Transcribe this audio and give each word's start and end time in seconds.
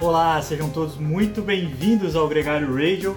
Olá, 0.00 0.40
sejam 0.40 0.70
todos 0.70 0.94
muito 0.94 1.42
bem-vindos 1.42 2.14
ao 2.14 2.28
Gregário 2.28 2.72
Radio. 2.72 3.16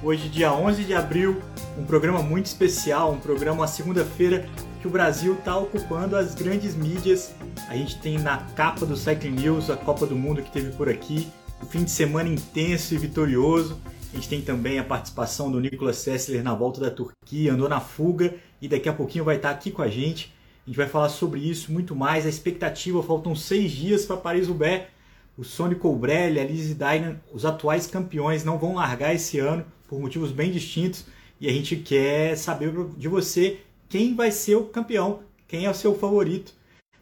Hoje, 0.00 0.28
dia 0.28 0.54
11 0.54 0.84
de 0.84 0.94
abril, 0.94 1.42
um 1.76 1.84
programa 1.84 2.22
muito 2.22 2.46
especial, 2.46 3.10
um 3.10 3.18
programa, 3.18 3.62
uma 3.62 3.66
segunda-feira 3.66 4.48
que 4.80 4.86
o 4.86 4.90
Brasil 4.90 5.34
está 5.34 5.56
ocupando 5.56 6.14
as 6.14 6.32
grandes 6.32 6.76
mídias. 6.76 7.34
A 7.68 7.76
gente 7.76 7.98
tem 7.98 8.16
na 8.16 8.36
capa 8.54 8.86
do 8.86 8.96
Cycling 8.96 9.32
News 9.32 9.68
a 9.70 9.76
Copa 9.76 10.06
do 10.06 10.14
Mundo 10.14 10.40
que 10.40 10.52
teve 10.52 10.70
por 10.76 10.88
aqui, 10.88 11.26
um 11.60 11.66
fim 11.66 11.82
de 11.82 11.90
semana 11.90 12.28
intenso 12.28 12.94
e 12.94 12.98
vitorioso. 12.98 13.80
A 14.12 14.14
gente 14.14 14.28
tem 14.28 14.40
também 14.40 14.78
a 14.78 14.84
participação 14.84 15.50
do 15.50 15.58
Nicolas 15.58 15.96
Sessler 15.96 16.44
na 16.44 16.54
volta 16.54 16.80
da 16.80 16.92
Turquia, 16.92 17.54
andou 17.54 17.68
na 17.68 17.80
fuga 17.80 18.36
e 18.62 18.68
daqui 18.68 18.88
a 18.88 18.92
pouquinho 18.92 19.24
vai 19.24 19.34
estar 19.34 19.50
aqui 19.50 19.72
com 19.72 19.82
a 19.82 19.88
gente. 19.88 20.32
A 20.64 20.70
gente 20.70 20.76
vai 20.76 20.86
falar 20.86 21.08
sobre 21.08 21.40
isso, 21.40 21.72
muito 21.72 21.96
mais. 21.96 22.24
A 22.24 22.28
expectativa, 22.28 23.02
faltam 23.02 23.34
seis 23.34 23.72
dias 23.72 24.04
para 24.06 24.16
Paris-Roubaix 24.16 24.93
o 25.36 25.44
Sony 25.44 25.74
Colbrelli, 25.74 26.38
a 26.38 26.44
Lizzie 26.44 26.74
Dynan, 26.74 27.20
os 27.32 27.44
atuais 27.44 27.86
campeões, 27.86 28.44
não 28.44 28.58
vão 28.58 28.74
largar 28.74 29.14
esse 29.14 29.38
ano 29.38 29.64
por 29.88 30.00
motivos 30.00 30.30
bem 30.30 30.50
distintos 30.50 31.06
e 31.40 31.48
a 31.48 31.52
gente 31.52 31.76
quer 31.76 32.36
saber 32.36 32.72
de 32.96 33.08
você 33.08 33.60
quem 33.88 34.14
vai 34.14 34.30
ser 34.30 34.56
o 34.56 34.64
campeão, 34.64 35.20
quem 35.46 35.66
é 35.66 35.70
o 35.70 35.74
seu 35.74 35.94
favorito. 35.94 36.54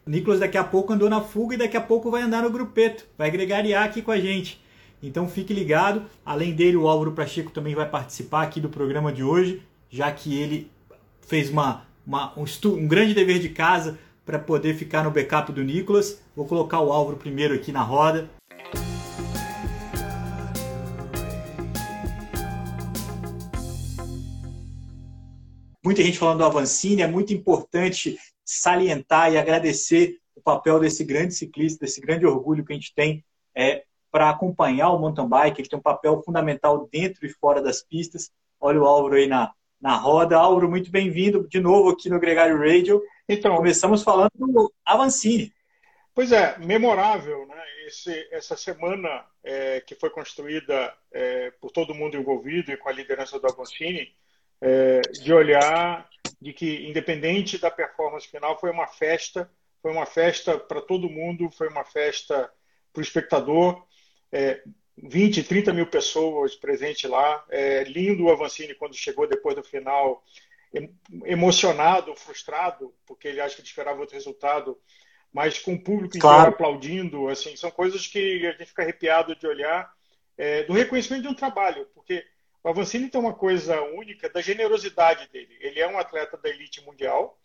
O 0.05 0.09
Nicolas 0.09 0.39
daqui 0.39 0.57
a 0.57 0.63
pouco 0.63 0.91
andou 0.91 1.09
na 1.09 1.21
fuga 1.21 1.55
e 1.55 1.57
daqui 1.57 1.77
a 1.77 1.81
pouco 1.81 2.11
vai 2.11 2.21
andar 2.21 2.43
no 2.43 2.49
grupeto, 2.49 3.05
vai 3.17 3.31
gregariar 3.31 3.85
aqui 3.85 4.01
com 4.01 4.11
a 4.11 4.19
gente. 4.19 4.61
Então 5.01 5.27
fique 5.27 5.53
ligado. 5.53 6.03
Além 6.25 6.53
dele, 6.53 6.77
o 6.77 6.87
Álvaro 6.87 7.11
Pacheco 7.11 7.51
também 7.51 7.75
vai 7.75 7.89
participar 7.89 8.43
aqui 8.43 8.59
do 8.59 8.69
programa 8.69 9.11
de 9.11 9.23
hoje, 9.23 9.61
já 9.89 10.11
que 10.11 10.37
ele 10.37 10.71
fez 11.21 11.49
uma, 11.49 11.85
uma 12.05 12.33
um, 12.37 12.45
um 12.69 12.87
grande 12.87 13.13
dever 13.13 13.39
de 13.39 13.49
casa 13.49 13.99
para 14.25 14.39
poder 14.39 14.75
ficar 14.75 15.03
no 15.03 15.11
backup 15.11 15.51
do 15.51 15.63
Nicolas. 15.63 16.22
Vou 16.35 16.47
colocar 16.47 16.81
o 16.81 16.91
Álvaro 16.91 17.17
primeiro 17.17 17.53
aqui 17.53 17.71
na 17.71 17.83
roda. 17.83 18.27
Muita 25.85 26.01
gente 26.01 26.17
falando 26.17 26.39
do 26.39 26.45
Avancini, 26.45 27.03
é 27.03 27.07
muito 27.07 27.33
importante 27.33 28.17
salientar 28.43 29.31
e 29.31 29.37
agradecer 29.37 30.17
o 30.35 30.41
papel 30.41 30.79
desse 30.79 31.03
grande 31.03 31.35
ciclista, 31.35 31.85
desse 31.85 32.01
grande 32.01 32.25
orgulho 32.25 32.65
que 32.65 32.73
a 32.73 32.75
gente 32.75 32.95
tem 32.95 33.23
é, 33.55 33.83
para 34.11 34.31
acompanhar 34.31 34.89
o 34.89 34.99
mountain 34.99 35.27
bike. 35.27 35.61
Ele 35.61 35.69
tem 35.69 35.77
um 35.77 35.83
papel 35.83 36.23
fundamental 36.23 36.89
dentro 36.91 37.27
e 37.27 37.29
fora 37.29 37.61
das 37.61 37.83
pistas. 37.83 38.31
Olha 38.59 38.81
o 38.81 38.85
Álvaro 38.85 39.15
aí 39.15 39.27
na, 39.27 39.51
na 39.79 39.95
roda. 39.97 40.37
Álvaro, 40.37 40.67
muito 40.67 40.89
bem-vindo 40.89 41.47
de 41.47 41.59
novo 41.59 41.89
aqui 41.89 42.09
no 42.09 42.19
Gregário 42.19 42.57
Radio. 42.57 43.03
Então, 43.29 43.55
começamos 43.55 44.01
falando 44.01 44.31
do 44.35 44.73
Avancini. 44.83 45.53
Pois 46.15 46.31
é, 46.31 46.57
memorável, 46.59 47.47
né? 47.47 47.63
Esse, 47.87 48.27
essa 48.31 48.55
semana 48.55 49.25
é, 49.43 49.81
que 49.81 49.95
foi 49.95 50.11
construída 50.11 50.95
é, 51.11 51.49
por 51.59 51.71
todo 51.71 51.95
mundo 51.95 52.15
envolvido 52.15 52.71
e 52.71 52.77
com 52.77 52.87
a 52.87 52.93
liderança 52.93 53.39
do 53.39 53.47
Avancini, 53.47 54.15
é, 54.61 55.01
de 55.01 55.33
olhar 55.33 56.07
de 56.39 56.53
que, 56.53 56.87
independente 56.87 57.57
da 57.57 57.71
performance 57.71 58.27
final, 58.27 58.59
foi 58.59 58.69
uma 58.69 58.85
festa, 58.85 59.49
foi 59.81 59.91
uma 59.91 60.05
festa 60.05 60.57
para 60.57 60.81
todo 60.81 61.09
mundo, 61.09 61.49
foi 61.49 61.67
uma 61.67 61.83
festa 61.83 62.51
para 62.93 62.99
o 62.99 63.03
espectador. 63.03 63.83
É, 64.31 64.61
20, 64.95 65.43
30 65.43 65.73
mil 65.73 65.87
pessoas 65.87 66.55
presentes 66.55 67.09
lá. 67.09 67.43
É, 67.49 67.83
lindo 67.85 68.25
o 68.25 68.31
Avancini 68.31 68.75
quando 68.75 68.95
chegou 68.95 69.27
depois 69.27 69.55
do 69.55 69.63
final 69.63 70.23
emocionado, 71.25 72.15
frustrado, 72.15 72.93
porque 73.05 73.27
ele 73.27 73.41
acha 73.41 73.55
que 73.57 73.67
esperava 73.67 73.99
outro 73.99 74.15
resultado, 74.15 74.79
mas 75.33 75.57
com 75.57 75.73
o 75.73 75.83
público 75.83 76.17
claro. 76.19 76.49
aplaudindo, 76.49 77.27
assim, 77.27 77.55
são 77.55 77.71
coisas 77.71 78.05
que 78.05 78.45
a 78.45 78.51
gente 78.51 78.67
fica 78.67 78.83
arrepiado 78.83 79.35
de 79.35 79.47
olhar, 79.47 79.91
é, 80.37 80.63
do 80.63 80.73
reconhecimento 80.73 81.23
de 81.23 81.27
um 81.27 81.33
trabalho, 81.33 81.87
porque 81.95 82.23
o 82.63 82.69
Avancini 82.69 83.09
tem 83.09 83.19
uma 83.19 83.33
coisa 83.33 83.81
única 83.81 84.29
da 84.29 84.41
generosidade 84.41 85.27
dele. 85.29 85.57
Ele 85.59 85.79
é 85.79 85.87
um 85.87 85.97
atleta 85.97 86.37
da 86.37 86.49
elite 86.49 86.81
mundial, 86.85 87.37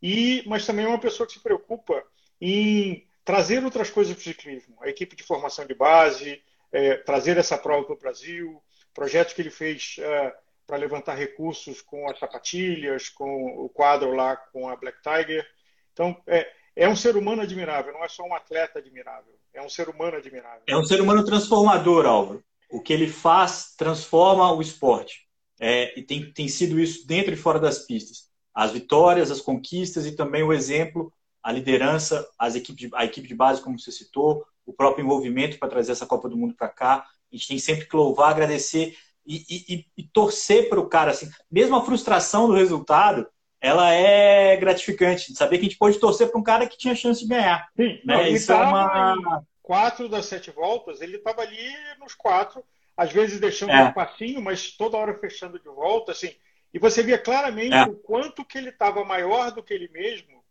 e 0.00 0.44
mas 0.46 0.66
também 0.66 0.84
é 0.84 0.88
uma 0.88 1.00
pessoa 1.00 1.26
que 1.26 1.32
se 1.32 1.42
preocupa 1.42 2.04
em 2.40 3.06
trazer 3.24 3.64
outras 3.64 3.90
coisas 3.90 4.14
para 4.14 4.20
o 4.20 4.24
ciclismo. 4.24 4.76
A 4.82 4.88
equipe 4.88 5.16
de 5.16 5.22
formação 5.22 5.66
de 5.66 5.74
base, 5.74 6.42
é, 6.70 6.96
trazer 6.98 7.38
essa 7.38 7.56
prova 7.56 7.86
para 7.86 7.94
o 7.94 7.98
Brasil, 7.98 8.62
projetos 8.92 9.32
que 9.32 9.40
ele 9.40 9.50
fez 9.50 9.96
é, 9.98 10.34
para 10.66 10.76
levantar 10.76 11.14
recursos 11.14 11.80
com 11.80 12.08
as 12.08 12.18
sapatilhas, 12.18 13.08
com 13.08 13.46
o 13.64 13.68
quadro 13.68 14.12
lá 14.12 14.36
com 14.36 14.68
a 14.68 14.76
Black 14.76 14.98
Tiger. 15.02 15.46
Então, 15.92 16.20
é, 16.26 16.50
é 16.76 16.88
um 16.88 16.96
ser 16.96 17.16
humano 17.16 17.42
admirável, 17.42 17.92
não 17.92 18.04
é 18.04 18.08
só 18.08 18.24
um 18.24 18.34
atleta 18.34 18.78
admirável, 18.78 19.32
é 19.52 19.62
um 19.62 19.68
ser 19.68 19.88
humano 19.88 20.16
admirável. 20.16 20.62
É 20.66 20.76
um 20.76 20.84
ser 20.84 21.00
humano 21.00 21.24
transformador, 21.24 22.06
Álvaro. 22.06 22.42
O 22.70 22.80
que 22.80 22.92
ele 22.92 23.08
faz 23.08 23.74
transforma 23.76 24.52
o 24.52 24.60
esporte. 24.60 25.24
É, 25.60 25.98
e 25.98 26.02
tem, 26.02 26.32
tem 26.32 26.48
sido 26.48 26.80
isso 26.80 27.06
dentro 27.06 27.32
e 27.32 27.36
fora 27.36 27.60
das 27.60 27.78
pistas. 27.78 28.28
As 28.52 28.72
vitórias, 28.72 29.30
as 29.30 29.40
conquistas 29.40 30.06
e 30.06 30.16
também 30.16 30.42
o 30.42 30.52
exemplo, 30.52 31.12
a 31.42 31.52
liderança, 31.52 32.28
as 32.38 32.54
equipes 32.54 32.90
a 32.94 33.04
equipe 33.04 33.28
de 33.28 33.34
base, 33.34 33.62
como 33.62 33.78
você 33.78 33.92
citou, 33.92 34.44
o 34.66 34.72
próprio 34.72 35.04
envolvimento 35.04 35.58
para 35.58 35.68
trazer 35.68 35.92
essa 35.92 36.06
Copa 36.06 36.28
do 36.28 36.36
Mundo 36.36 36.54
para 36.54 36.68
cá. 36.68 37.06
A 37.32 37.36
gente 37.36 37.48
tem 37.48 37.58
sempre 37.58 37.86
que 37.86 37.94
louvar, 37.94 38.30
agradecer 38.30 38.96
e, 39.26 39.44
e, 39.48 39.86
e 39.96 40.02
torcer 40.02 40.68
para 40.68 40.80
o 40.80 40.88
cara, 40.88 41.10
assim, 41.10 41.28
mesmo 41.50 41.76
a 41.76 41.84
frustração 41.84 42.46
do 42.46 42.54
resultado, 42.54 43.26
ela 43.64 43.90
é 43.90 44.54
gratificante. 44.58 45.34
Saber 45.34 45.56
que 45.56 45.62
a 45.62 45.68
gente 45.68 45.78
pode 45.78 45.98
torcer 45.98 46.30
para 46.30 46.38
um 46.38 46.42
cara 46.42 46.66
que 46.66 46.76
tinha 46.76 46.94
chance 46.94 47.22
de 47.22 47.28
ganhar. 47.28 47.66
Sim, 47.74 47.98
né? 48.04 48.16
não, 48.16 48.26
Isso 48.26 48.52
é 48.52 48.56
uma. 48.56 49.42
Quatro 49.62 50.06
das 50.06 50.26
sete 50.26 50.50
voltas, 50.50 51.00
ele 51.00 51.16
estava 51.16 51.40
ali 51.40 51.72
nos 51.98 52.14
quatro, 52.14 52.62
às 52.94 53.10
vezes 53.10 53.40
deixando 53.40 53.70
é. 53.70 53.84
um 53.84 53.92
passinho, 53.94 54.42
mas 54.42 54.72
toda 54.72 54.98
hora 54.98 55.14
fechando 55.14 55.58
de 55.58 55.64
volta, 55.64 56.12
assim. 56.12 56.34
E 56.74 56.78
você 56.78 57.02
via 57.02 57.16
claramente 57.16 57.74
é. 57.74 57.84
o 57.84 57.94
quanto 57.94 58.44
que 58.44 58.58
ele 58.58 58.68
estava 58.68 59.02
maior 59.02 59.50
do 59.52 59.62
que 59.62 59.72
ele 59.72 59.88
mesmo, 59.88 60.44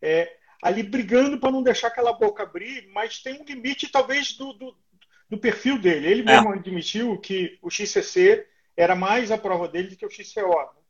é, 0.00 0.34
ali 0.62 0.82
brigando 0.82 1.38
para 1.38 1.50
não 1.50 1.62
deixar 1.62 1.88
aquela 1.88 2.14
boca 2.14 2.44
abrir, 2.44 2.88
mas 2.94 3.18
tem 3.18 3.38
um 3.38 3.44
limite, 3.44 3.92
talvez, 3.92 4.32
do, 4.32 4.54
do, 4.54 4.74
do 5.28 5.36
perfil 5.36 5.78
dele. 5.78 6.06
Ele 6.06 6.22
mesmo 6.22 6.54
é. 6.54 6.56
admitiu 6.56 7.20
que 7.20 7.58
o 7.60 7.68
XCC 7.68 8.46
era 8.74 8.96
mais 8.96 9.30
a 9.30 9.36
prova 9.36 9.68
dele 9.68 9.88
do 9.88 9.96
que 9.96 10.06
o 10.06 10.10
XCO. 10.10 10.83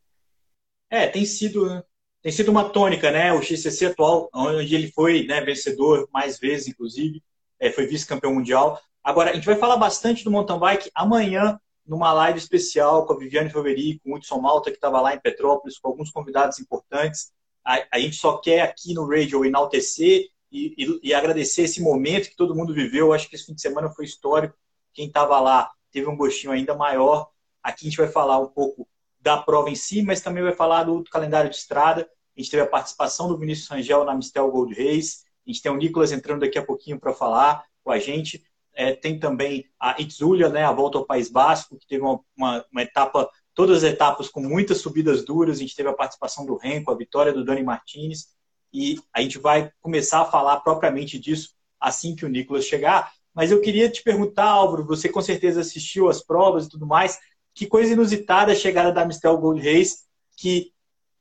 É, 0.90 1.06
tem 1.06 1.24
sido, 1.24 1.84
tem 2.22 2.32
sido 2.32 2.50
uma 2.50 2.68
tônica, 2.68 3.10
né? 3.10 3.32
O 3.32 3.42
XCC 3.42 3.86
atual, 3.86 4.28
onde 4.34 4.74
ele 4.74 4.90
foi 4.92 5.26
né, 5.26 5.40
vencedor 5.40 6.08
mais 6.12 6.38
vezes, 6.38 6.68
inclusive, 6.68 7.22
é, 7.58 7.70
foi 7.70 7.86
vice-campeão 7.86 8.34
mundial. 8.34 8.80
Agora, 9.02 9.30
a 9.30 9.34
gente 9.34 9.46
vai 9.46 9.56
falar 9.56 9.76
bastante 9.76 10.24
do 10.24 10.30
mountain 10.30 10.58
bike 10.58 10.90
amanhã, 10.94 11.58
numa 11.86 12.12
live 12.12 12.38
especial 12.38 13.06
com 13.06 13.12
a 13.12 13.18
Viviane 13.18 13.50
Faveri, 13.50 13.98
com 13.98 14.12
o 14.12 14.16
Hudson 14.16 14.40
Malta, 14.40 14.70
que 14.70 14.76
estava 14.76 15.00
lá 15.00 15.14
em 15.14 15.20
Petrópolis, 15.20 15.78
com 15.78 15.88
alguns 15.88 16.10
convidados 16.10 16.58
importantes. 16.58 17.32
A, 17.64 17.84
a 17.92 17.98
gente 17.98 18.16
só 18.16 18.38
quer 18.38 18.62
aqui 18.62 18.94
no 18.94 19.06
Radio 19.06 19.44
enaltecer 19.44 20.28
e, 20.50 20.74
e, 20.78 21.00
e, 21.08 21.14
agradecer 21.14 21.62
esse 21.62 21.82
momento 21.82 22.30
que 22.30 22.36
todo 22.36 22.54
mundo 22.54 22.72
viveu. 22.72 23.08
Eu 23.08 23.12
acho 23.12 23.28
que 23.28 23.34
esse 23.34 23.46
fim 23.46 23.54
de 23.54 23.60
semana 23.60 23.90
foi 23.90 24.04
histórico. 24.04 24.56
Quem 24.92 25.08
estava 25.08 25.40
lá 25.40 25.70
teve 25.90 26.08
um 26.08 26.16
gostinho 26.16 26.52
ainda 26.52 26.74
maior. 26.74 27.28
Aqui 27.62 27.86
a 27.86 27.88
gente 27.90 27.98
vai 27.98 28.08
falar 28.08 28.38
um 28.38 28.48
pouco 28.48 28.88
da 29.24 29.38
prova 29.38 29.70
em 29.70 29.74
si, 29.74 30.02
mas 30.02 30.20
também 30.20 30.42
vai 30.42 30.52
falar 30.52 30.84
do, 30.84 31.02
calendário 31.04 31.48
de 31.48 31.56
estrada. 31.56 32.06
A 32.36 32.40
gente 32.40 32.50
teve 32.50 32.62
a 32.62 32.66
participação 32.66 33.26
do 33.26 33.38
Vinícius 33.38 33.68
Rangel 33.68 34.04
na 34.04 34.14
Mistel 34.14 34.50
Gold 34.50 34.74
Race. 34.74 35.24
A 35.46 35.50
gente 35.50 35.62
tem 35.62 35.72
o 35.72 35.76
Nicolas 35.76 36.12
entrando 36.12 36.40
daqui 36.40 36.58
a 36.58 36.64
pouquinho 36.64 37.00
para 37.00 37.14
falar 37.14 37.64
com 37.82 37.90
a 37.90 37.98
gente. 37.98 38.44
É, 38.74 38.92
tem 38.92 39.18
também 39.18 39.64
a 39.80 39.98
Itzulia, 39.98 40.50
né, 40.50 40.62
a 40.62 40.72
volta 40.72 40.98
ao 40.98 41.06
País 41.06 41.30
Basco, 41.30 41.78
que 41.78 41.86
teve 41.86 42.02
uma, 42.02 42.20
uma, 42.36 42.64
uma, 42.70 42.82
etapa, 42.82 43.30
todas 43.54 43.82
as 43.82 43.90
etapas 43.90 44.28
com 44.28 44.40
muitas 44.40 44.78
subidas 44.78 45.24
duras. 45.24 45.56
A 45.56 45.60
gente 45.60 45.74
teve 45.74 45.88
a 45.88 45.94
participação 45.94 46.44
do 46.44 46.56
Renko, 46.56 46.90
a 46.90 46.96
vitória 46.96 47.32
do 47.32 47.44
Dani 47.44 47.62
Martinez 47.62 48.26
e 48.74 49.00
a 49.10 49.22
gente 49.22 49.38
vai 49.38 49.70
começar 49.80 50.20
a 50.20 50.26
falar 50.26 50.60
propriamente 50.60 51.18
disso 51.18 51.54
assim 51.80 52.14
que 52.14 52.26
o 52.26 52.28
Nicolas 52.28 52.66
chegar. 52.66 53.10
Mas 53.32 53.50
eu 53.50 53.60
queria 53.60 53.88
te 53.88 54.02
perguntar, 54.02 54.44
Álvaro, 54.44 54.84
você 54.84 55.08
com 55.08 55.22
certeza 55.22 55.60
assistiu 55.60 56.10
as 56.10 56.22
provas 56.22 56.66
e 56.66 56.68
tudo 56.68 56.86
mais, 56.86 57.18
que 57.54 57.66
coisa 57.66 57.92
inusitada 57.92 58.52
a 58.52 58.56
chegada 58.56 58.92
da 58.92 59.04
Mistel 59.04 59.38
Gold 59.38 59.60
Race, 59.60 59.98
que 60.36 60.72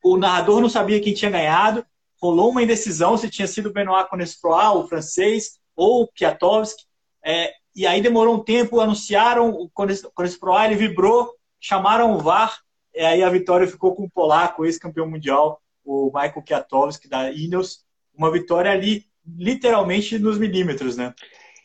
o 0.02 0.16
narrador 0.16 0.60
não 0.60 0.68
sabia 0.68 1.00
quem 1.00 1.14
tinha 1.14 1.30
ganhado, 1.30 1.86
rolou 2.20 2.50
uma 2.50 2.62
indecisão 2.62 3.16
se 3.16 3.30
tinha 3.30 3.46
sido 3.46 3.72
Benoit 3.72 4.08
Conesproa, 4.08 4.72
o 4.72 4.88
francês, 4.88 5.58
ou 5.76 6.02
o 6.02 6.08
Kwiatkowski, 6.08 6.84
é, 7.24 7.52
e 7.74 7.86
aí 7.86 8.00
demorou 8.00 8.36
um 8.36 8.44
tempo, 8.44 8.80
anunciaram 8.80 9.50
o 9.50 9.70
Conesproa, 10.14 10.66
ele 10.66 10.76
vibrou, 10.76 11.34
chamaram 11.60 12.12
o 12.14 12.18
VAR, 12.18 12.60
e 12.94 13.00
aí 13.00 13.22
a 13.22 13.30
vitória 13.30 13.66
ficou 13.66 13.94
com 13.94 14.04
o 14.04 14.10
polaco, 14.10 14.64
ex-campeão 14.64 15.08
mundial, 15.08 15.60
o 15.84 16.06
Michael 16.06 16.42
Kwiatkowski 16.42 17.08
da 17.08 17.30
Ineos, 17.32 17.84
uma 18.16 18.30
vitória 18.30 18.70
ali 18.70 19.06
literalmente 19.26 20.18
nos 20.18 20.38
milímetros, 20.38 20.96
né? 20.96 21.12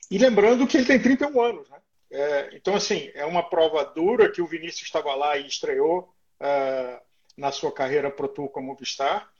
E 0.09 0.17
lembrando 0.17 0.65
que 0.65 0.77
ele 0.77 0.85
tem 0.85 0.99
31 0.99 1.41
anos, 1.41 1.69
né? 1.69 1.78
É, 2.11 2.49
então, 2.53 2.75
assim, 2.75 3.11
é 3.13 3.25
uma 3.25 3.43
prova 3.47 3.83
dura 3.85 4.31
que 4.31 4.41
o 4.41 4.47
Vinícius 4.47 4.83
estava 4.83 5.13
lá 5.15 5.37
e 5.37 5.47
estreou 5.47 6.13
uh, 6.39 7.01
na 7.37 7.51
sua 7.51 7.71
carreira 7.71 8.09
Pro 8.09 8.27
Tour 8.27 8.49
como 8.49 8.67
Movistar, 8.67 9.31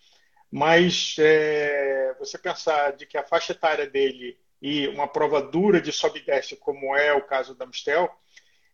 mas 0.52 1.16
é, 1.20 2.16
você 2.20 2.38
pensar 2.38 2.94
de 2.94 3.06
que 3.06 3.18
a 3.18 3.24
faixa 3.24 3.52
etária 3.52 3.88
dele 3.88 4.38
e 4.62 4.88
uma 4.88 5.08
prova 5.08 5.42
dura 5.42 5.80
de 5.80 5.92
sobe 5.92 6.20
e 6.20 6.26
desce, 6.26 6.56
como 6.56 6.96
é 6.96 7.14
o 7.14 7.22
caso 7.22 7.56
da 7.56 7.66
Mistel, 7.66 8.10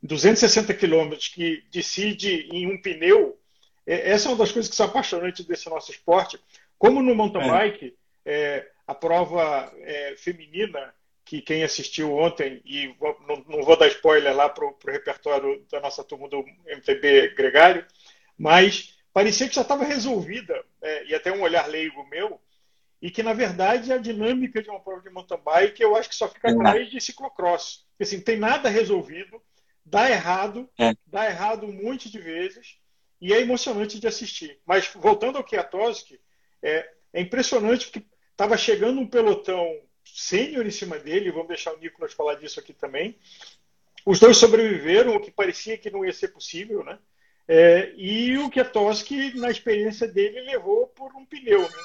260 0.01 0.73
quilômetros 0.73 1.27
que 1.27 1.63
decide 1.71 2.47
em 2.51 2.67
um 2.67 2.81
pneu, 2.81 3.39
é, 3.85 4.11
essa 4.11 4.27
é 4.27 4.31
uma 4.31 4.37
das 4.37 4.51
coisas 4.51 4.69
que 4.69 4.75
são 4.75 4.85
apaixonantes 4.85 5.45
desse 5.45 5.69
nosso 5.69 5.91
esporte. 5.91 6.39
Como 6.77 7.01
no 7.01 7.15
mountain 7.15 7.43
é. 7.43 7.49
bike, 7.49 7.97
é, 8.25 8.67
a 8.87 8.93
prova 8.95 9.71
é, 9.79 10.15
feminina, 10.17 10.93
que 11.25 11.41
quem 11.41 11.63
assistiu 11.63 12.15
ontem, 12.15 12.61
e 12.63 12.87
vou, 12.99 13.19
não, 13.27 13.43
não, 13.49 13.63
vou 13.63 13.75
dar 13.75 13.87
spoiler 13.87 14.33
lá 14.33 14.47
para 14.47 14.63
o 14.63 14.77
repertório 14.85 15.65
da 15.71 15.81
nossa 15.81 16.03
turma 16.03 16.29
do 16.29 16.45
MTB 16.67 17.29
Gregário, 17.29 17.85
mas 18.37 18.95
parecia 19.11 19.49
que 19.49 19.55
já 19.55 19.63
estava 19.63 19.83
resolvida, 19.83 20.63
é, 20.83 21.05
e 21.05 21.15
até 21.15 21.31
um 21.31 21.41
olhar 21.41 21.67
leigo 21.67 22.07
meu, 22.09 22.39
e 23.01 23.09
que, 23.09 23.23
na 23.23 23.33
verdade, 23.33 23.91
a 23.91 23.97
dinâmica 23.97 24.61
de 24.61 24.69
uma 24.69 24.79
prova 24.79 25.01
de 25.01 25.09
mountain 25.09 25.39
bike 25.43 25.81
eu 25.81 25.95
acho 25.95 26.09
que 26.09 26.15
só 26.15 26.27
fica 26.27 26.51
atrás 26.51 26.89
de 26.89 27.01
ciclocross. 27.01 27.85
Assim, 27.99 28.21
tem 28.21 28.37
nada 28.37 28.69
resolvido, 28.69 29.41
dá 29.83 30.09
errado, 30.09 30.69
é. 30.79 30.93
dá 31.07 31.25
errado 31.25 31.65
um 31.65 31.73
monte 31.73 32.09
de 32.09 32.19
vezes, 32.19 32.77
e 33.19 33.33
é 33.33 33.41
emocionante 33.41 33.99
de 33.99 34.07
assistir. 34.07 34.59
Mas, 34.65 34.87
voltando 34.93 35.37
ao 35.37 35.43
Kiatowski, 35.43 36.19
é, 36.61 36.87
é 37.13 37.21
impressionante 37.21 37.87
porque 37.87 38.05
estava 38.31 38.55
chegando 38.57 38.99
um 38.99 39.07
pelotão 39.07 39.65
sênior 40.05 40.65
em 40.65 40.71
cima 40.71 40.97
dele, 40.97 41.31
vamos 41.31 41.47
deixar 41.47 41.73
o 41.73 41.77
Nicolas 41.77 42.13
falar 42.13 42.35
disso 42.35 42.59
aqui 42.59 42.73
também. 42.73 43.17
Os 44.05 44.19
dois 44.19 44.37
sobreviveram, 44.37 45.15
o 45.15 45.19
que 45.19 45.31
parecia 45.31 45.77
que 45.77 45.89
não 45.89 46.05
ia 46.05 46.13
ser 46.13 46.29
possível, 46.29 46.83
né? 46.83 46.99
É, 47.47 47.93
e 47.95 48.37
o 48.37 48.49
Kiatowski, 48.49 49.37
na 49.37 49.49
experiência 49.49 50.07
dele, 50.07 50.41
levou 50.41 50.87
por 50.87 51.15
um 51.15 51.25
pneu, 51.25 51.61
né? 51.61 51.77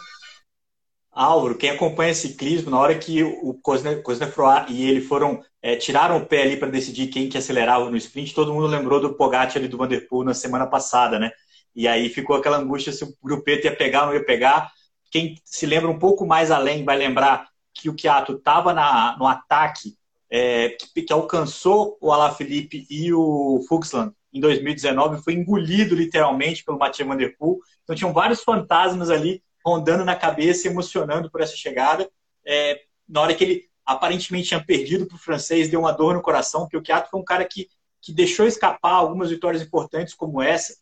Álvaro, 1.13 1.57
quem 1.57 1.71
acompanha 1.71 2.15
ciclismo, 2.15 2.71
na 2.71 2.79
hora 2.79 2.97
que 2.97 3.23
o 3.23 3.55
Cosnefroy 3.55 4.67
e 4.69 4.89
ele 4.89 5.01
foram 5.01 5.43
é, 5.61 5.77
tiraram 5.77 6.19
o 6.19 6.27
pé 6.27 6.43
ali 6.43 6.57
para 6.57 6.71
decidir 6.71 7.09
quem 7.09 7.29
que 7.29 7.37
acelerava 7.37 7.91
no 7.91 7.97
sprint, 7.97 8.33
todo 8.33 8.55
mundo 8.55 8.69
lembrou 8.69 9.01
do 9.01 9.15
Pogacar 9.15 9.57
ali 9.57 9.69
do 9.69 9.77
Vanderpool 9.77 10.25
na 10.25 10.35
semana 10.35 10.67
passada, 10.67 11.19
né? 11.19 11.33
E 11.75 11.87
aí 11.89 12.09
ficou 12.09 12.37
aquela 12.37 12.59
angústia 12.59 12.93
se 12.93 13.05
o 13.05 13.15
grupeto 13.23 13.67
ia 13.67 13.77
pegar 13.77 14.03
ou 14.03 14.07
não 14.09 14.15
ia 14.15 14.25
pegar. 14.25 14.71
Quem 15.11 15.37
se 15.45 15.67
lembra 15.67 15.91
um 15.91 15.99
pouco 15.99 16.27
mais 16.27 16.51
além 16.51 16.85
vai 16.85 16.97
lembrar 16.97 17.50
que 17.75 17.89
o 17.89 17.95
Kiato 17.95 18.35
estava 18.35 18.73
no 19.19 19.27
ataque 19.27 19.97
é, 20.31 20.71
que, 20.71 21.03
que, 21.03 21.13
alcançou 21.13 21.99
o 22.01 22.13
Alaphilippe 22.13 22.87
e 22.89 23.13
o 23.13 23.61
Fuxland 23.69 24.13
em 24.33 24.41
2019, 24.41 25.23
foi 25.23 25.35
engolido 25.35 25.95
literalmente 25.95 26.65
pelo 26.65 26.79
Mathieu 26.79 27.07
Van 27.07 27.17
Der 27.17 27.37
Poel. 27.37 27.59
Então 27.83 27.97
tinham 27.97 28.13
vários 28.13 28.43
fantasmas 28.43 29.11
ali 29.11 29.43
rondando 29.65 30.05
na 30.05 30.15
cabeça, 30.15 30.69
emocionando 30.69 31.31
por 31.31 31.41
essa 31.41 31.57
chegada. 31.57 32.09
É, 32.47 32.81
na 33.09 33.23
hora 33.23 33.35
que 33.35 33.43
ele 33.43 33.71
aparentemente 33.85 34.49
tinha 34.49 34.65
perdido 34.65 35.07
para 35.07 35.17
o 35.17 35.19
francês, 35.19 35.69
deu 35.69 35.81
uma 35.81 35.93
dor 35.93 36.15
no 36.15 36.23
coração, 36.23 36.61
porque 36.61 36.77
o 36.77 36.83
Kiato 36.83 37.11
foi 37.11 37.21
um 37.21 37.25
cara 37.25 37.45
que, 37.45 37.69
que 38.01 38.13
deixou 38.13 38.47
escapar 38.47 38.93
algumas 38.93 39.31
vitórias 39.31 39.63
importantes 39.63 40.15
como 40.15 40.41
essa. 40.41 40.77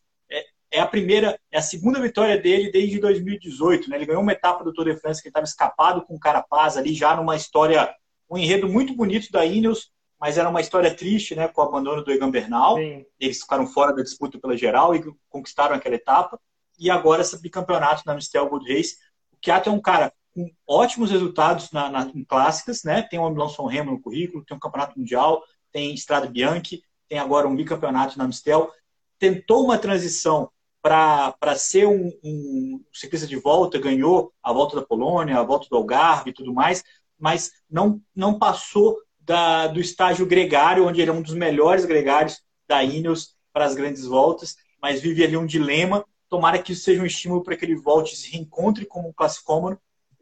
É, 0.71 0.79
a 0.79 0.85
primeira, 0.85 1.39
é 1.51 1.57
a 1.57 1.61
segunda 1.61 1.99
vitória 1.99 2.37
dele 2.37 2.71
desde 2.71 2.99
2018. 2.99 3.89
Né? 3.89 3.97
Ele 3.97 4.05
ganhou 4.05 4.21
uma 4.21 4.31
etapa 4.31 4.63
do 4.63 4.73
Tour 4.73 4.85
de 4.85 4.99
France 4.99 5.21
que 5.21 5.27
estava 5.27 5.45
escapado 5.45 6.03
com 6.03 6.15
o 6.15 6.19
Carapaz 6.19 6.77
ali, 6.77 6.93
já 6.93 7.15
numa 7.15 7.35
história, 7.35 7.93
um 8.29 8.37
enredo 8.37 8.67
muito 8.67 8.95
bonito 8.95 9.31
da 9.31 9.45
Ineos, 9.45 9.91
mas 10.19 10.37
era 10.37 10.49
uma 10.49 10.61
história 10.61 10.93
triste, 10.93 11.33
né, 11.33 11.47
com 11.47 11.61
o 11.61 11.63
abandono 11.63 12.03
do 12.03 12.11
Egan 12.11 12.29
Bernal. 12.29 12.77
Sim. 12.77 13.05
Eles 13.19 13.41
ficaram 13.41 13.65
fora 13.65 13.95
da 13.95 14.03
disputa 14.03 14.37
pela 14.37 14.55
geral 14.55 14.93
e 14.93 15.03
conquistaram 15.29 15.75
aquela 15.75 15.95
etapa 15.95 16.39
e 16.79 16.89
agora 16.89 17.21
esse 17.21 17.39
bicampeonato 17.41 18.03
na 18.05 18.15
Mistel 18.15 18.47
Gold 18.47 18.71
Race. 18.71 18.95
O 19.33 19.37
Kiato 19.37 19.69
é 19.69 19.71
um 19.71 19.81
cara 19.81 20.13
com 20.33 20.49
ótimos 20.67 21.11
resultados 21.11 21.71
na, 21.71 21.89
na, 21.89 22.11
em 22.13 22.23
clássicas, 22.23 22.83
né? 22.83 23.01
Tem 23.01 23.19
o 23.19 23.29
Milão 23.29 23.49
São 23.49 23.65
Remo 23.65 23.91
no 23.91 24.01
currículo, 24.01 24.45
tem 24.45 24.55
um 24.55 24.59
campeonato 24.59 24.97
mundial, 24.97 25.43
tem 25.71 25.93
Estrada 25.93 26.27
Bianchi, 26.27 26.81
tem 27.07 27.19
agora 27.19 27.47
um 27.47 27.55
bicampeonato 27.55 28.17
na 28.17 28.27
Mistel. 28.27 28.71
Tentou 29.17 29.65
uma 29.65 29.77
transição 29.77 30.49
para 30.81 31.55
ser 31.55 31.87
um, 31.87 32.11
um, 32.23 32.83
ciclista 32.93 33.27
de 33.27 33.35
volta, 33.35 33.77
ganhou 33.77 34.33
a 34.41 34.53
volta 34.53 34.75
da 34.75 34.85
Polônia, 34.85 35.37
a 35.37 35.43
volta 35.43 35.67
do 35.69 35.75
Algarve 35.75 36.29
e 36.29 36.33
tudo 36.33 36.53
mais, 36.53 36.83
mas 37.17 37.51
não, 37.69 38.01
não 38.15 38.39
passou 38.39 38.97
da, 39.19 39.67
do 39.67 39.79
estágio 39.79 40.25
gregário, 40.25 40.87
onde 40.87 41.01
ele 41.01 41.11
é 41.11 41.13
um 41.13 41.21
dos 41.21 41.33
melhores 41.33 41.85
gregários 41.85 42.41
da 42.67 42.83
Ineos 42.83 43.35
para 43.51 43.65
as 43.65 43.75
grandes 43.75 44.05
voltas, 44.05 44.55
mas 44.81 45.01
vive 45.01 45.23
ali 45.23 45.35
um 45.35 45.45
dilema 45.45 46.05
Tomara 46.29 46.61
que 46.61 46.73
isso 46.73 46.83
seja 46.83 47.01
um 47.01 47.07
estímulo 47.07 47.43
para 47.43 47.57
que 47.57 47.65
ele 47.65 47.75
volte 47.75 48.15
se 48.15 48.31
reencontre 48.31 48.85
como 48.85 49.09
um 49.09 49.13
classicômano, 49.13 49.79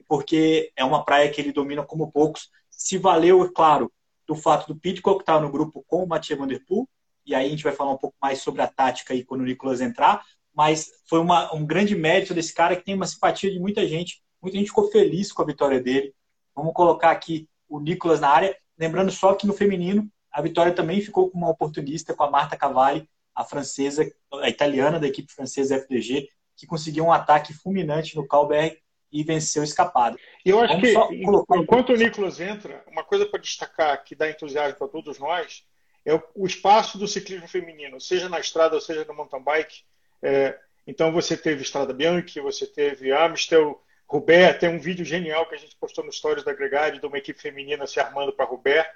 porque 0.08 0.72
é 0.76 0.86
uma 0.86 1.04
praia 1.04 1.30
que 1.30 1.42
ele 1.42 1.52
domina 1.52 1.84
como 1.84 2.10
poucos. 2.10 2.50
Se 2.70 2.98
valeu, 2.98 3.44
é 3.44 3.50
claro, 3.54 3.92
do 4.26 4.34
fato 4.34 4.74
do 4.74 4.80
Pitcock 4.80 5.20
estar 5.20 5.42
no 5.42 5.52
grupo 5.52 5.84
com 5.86 6.04
o 6.04 6.08
Mathieu 6.08 6.38
Van 6.38 6.48
Der 6.48 6.64
Poel, 6.66 6.88
e 7.26 7.36
aí 7.36 7.48
a 7.48 7.50
gente 7.50 7.64
vai 7.64 7.74
falar 7.74 7.92
um 7.92 7.98
pouco 7.98 8.16
mais 8.22 8.42
sobre 8.42 8.62
a 8.62 8.68
tática 8.68 9.14
aí 9.14 9.22
quando 9.22 9.42
o 9.42 9.44
Nicolas 9.44 9.82
entrar, 9.82 10.24
mas 10.58 10.90
foi 11.08 11.20
uma, 11.20 11.54
um 11.54 11.64
grande 11.64 11.96
mérito 11.96 12.34
desse 12.34 12.52
cara 12.52 12.76
que 12.76 12.84
tem 12.84 12.96
uma 12.96 13.06
simpatia 13.06 13.52
de 13.52 13.60
muita 13.60 13.88
gente. 13.88 14.24
Muita 14.42 14.58
gente 14.58 14.70
ficou 14.70 14.90
feliz 14.90 15.32
com 15.32 15.44
a 15.44 15.46
vitória 15.46 15.80
dele. 15.80 16.16
Vamos 16.56 16.74
colocar 16.74 17.12
aqui 17.12 17.48
o 17.70 17.80
Nicolas 17.80 18.20
na 18.20 18.30
área. 18.30 18.58
Lembrando 18.76 19.12
só 19.12 19.36
que 19.36 19.46
no 19.46 19.54
feminino, 19.54 20.10
a 20.32 20.42
vitória 20.42 20.74
também 20.74 21.00
ficou 21.00 21.30
com 21.30 21.38
uma 21.38 21.52
oportunista, 21.52 22.12
com 22.16 22.24
a 22.24 22.32
Marta 22.32 22.58
Cavalli, 22.58 23.08
a 23.36 23.44
francesa, 23.44 24.12
a 24.42 24.50
italiana 24.50 25.00
da 25.00 25.06
equipe 25.06 25.32
francesa 25.32 25.76
FDG, 25.76 26.28
que 26.56 26.66
conseguiu 26.66 27.06
um 27.06 27.12
ataque 27.12 27.54
fulminante 27.54 28.16
no 28.16 28.28
Calberg 28.28 28.80
e 29.12 29.24
venceu 29.24 29.64
escapado. 29.64 30.18
Eu 30.44 30.60
acho 30.60 30.74
Vamos 30.74 31.08
que, 31.10 31.56
enquanto 31.56 31.90
o 31.92 31.96
Nicolas 31.96 32.40
entra, 32.40 32.84
uma 32.88 33.04
coisa 33.04 33.28
para 33.28 33.40
destacar 33.40 34.04
que 34.04 34.16
dá 34.16 34.28
entusiasmo 34.28 34.80
para 34.80 34.88
todos 34.88 35.20
nós 35.20 35.64
é 36.04 36.16
o, 36.16 36.24
o, 36.34 36.48
espaço 36.48 36.98
do 36.98 37.08
ciclismo 37.08 37.48
feminino, 37.48 38.02
seja 38.02 38.28
na 38.28 38.40
estrada 38.40 38.74
ou 38.74 38.82
seja 38.82 39.06
no 39.06 39.14
mountain 39.14 39.44
bike. 39.44 39.84
É, 40.22 40.58
então 40.86 41.12
você 41.12 41.36
teve 41.36 41.62
Estrada 41.62 41.94
Bianchi, 41.94 42.40
você 42.40 42.66
teve 42.66 43.12
Amstel, 43.12 43.82
Roubaix, 44.08 44.58
tem 44.58 44.70
um 44.70 44.80
vídeo 44.80 45.04
genial 45.04 45.48
que 45.48 45.56
a 45.56 45.58
gente 45.58 45.76
postou 45.76 46.04
no 46.04 46.12
Stories 46.12 46.44
da 46.44 46.54
Gregário 46.54 47.00
de 47.00 47.06
uma 47.06 47.18
equipe 47.18 47.40
feminina 47.40 47.86
se 47.86 48.00
armando 48.00 48.32
para 48.32 48.46
Roubaix. 48.46 48.88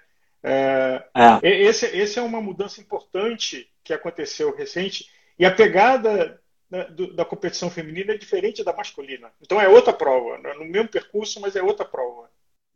É, 0.44 1.04
é. 1.14 1.40
Esse, 1.44 1.86
esse 1.86 2.18
é 2.18 2.22
uma 2.22 2.42
mudança 2.42 2.80
importante 2.82 3.70
que 3.84 3.94
aconteceu 3.94 4.56
recente 4.56 5.06
e 5.38 5.46
a 5.46 5.52
pegada 5.54 6.42
da, 6.70 6.88
da, 7.14 7.26
competição 7.26 7.70
feminina 7.70 8.14
é 8.14 8.18
diferente 8.18 8.64
da 8.64 8.74
masculina. 8.74 9.30
Então 9.42 9.60
é 9.60 9.68
outra 9.68 9.92
prova, 9.92 10.40
é 10.48 10.54
no 10.54 10.66
mesmo 10.66 10.88
percurso, 10.88 11.42
mas 11.42 11.56
é 11.56 11.62
outra 11.62 11.86
prova. 11.86 12.30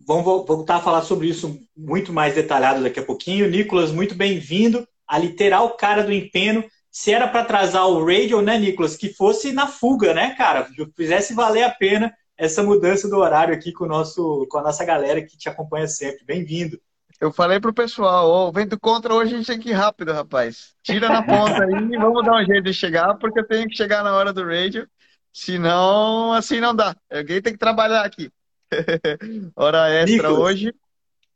Vamos 0.05 0.25
voltar 0.25 0.75
a 0.75 0.81
falar 0.81 1.01
sobre 1.03 1.27
isso 1.27 1.59
muito 1.75 2.11
mais 2.11 2.35
detalhado 2.35 2.83
daqui 2.83 2.99
a 2.99 3.05
pouquinho. 3.05 3.49
Nicolas, 3.49 3.91
muito 3.91 4.13
bem-vindo. 4.13 4.85
A 5.07 5.17
literal 5.17 5.77
cara 5.77 6.03
do 6.03 6.11
empenho. 6.11 6.69
Se 6.95 7.11
era 7.11 7.27
para 7.27 7.41
atrasar 7.41 7.85
o 7.89 8.05
radio, 8.05 8.41
né, 8.41 8.57
Nicolas? 8.57 8.95
Que 8.95 9.13
fosse 9.13 9.51
na 9.51 9.67
fuga, 9.67 10.13
né, 10.13 10.33
cara? 10.33 10.65
Fizesse 10.95 11.33
valer 11.33 11.63
a 11.63 11.69
pena 11.69 12.15
essa 12.37 12.63
mudança 12.63 13.09
do 13.09 13.17
horário 13.17 13.53
aqui 13.53 13.73
com, 13.73 13.83
o 13.83 13.87
nosso, 13.87 14.47
com 14.49 14.59
a 14.59 14.61
nossa 14.61 14.85
galera 14.85 15.21
que 15.21 15.37
te 15.37 15.49
acompanha 15.49 15.89
sempre. 15.89 16.23
Bem-vindo. 16.23 16.79
Eu 17.19 17.33
falei 17.33 17.59
pro 17.59 17.73
pessoal, 17.73 18.29
ó, 18.29 18.47
o 18.47 18.51
vento 18.53 18.79
contra 18.79 19.13
hoje 19.13 19.33
a 19.33 19.37
gente 19.37 19.47
tem 19.47 19.59
que 19.59 19.71
ir 19.71 19.73
rápido, 19.73 20.13
rapaz. 20.13 20.73
Tira 20.81 21.09
na 21.09 21.21
ponta 21.21 21.65
aí 21.65 21.73
e 21.73 21.97
vamos 21.99 22.23
dar 22.23 22.41
um 22.41 22.45
jeito 22.45 22.63
de 22.63 22.73
chegar, 22.73 23.13
porque 23.15 23.41
eu 23.41 23.45
tenho 23.45 23.67
que 23.67 23.75
chegar 23.75 24.01
na 24.01 24.15
hora 24.15 24.31
do 24.31 24.45
radio. 24.45 24.87
Senão, 25.33 26.31
assim 26.31 26.61
não 26.61 26.73
dá. 26.73 26.95
Alguém 27.11 27.41
tem 27.41 27.51
que 27.51 27.59
trabalhar 27.59 28.05
aqui. 28.05 28.31
Hora 29.53 29.89
extra 29.89 30.29
Nicolas. 30.29 30.39
hoje. 30.39 30.73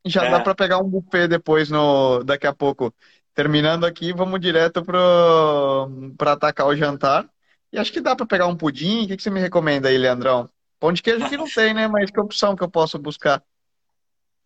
Já 0.06 0.24
é. 0.24 0.32
dá 0.32 0.40
para 0.40 0.56
pegar 0.56 0.80
um 0.80 0.90
buffet 0.90 1.28
depois, 1.28 1.70
no, 1.70 2.24
daqui 2.24 2.48
a 2.48 2.54
pouco. 2.54 2.94
Terminando 3.40 3.86
aqui, 3.86 4.12
vamos 4.12 4.42
direto 4.42 4.84
para 4.84 6.34
atacar 6.34 6.68
o 6.68 6.76
jantar. 6.76 7.26
E 7.72 7.80
acho 7.80 7.90
que 7.90 8.02
dá 8.02 8.14
para 8.14 8.26
pegar 8.26 8.48
um 8.48 8.58
pudim. 8.58 9.06
O 9.06 9.08
que, 9.08 9.16
que 9.16 9.24
você 9.24 9.30
me 9.30 9.40
recomenda 9.40 9.88
aí, 9.88 9.98
Leandrão? 9.98 10.50
Pão 10.78 10.92
de 10.92 11.02
queijo 11.02 11.30
que 11.30 11.38
não 11.38 11.50
tem, 11.50 11.74
né? 11.74 11.88
Mas 11.88 12.12
que 12.12 12.20
opção 12.20 12.54
que 12.54 12.62
eu 12.62 12.70
posso 12.70 13.00
buscar? 13.00 13.42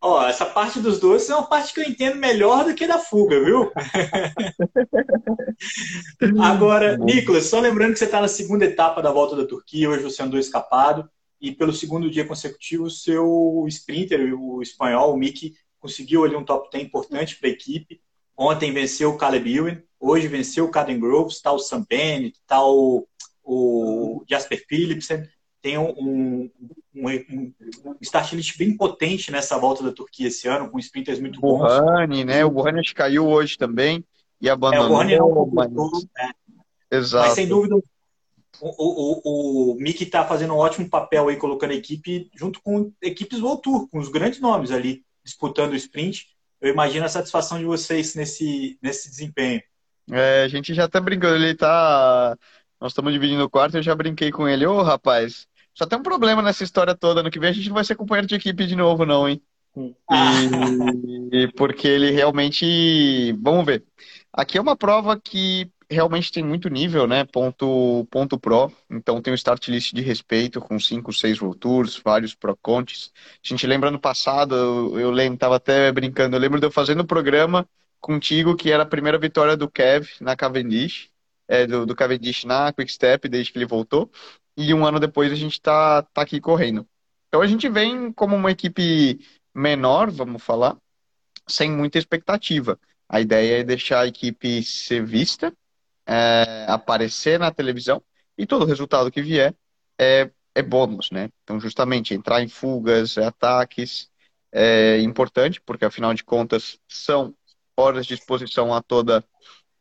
Ó, 0.00 0.24
essa 0.24 0.46
parte 0.46 0.78
dos 0.78 1.00
doces 1.00 1.28
é 1.28 1.34
uma 1.34 1.48
parte 1.48 1.74
que 1.74 1.80
eu 1.80 1.84
entendo 1.84 2.18
melhor 2.18 2.66
do 2.66 2.72
que 2.72 2.86
da 2.86 3.00
fuga, 3.00 3.44
viu? 3.44 3.72
Agora, 6.40 6.96
Nicolas, 6.96 7.46
só 7.46 7.58
lembrando 7.58 7.94
que 7.94 7.98
você 7.98 8.04
está 8.04 8.20
na 8.20 8.28
segunda 8.28 8.64
etapa 8.64 9.02
da 9.02 9.10
volta 9.10 9.34
da 9.34 9.44
Turquia, 9.44 9.90
hoje 9.90 10.04
você 10.04 10.22
andou 10.22 10.38
escapado, 10.38 11.10
e 11.40 11.50
pelo 11.50 11.72
segundo 11.72 12.08
dia 12.08 12.24
consecutivo, 12.24 12.84
o 12.84 12.90
seu 12.90 13.64
sprinter, 13.66 14.38
o 14.38 14.62
espanhol, 14.62 15.12
o 15.12 15.16
Mickey, 15.16 15.56
conseguiu 15.80 16.24
ali 16.24 16.36
um 16.36 16.44
top 16.44 16.70
10 16.70 16.84
importante 16.84 17.36
para 17.40 17.48
a 17.48 17.52
equipe. 17.52 18.03
Ontem 18.36 18.72
venceu 18.72 19.10
o 19.10 19.16
Caleb 19.16 19.54
Ewan, 19.54 19.82
hoje 19.98 20.28
venceu 20.28 20.64
o 20.64 20.70
Caden 20.70 20.98
Groves, 20.98 21.36
está 21.36 21.52
o 21.52 21.58
Sam 21.58 21.84
Bennett, 21.88 22.38
está 22.38 22.64
o, 22.64 23.06
o 23.42 24.24
Jasper 24.28 24.64
Philipsen 24.68 25.28
tem 25.64 25.78
um, 25.78 25.94
um, 25.96 26.50
um, 26.94 27.54
um 27.86 27.96
start 28.02 28.34
list 28.34 28.58
bem 28.58 28.76
potente 28.76 29.32
nessa 29.32 29.56
volta 29.56 29.82
da 29.82 29.92
Turquia 29.92 30.28
esse 30.28 30.46
ano, 30.46 30.70
com 30.70 30.78
sprinters 30.78 31.18
muito 31.18 31.40
bons. 31.40 31.62
O 31.62 31.80
Burhani, 31.80 32.22
né? 32.22 32.44
O 32.44 32.50
Burhani 32.50 32.82
caiu 32.92 33.26
hoje 33.26 33.56
também 33.56 34.04
e 34.38 34.50
abandonou. 34.50 35.00
É, 35.02 35.22
o 35.22 35.46
Burhani 35.46 35.70
é 35.70 35.70
mas... 35.72 36.04
né? 36.14 36.32
Exato. 36.90 37.24
Mas 37.24 37.34
sem 37.34 37.48
dúvida, 37.48 37.76
o, 37.76 37.82
o, 38.60 39.72
o 39.72 39.74
Mickey 39.76 40.04
está 40.04 40.22
fazendo 40.26 40.52
um 40.52 40.58
ótimo 40.58 40.86
papel 40.86 41.28
aí, 41.28 41.36
colocando 41.36 41.70
a 41.70 41.76
equipe 41.76 42.30
junto 42.36 42.60
com 42.60 42.92
equipes 43.00 43.40
World 43.40 43.62
Tour, 43.62 43.88
com 43.88 43.98
os 43.98 44.08
grandes 44.08 44.40
nomes 44.40 44.70
ali. 44.70 45.02
disputando 45.24 45.72
o 45.72 45.76
sprint. 45.76 46.26
Eu 46.64 46.72
imagino 46.72 47.04
a 47.04 47.10
satisfação 47.10 47.58
de 47.58 47.66
vocês 47.66 48.14
nesse, 48.14 48.78
nesse 48.80 49.10
desempenho. 49.10 49.62
É, 50.10 50.44
a 50.44 50.48
gente 50.48 50.72
já 50.72 50.88
tá 50.88 50.98
brincando, 50.98 51.36
ele 51.36 51.54
tá. 51.54 52.38
Nós 52.80 52.92
estamos 52.92 53.12
dividindo 53.12 53.44
o 53.44 53.50
quarto, 53.50 53.76
eu 53.76 53.82
já 53.82 53.94
brinquei 53.94 54.30
com 54.30 54.48
ele. 54.48 54.64
Ô, 54.64 54.80
rapaz, 54.82 55.46
só 55.74 55.84
tem 55.84 55.98
um 55.98 56.02
problema 56.02 56.40
nessa 56.40 56.64
história 56.64 56.94
toda. 56.94 57.22
No 57.22 57.30
que 57.30 57.38
vem 57.38 57.50
a 57.50 57.52
gente 57.52 57.68
não 57.68 57.74
vai 57.74 57.84
ser 57.84 57.96
companheiro 57.96 58.26
de 58.26 58.36
equipe 58.36 58.66
de 58.66 58.74
novo, 58.74 59.04
não, 59.04 59.28
hein? 59.28 59.42
E, 61.32 61.48
porque 61.48 61.86
ele 61.86 62.12
realmente. 62.12 63.32
Vamos 63.42 63.66
ver. 63.66 63.84
Aqui 64.32 64.56
é 64.56 64.60
uma 64.60 64.76
prova 64.76 65.20
que 65.20 65.70
realmente 65.94 66.30
tem 66.32 66.44
muito 66.44 66.68
nível, 66.68 67.06
né? 67.06 67.24
Ponto, 67.24 68.06
ponto 68.10 68.38
pro. 68.38 68.70
Então 68.90 69.22
tem 69.22 69.32
um 69.32 69.36
start 69.36 69.68
list 69.68 69.94
de 69.94 70.02
respeito 70.02 70.60
com 70.60 70.78
cinco, 70.78 71.12
seis 71.12 71.40
World 71.40 71.58
Tours, 71.58 72.00
vários 72.04 72.34
pro 72.34 72.56
contes. 72.56 73.12
A 73.44 73.48
gente 73.48 73.66
lembra 73.66 73.90
no 73.90 73.98
passado, 73.98 74.54
eu, 74.54 75.00
eu 75.00 75.10
lembro, 75.10 75.38
tava 75.38 75.56
até 75.56 75.90
brincando, 75.92 76.36
eu 76.36 76.40
lembro 76.40 76.60
de 76.60 76.66
eu 76.66 76.70
fazendo 76.70 77.00
o 77.00 77.06
programa 77.06 77.66
contigo, 78.00 78.56
que 78.56 78.70
era 78.70 78.82
a 78.82 78.86
primeira 78.86 79.18
vitória 79.18 79.56
do 79.56 79.70
Kev 79.70 80.08
na 80.20 80.36
Cavendish, 80.36 81.10
é, 81.48 81.66
do, 81.66 81.86
do 81.86 81.96
Cavendish 81.96 82.44
na 82.44 82.72
Quick 82.72 82.92
Step, 82.92 83.28
desde 83.28 83.52
que 83.52 83.58
ele 83.58 83.66
voltou. 83.66 84.10
E 84.56 84.74
um 84.74 84.84
ano 84.84 85.00
depois 85.00 85.32
a 85.32 85.36
gente 85.36 85.60
tá, 85.60 86.02
tá 86.02 86.22
aqui 86.22 86.40
correndo. 86.40 86.86
Então 87.28 87.40
a 87.40 87.46
gente 87.46 87.68
vem 87.68 88.12
como 88.12 88.36
uma 88.36 88.50
equipe 88.50 89.18
menor, 89.54 90.10
vamos 90.10 90.42
falar, 90.42 90.76
sem 91.48 91.70
muita 91.70 91.98
expectativa. 91.98 92.78
A 93.08 93.20
ideia 93.20 93.60
é 93.60 93.64
deixar 93.64 94.00
a 94.00 94.06
equipe 94.06 94.62
ser 94.62 95.04
vista, 95.04 95.52
é, 96.06 96.66
aparecer 96.68 97.38
na 97.38 97.50
televisão 97.50 98.02
e 98.36 98.46
todo 98.46 98.64
resultado 98.66 99.10
que 99.10 99.22
vier 99.22 99.54
é, 99.98 100.30
é 100.54 100.62
bônus, 100.62 101.10
né? 101.10 101.30
Então, 101.42 101.60
justamente, 101.60 102.14
entrar 102.14 102.42
em 102.42 102.48
fugas, 102.48 103.18
ataques 103.18 104.10
é 104.52 105.00
importante, 105.00 105.60
porque 105.60 105.84
afinal 105.84 106.14
de 106.14 106.24
contas 106.24 106.78
são 106.88 107.34
horas 107.76 108.06
de 108.06 108.14
exposição 108.14 108.72
a 108.72 108.80
toda 108.82 109.24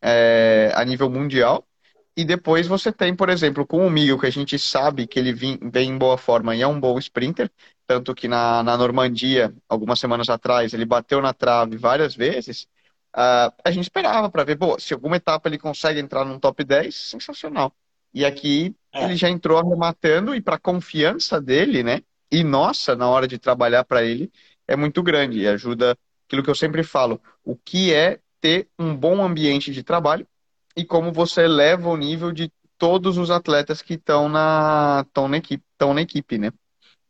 é, 0.01 0.71
a 0.75 0.83
nível 0.85 1.09
mundial. 1.09 1.67
E 2.15 2.23
depois 2.23 2.67
você 2.67 2.91
tem, 2.91 3.15
por 3.15 3.29
exemplo, 3.29 3.65
com 3.65 3.85
o 3.85 3.89
Miguel, 3.89 4.19
que 4.19 4.27
a 4.27 4.31
gente 4.31 4.57
sabe 4.59 5.07
que 5.07 5.17
ele 5.19 5.33
vem 5.33 5.59
em 5.89 5.97
boa 5.97 6.17
forma 6.17 6.55
e 6.55 6.61
é 6.61 6.67
um 6.67 6.79
bom 6.79 6.97
sprinter, 6.99 7.51
tanto 7.87 8.13
que 8.13 8.27
na, 8.27 8.61
na 8.61 8.77
Normandia, 8.77 9.53
algumas 9.67 9.99
semanas 9.99 10.29
atrás, 10.29 10.73
ele 10.73 10.85
bateu 10.85 11.21
na 11.21 11.33
trave 11.33 11.75
várias 11.77 12.15
vezes. 12.15 12.67
Uh, 13.15 13.53
a 13.63 13.71
gente 13.71 13.83
esperava 13.83 14.29
para 14.29 14.43
ver, 14.43 14.57
pô, 14.57 14.79
se 14.79 14.93
alguma 14.93 15.17
etapa 15.17 15.47
ele 15.47 15.59
consegue 15.59 15.99
entrar 15.99 16.25
num 16.25 16.39
top 16.39 16.63
10, 16.63 16.93
sensacional. 16.95 17.71
E 18.13 18.25
aqui 18.25 18.75
é. 18.91 19.03
ele 19.03 19.15
já 19.15 19.29
entrou 19.29 19.57
arrematando 19.57 20.35
e 20.35 20.41
para 20.41 20.57
confiança 20.57 21.39
dele, 21.39 21.83
né? 21.83 22.01
E 22.31 22.43
nossa, 22.43 22.95
na 22.95 23.07
hora 23.07 23.27
de 23.27 23.37
trabalhar 23.37 23.83
para 23.83 24.03
ele, 24.03 24.31
é 24.67 24.75
muito 24.75 25.03
grande 25.03 25.39
e 25.39 25.47
ajuda 25.47 25.97
aquilo 26.25 26.43
que 26.43 26.49
eu 26.49 26.55
sempre 26.55 26.83
falo, 26.83 27.21
o 27.43 27.55
que 27.55 27.93
é 27.93 28.19
ter 28.41 28.67
um 28.77 28.95
bom 28.95 29.23
ambiente 29.23 29.71
de 29.71 29.83
trabalho 29.83 30.27
e 30.75 30.83
como 30.83 31.11
você 31.11 31.41
eleva 31.41 31.89
o 31.89 31.97
nível 31.97 32.31
de 32.31 32.51
todos 32.77 33.17
os 33.17 33.29
atletas 33.29 33.81
que 33.81 33.93
estão 33.93 34.27
na, 34.27 35.03
estão 35.05 35.27
na, 35.27 35.37
equipe, 35.37 35.63
estão 35.71 35.93
na 35.93 36.01
equipe, 36.01 36.37
né? 36.37 36.51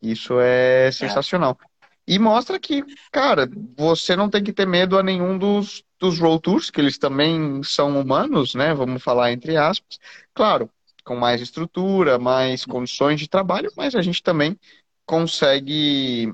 Isso 0.02 0.40
é 0.40 0.92
sensacional. 0.92 1.58
É. 1.62 1.74
E 2.06 2.20
mostra 2.20 2.60
que, 2.60 2.84
cara, 3.12 3.50
você 3.78 4.16
não 4.16 4.30
tem 4.30 4.44
que 4.44 4.52
ter 4.52 4.68
medo 4.68 4.98
a 4.98 5.04
nenhum 5.04 5.38
dos, 5.38 5.84
dos 6.04 6.20
Road 6.20 6.42
Tours, 6.42 6.70
que 6.70 6.82
eles 6.82 6.98
também 6.98 7.64
são 7.64 7.98
humanos, 7.98 8.54
né? 8.54 8.74
Vamos 8.74 9.02
falar 9.02 9.32
entre 9.32 9.56
aspas. 9.56 9.98
Claro, 10.34 10.70
com 11.06 11.16
mais 11.16 11.42
estrutura, 11.42 12.20
mais 12.20 12.66
condições 12.66 13.22
de 13.22 13.30
trabalho, 13.30 13.72
mas 13.78 13.96
a 13.96 14.02
gente 14.02 14.22
também 14.22 14.60
consegue 15.06 16.34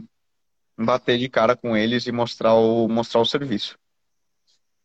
bater 0.75 1.19
de 1.19 1.29
cara 1.29 1.55
com 1.55 1.77
eles 1.77 2.07
e 2.07 2.11
mostrar 2.11 2.55
o, 2.55 2.87
mostrar 2.87 3.21
o 3.21 3.25
serviço. 3.25 3.77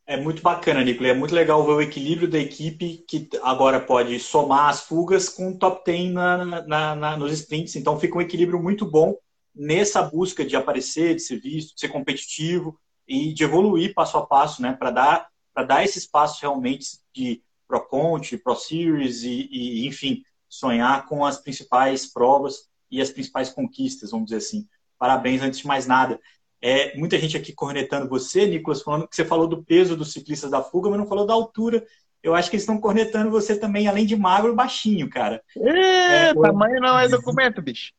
É 0.06 0.18
muito 0.18 0.42
bacana, 0.42 0.84
Nicolas. 0.84 1.12
É 1.12 1.14
muito 1.14 1.34
legal 1.34 1.64
ver 1.64 1.72
o 1.72 1.80
equilíbrio 1.80 2.28
da 2.28 2.38
equipe 2.38 3.02
que 3.08 3.26
agora 3.42 3.80
pode 3.80 4.20
somar 4.20 4.68
as 4.68 4.82
fugas 4.82 5.30
com 5.30 5.52
o 5.52 5.58
top 5.58 5.82
10 5.86 6.12
na, 6.12 6.44
na, 6.66 6.94
na, 6.94 7.16
nos 7.16 7.32
sprints. 7.32 7.74
Então 7.74 7.98
fica 7.98 8.18
um 8.18 8.20
equilíbrio 8.20 8.62
muito 8.62 8.84
bom 8.84 9.16
nessa 9.54 10.02
busca 10.02 10.44
de 10.44 10.56
aparecer, 10.56 11.14
de 11.14 11.22
ser 11.22 11.40
visto, 11.40 11.74
de 11.74 11.80
ser 11.80 11.88
competitivo 11.88 12.78
e 13.06 13.32
de 13.32 13.44
evoluir 13.44 13.94
passo 13.94 14.16
a 14.16 14.26
passo, 14.26 14.62
né? 14.62 14.72
Para 14.72 14.90
dar, 14.90 15.28
dar 15.66 15.84
esse 15.84 15.98
espaço 15.98 16.40
realmente 16.40 16.98
de 17.14 17.42
Pro 17.66 17.86
Conte, 17.86 18.38
Pro 18.38 18.54
Series 18.54 19.22
e, 19.22 19.48
e, 19.50 19.86
enfim, 19.86 20.22
sonhar 20.48 21.06
com 21.06 21.24
as 21.24 21.38
principais 21.38 22.06
provas 22.06 22.68
e 22.90 23.00
as 23.00 23.10
principais 23.10 23.50
conquistas, 23.50 24.10
vamos 24.10 24.26
dizer 24.26 24.38
assim. 24.38 24.66
Parabéns 24.98 25.42
antes 25.42 25.58
de 25.58 25.66
mais 25.66 25.86
nada. 25.86 26.20
É, 26.62 26.96
muita 26.96 27.18
gente 27.18 27.36
aqui 27.36 27.52
cornetando 27.52 28.08
você, 28.08 28.46
Nicolas, 28.46 28.80
falando 28.80 29.06
que 29.06 29.14
você 29.14 29.24
falou 29.24 29.46
do 29.46 29.62
peso 29.62 29.96
dos 29.96 30.12
ciclistas 30.12 30.50
da 30.50 30.62
fuga, 30.62 30.88
mas 30.88 30.98
não 30.98 31.06
falou 31.06 31.26
da 31.26 31.34
altura. 31.34 31.84
Eu 32.22 32.34
acho 32.34 32.48
que 32.48 32.56
eles 32.56 32.62
estão 32.62 32.80
cornetando 32.80 33.30
você 33.30 33.58
também, 33.58 33.86
além 33.86 34.06
de 34.06 34.16
magro, 34.16 34.54
baixinho, 34.54 35.10
cara. 35.10 35.42
É, 35.58 36.30
é 36.30 36.34
tamanho 36.34 36.80
não 36.80 36.98
é 36.98 37.06
documento, 37.06 37.60
bicho. 37.60 37.92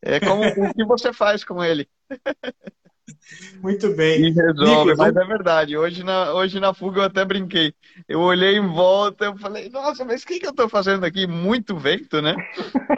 É 0.00 0.20
como 0.20 0.44
o 0.46 0.74
que 0.74 0.84
você 0.84 1.12
faz 1.12 1.42
com 1.42 1.64
ele. 1.64 1.88
Muito 3.60 3.94
bem. 3.94 4.26
E 4.26 4.30
resolve, 4.30 4.94
mas 4.96 5.16
é 5.16 5.24
verdade. 5.24 5.76
Hoje 5.76 6.02
na, 6.02 6.32
hoje 6.32 6.60
na 6.60 6.72
fuga 6.72 7.00
eu 7.00 7.04
até 7.04 7.24
brinquei. 7.24 7.74
Eu 8.08 8.20
olhei 8.20 8.56
em 8.56 8.66
volta, 8.66 9.26
eu 9.26 9.36
falei, 9.36 9.68
nossa, 9.68 10.04
mas 10.04 10.22
o 10.22 10.26
que, 10.26 10.38
que 10.38 10.46
eu 10.46 10.50
estou 10.50 10.68
fazendo 10.68 11.04
aqui? 11.04 11.26
Muito 11.26 11.76
vento, 11.76 12.20
né? 12.20 12.34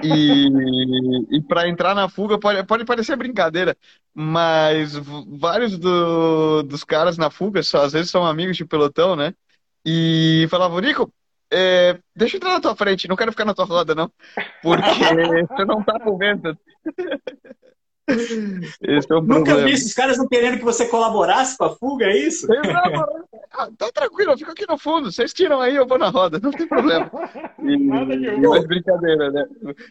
E, 0.02 0.48
e 1.36 1.40
para 1.42 1.68
entrar 1.68 1.94
na 1.94 2.08
fuga 2.08 2.38
pode, 2.38 2.62
pode 2.64 2.84
parecer 2.84 3.16
brincadeira, 3.16 3.76
mas 4.14 4.94
vários 4.94 5.78
do, 5.78 6.62
dos 6.62 6.84
caras 6.84 7.16
na 7.16 7.30
fuga, 7.30 7.62
só, 7.62 7.84
às 7.84 7.92
vezes 7.92 8.10
são 8.10 8.26
amigos 8.26 8.56
de 8.56 8.64
pelotão, 8.64 9.16
né? 9.16 9.34
E 9.84 10.46
falavam, 10.50 10.80
Nico, 10.80 11.12
é, 11.52 11.98
deixa 12.14 12.36
eu 12.36 12.38
entrar 12.38 12.54
na 12.54 12.60
tua 12.60 12.75
frente, 12.75 13.08
não 13.08 13.16
quero 13.16 13.30
ficar 13.30 13.44
na 13.44 13.54
tua 13.54 13.64
roda, 13.64 13.94
não. 13.94 14.10
Porque 14.62 14.82
você 15.48 15.64
não 15.64 15.82
tá 15.82 15.98
com 16.00 16.16
vento. 16.18 16.56
Esse 18.82 19.12
é 19.12 19.16
o 19.16 19.20
Nunca 19.20 19.44
problema. 19.44 19.68
vi 19.68 19.75
esses 19.75 19.92
caras 19.92 20.16
não 20.16 20.28
querendo 20.28 20.58
que 20.58 20.64
você 20.64 20.86
colaborasse 20.86 21.56
com 21.56 21.64
a 21.64 21.76
fuga, 21.76 22.06
é 22.06 22.16
isso? 22.16 22.46
Ah, 23.52 23.68
tá 23.76 23.90
tranquilo, 23.92 24.32
eu 24.32 24.38
fico 24.38 24.50
aqui 24.50 24.66
no 24.68 24.78
fundo. 24.78 25.10
Vocês 25.10 25.32
tiram 25.32 25.60
aí, 25.60 25.75
eu 25.75 25.86
vou 25.86 25.98
na 25.98 26.08
roda, 26.08 26.38
não 26.40 26.50
tem 26.50 26.68
problema. 26.68 27.10
E, 27.64 27.76
Nada 27.88 28.16
de 28.16 28.36
mas 28.36 28.66
brincadeira, 28.66 29.30
né? 29.30 29.44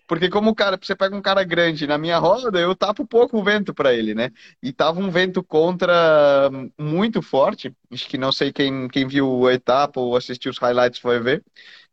Porque 0.08 0.30
como 0.30 0.52
o 0.52 0.56
cara, 0.56 0.78
você 0.82 0.96
pega 0.96 1.16
um 1.16 1.22
cara 1.22 1.44
grande 1.44 1.88
na 1.88 1.98
minha 1.98 2.18
roda, 2.18 2.60
eu 2.60 2.76
tapo 2.76 3.06
pouco 3.06 3.38
o 3.38 3.44
vento 3.44 3.74
para 3.74 3.94
ele, 3.94 4.14
né? 4.14 4.32
E 4.62 4.72
tava 4.72 5.00
um 5.00 5.10
vento 5.10 5.44
contra 5.44 6.50
muito 6.80 7.22
forte. 7.22 7.76
Acho 7.92 8.08
que 8.08 8.18
não 8.18 8.32
sei 8.32 8.52
quem, 8.54 8.88
quem 8.88 9.08
viu 9.08 9.48
a 9.48 9.54
etapa 9.54 10.00
ou 10.00 10.16
assistiu 10.16 10.52
os 10.52 10.58
highlights 10.58 11.00
foi 11.00 11.20
ver. 11.20 11.44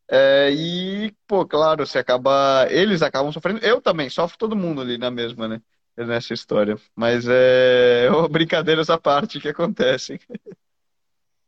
É, 0.08 0.50
e, 0.52 1.14
pô, 1.26 1.46
claro, 1.46 1.86
você 1.86 1.98
acaba. 1.98 2.66
Eles 2.70 3.00
acabam 3.02 3.32
sofrendo. 3.32 3.60
Eu 3.64 3.80
também, 3.80 4.10
sofro 4.10 4.36
todo 4.36 4.54
mundo 4.54 4.80
ali 4.82 4.98
na 4.98 5.10
mesma, 5.10 5.48
né? 5.48 5.60
Nessa 5.96 6.34
história. 6.34 6.78
Mas 6.94 7.26
é, 7.28 8.08
é 8.12 8.28
brincadeiras 8.28 8.90
à 8.90 8.98
parte 8.98 9.40
que 9.40 9.48
acontecem. 9.48 10.18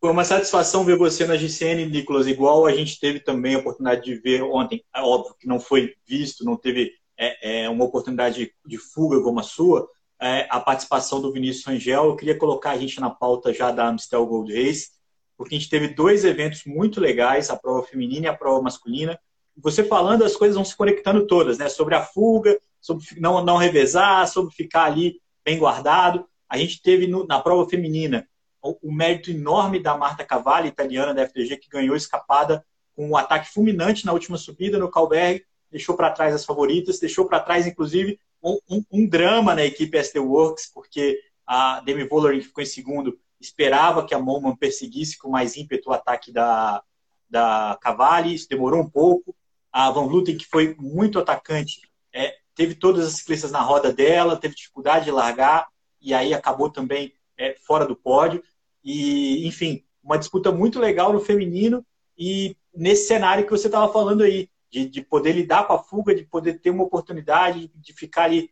Foi 0.01 0.11
uma 0.11 0.25
satisfação 0.25 0.85
ver 0.85 0.99
você 0.99 1.27
na 1.27 1.37
GCN, 1.37 1.87
Nicolas, 1.87 2.27
igual 2.27 2.67
a 2.67 2.73
gente 2.73 3.01
teve 3.01 3.21
também 3.21 3.55
a 3.55 3.59
oportunidade 3.59 4.05
de 4.05 4.17
ver 4.17 4.43
ontem. 4.43 4.85
É 4.95 5.01
óbvio 5.01 5.35
que 5.39 5.47
não 5.47 5.59
foi 5.59 5.95
visto, 6.07 6.45
não 6.45 6.57
teve 6.57 6.93
é, 7.19 7.63
é, 7.65 7.71
uma 7.71 7.85
oportunidade 7.85 8.53
de 8.67 8.79
fuga 8.79 9.23
como 9.23 9.41
a 9.41 9.43
sua, 9.43 9.89
é, 10.21 10.47
a 10.51 10.61
participação 10.61 11.23
do 11.23 11.33
Vinícius 11.33 11.65
Rangel. 11.65 12.05
Eu 12.05 12.17
queria 12.17 12.37
colocar 12.37 12.73
a 12.73 12.79
gente 12.79 13.01
na 13.01 13.09
pauta 13.09 13.53
já 13.53 13.71
da 13.71 13.89
Amstel 13.89 14.27
Gold 14.27 14.53
Race, 14.53 14.91
porque 15.37 15.55
a 15.55 15.59
gente 15.59 15.71
teve 15.71 15.89
dois 15.89 16.25
eventos 16.25 16.65
muito 16.67 17.01
legais, 17.01 17.49
a 17.49 17.57
prova 17.57 17.83
feminina 17.87 18.27
e 18.27 18.29
a 18.29 18.37
prova 18.37 18.61
masculina. 18.61 19.19
Você 19.57 19.85
falando, 19.85 20.25
as 20.25 20.37
coisas 20.37 20.57
vão 20.57 20.65
se 20.65 20.77
conectando 20.77 21.27
todas, 21.27 21.59
né? 21.59 21.69
Sobre 21.69 21.95
a 21.95 22.03
fuga, 22.03 22.59
sobre 22.85 23.03
não, 23.19 23.43
não 23.43 23.57
revezar, 23.57 24.29
sobre 24.29 24.55
ficar 24.55 24.85
ali 24.85 25.19
bem 25.43 25.59
guardado. 25.59 26.29
A 26.47 26.59
gente 26.59 26.83
teve 26.83 27.07
no, 27.07 27.26
na 27.26 27.41
prova 27.41 27.67
feminina 27.67 28.29
o, 28.62 28.76
o, 28.88 28.93
mérito 28.93 29.31
enorme 29.31 29.81
da 29.81 29.97
Marta 29.97 30.23
Cavalli, 30.23 30.69
italiana 30.69 31.14
da 31.14 31.23
FDG, 31.23 31.57
que 31.57 31.71
ganhou 31.71 31.97
escapada 31.97 32.62
com 32.95 33.09
um 33.09 33.17
ataque 33.17 33.50
fulminante 33.50 34.05
na 34.05 34.12
última 34.12 34.37
subida 34.37 34.79
no 34.79 34.91
Calberg, 34.91 35.43
deixou 35.71 35.97
para 35.97 36.11
trás 36.11 36.35
as 36.35 36.45
favoritas, 36.45 36.99
deixou 36.99 37.26
para 37.26 37.41
trás, 37.41 37.67
inclusive, 37.67 38.21
um, 38.43 38.59
um, 38.69 38.85
um, 38.93 39.09
drama 39.09 39.55
na 39.55 39.64
equipe 39.64 39.97
SD 39.97 40.19
Works, 40.19 40.71
porque 40.73 41.19
a 41.47 41.81
Demi 41.81 42.07
Vollering, 42.07 42.41
que 42.41 42.49
ficou 42.49 42.62
em 42.62 42.67
segundo, 42.67 43.19
esperava 43.41 44.07
que 44.07 44.14
a 44.14 44.19
Moman 44.19 44.55
perseguisse 44.55 45.17
com 45.17 45.31
mais 45.31 45.57
ímpeto 45.57 45.88
o 45.88 45.93
ataque 45.95 46.31
da, 46.31 46.83
da 47.31 47.79
Cavalli, 47.81 48.35
isso 48.35 48.49
demorou 48.49 48.81
um 48.81 48.91
pouco. 48.91 49.35
A 49.73 49.91
Van 49.91 50.07
Vluten, 50.07 50.37
que 50.37 50.47
foi 50.47 50.76
muito 50.79 51.19
atacante, 51.19 51.81
é, 52.12 52.44
teve 52.54 52.75
todas 52.75 53.06
as 53.06 53.14
ciclistas 53.14 53.50
na 53.50 53.61
roda 53.61 53.92
dela, 53.92 54.37
teve 54.37 54.54
dificuldade 54.54 55.06
de 55.06 55.11
largar 55.11 55.68
e 56.00 56.12
aí 56.14 56.32
acabou 56.34 56.70
também 56.70 57.12
é, 57.37 57.54
fora 57.66 57.87
do 57.87 57.96
pódio. 57.96 58.42
E, 58.84 59.46
enfim, 59.46 59.82
uma 60.02 60.18
disputa 60.18 60.52
muito 60.52 60.78
legal 60.78 61.12
no 61.12 61.20
feminino 61.20 61.84
e 62.16 62.56
nesse 62.75 63.08
cenário 63.08 63.44
que 63.44 63.50
você 63.50 63.66
estava 63.66 63.90
falando 63.92 64.23
aí, 64.23 64.49
de, 64.70 64.87
de, 64.87 65.02
poder 65.02 65.32
lidar 65.32 65.66
com 65.66 65.73
a 65.73 65.78
fuga, 65.78 66.14
de 66.14 66.25
poder 66.25 66.61
ter 66.61 66.70
uma 66.70 66.82
oportunidade 66.82 67.70
de 67.75 67.92
ficar 67.92 68.25
ali 68.25 68.50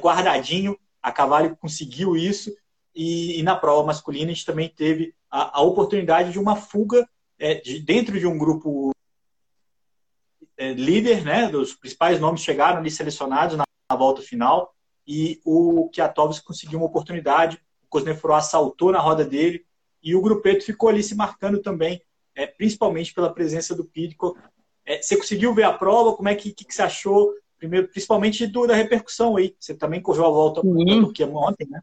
guardadinho. 0.00 0.76
A 1.00 1.10
Cavalli 1.12 1.56
conseguiu 1.56 2.16
isso 2.16 2.54
E, 2.94 3.38
e, 3.38 3.42
na 3.42 3.56
prova 3.56 3.86
masculina 3.86 4.30
a 4.30 4.34
gente 4.34 4.44
também 4.44 4.68
teve 4.68 5.14
a, 5.30 5.58
a 5.58 5.62
oportunidade 5.62 6.32
de 6.32 6.38
uma 6.38 6.56
fuga 6.56 7.08
é, 7.38 7.54
de, 7.54 7.80
dentro 7.80 8.18
de 8.18 8.26
um 8.26 8.36
grupo 8.36 8.92
líder, 10.58 11.24
né? 11.24 11.48
Os 11.48 11.74
principais 11.74 12.20
nomes 12.20 12.42
chegaram 12.42 12.78
ali 12.78 12.90
selecionados 12.90 13.56
na, 13.56 13.64
na 13.90 13.96
volta 13.96 14.22
final 14.22 14.74
e 15.06 15.40
o 15.44 15.88
Kiatovski 15.90 16.44
conseguiu 16.44 16.78
uma 16.78 16.86
oportunidade, 16.86 17.60
o 17.84 17.88
Cosnefro 17.88 18.40
saltou 18.40 18.92
na 18.92 19.00
roda 19.00 19.24
dele 19.24 19.64
e 20.02 20.14
o 20.14 20.20
Grupeto 20.20 20.64
ficou 20.64 20.88
ali 20.88 21.02
se 21.02 21.14
marcando 21.14 21.60
também, 21.60 22.02
é, 22.34 22.46
principalmente 22.46 23.14
pela 23.14 23.32
presença 23.32 23.74
do 23.74 23.84
Pidcock. 23.84 24.38
É, 24.84 25.00
você 25.00 25.16
conseguiu 25.16 25.54
ver 25.54 25.64
a 25.64 25.72
prova? 25.72 26.16
Como 26.16 26.28
é 26.28 26.34
que, 26.34 26.52
que, 26.52 26.64
que 26.64 26.74
você 26.74 26.82
achou? 26.82 27.32
Primeiro, 27.56 27.88
principalmente 27.88 28.46
do, 28.46 28.66
da 28.66 28.74
repercussão 28.74 29.36
aí. 29.36 29.54
Você 29.58 29.74
também 29.74 30.00
correu 30.00 30.26
a 30.26 30.30
volta 30.30 30.60
da 30.62 30.68
Turquia 30.68 31.28
ontem, 31.28 31.68
né? 31.70 31.80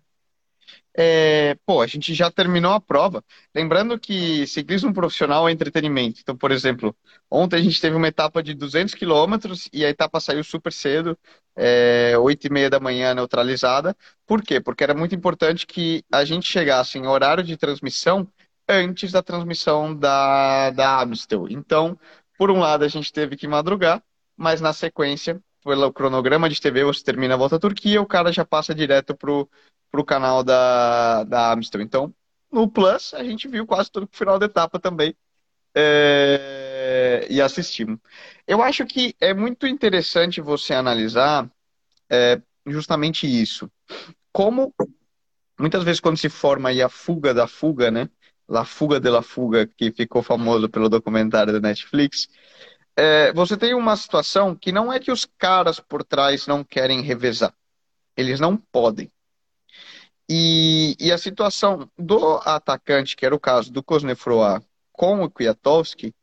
É, 1.01 1.55
pô, 1.65 1.81
a 1.81 1.87
gente 1.87 2.13
já 2.13 2.29
terminou 2.29 2.73
a 2.73 2.81
prova. 2.81 3.23
Lembrando 3.55 3.97
que 3.97 4.45
ciclismo 4.47 4.93
profissional 4.93 5.47
é 5.47 5.51
entretenimento. 5.51 6.19
Então, 6.21 6.35
por 6.35 6.51
exemplo, 6.51 6.93
ontem 7.31 7.55
a 7.55 7.61
gente 7.61 7.79
teve 7.79 7.95
uma 7.95 8.09
etapa 8.09 8.43
de 8.43 8.53
200 8.53 8.93
quilômetros 8.95 9.69
e 9.71 9.85
a 9.85 9.89
etapa 9.89 10.19
saiu 10.19 10.43
super 10.43 10.73
cedo, 10.73 11.17
é, 11.55 12.17
8 12.17 12.47
e 12.47 12.49
meia 12.49 12.69
da 12.69 12.81
manhã 12.81 13.13
neutralizada. 13.13 13.95
Por 14.27 14.41
quê? 14.43 14.59
Porque 14.59 14.83
era 14.83 14.93
muito 14.93 15.15
importante 15.15 15.65
que 15.65 16.03
a 16.11 16.25
gente 16.25 16.45
chegasse 16.51 16.97
em 16.97 17.07
horário 17.07 17.45
de 17.45 17.55
transmissão 17.55 18.27
antes 18.67 19.11
da 19.13 19.23
transmissão 19.23 19.95
da, 19.95 20.69
da 20.71 21.01
Amstel. 21.01 21.47
Então, 21.49 21.97
por 22.37 22.51
um 22.51 22.59
lado, 22.59 22.83
a 22.83 22.89
gente 22.89 23.11
teve 23.13 23.37
que 23.37 23.47
madrugar, 23.47 24.03
mas 24.35 24.59
na 24.59 24.73
sequência, 24.73 25.41
pelo 25.63 25.91
cronograma 25.93 26.49
de 26.49 26.59
TV, 26.59 26.83
você 26.83 27.03
termina 27.03 27.33
a 27.33 27.37
volta 27.37 27.57
à 27.57 27.59
Turquia, 27.59 28.01
o 28.01 28.05
cara 28.05 28.31
já 28.31 28.45
passa 28.45 28.73
direto 28.73 29.15
pro 29.15 29.49
para 29.91 30.01
o 30.01 30.05
canal 30.05 30.43
da, 30.43 31.23
da 31.23 31.51
Amstel. 31.51 31.81
Então, 31.81 32.13
no 32.51 32.69
Plus, 32.69 33.13
a 33.13 33.23
gente 33.23 33.47
viu 33.47 33.65
quase 33.65 33.91
todo 33.91 34.03
o 34.03 34.09
final 34.11 34.37
da 34.37 34.45
etapa 34.45 34.79
também 34.79 35.15
é, 35.73 37.25
e 37.29 37.41
assistimos. 37.41 37.99
Eu 38.47 38.61
acho 38.61 38.85
que 38.85 39.15
é 39.19 39.33
muito 39.33 39.67
interessante 39.67 40.41
você 40.41 40.73
analisar 40.73 41.49
é, 42.09 42.41
justamente 42.65 43.25
isso. 43.25 43.69
Como 44.31 44.73
muitas 45.59 45.83
vezes 45.83 45.99
quando 45.99 46.17
se 46.17 46.29
forma 46.29 46.69
a 46.69 46.89
fuga 46.89 47.33
da 47.33 47.47
fuga, 47.47 47.91
né? 47.91 48.09
La 48.47 48.65
Fuga 48.65 48.99
de 48.99 49.09
la 49.11 49.21
Fuga, 49.21 49.67
que 49.67 49.91
ficou 49.91 50.23
famoso 50.23 50.67
pelo 50.67 50.89
documentário 50.89 51.53
da 51.53 51.59
Netflix, 51.59 52.27
é, 52.99 53.31
você 53.31 53.55
tem 53.55 53.73
uma 53.73 53.95
situação 53.95 54.53
que 54.53 54.73
não 54.73 54.91
é 54.91 54.99
que 54.99 55.09
os 55.09 55.25
caras 55.37 55.79
por 55.79 56.03
trás 56.03 56.45
não 56.47 56.65
querem 56.65 57.01
revezar. 57.01 57.55
Eles 58.15 58.41
não 58.41 58.57
podem. 58.57 59.09
E, 60.27 60.97
e, 60.99 61.09
a 61.09 61.17
situação 61.17 61.89
do 61.97 62.35
atacante, 62.43 63.15
que 63.15 63.25
era 63.25 63.33
o 63.33 63.39
caso 63.39 63.71
do 63.71 63.81
Kosnefroa 63.81 64.61
com 64.91 65.23
o 65.23 65.31
Kwiatkowski, 65.31 66.13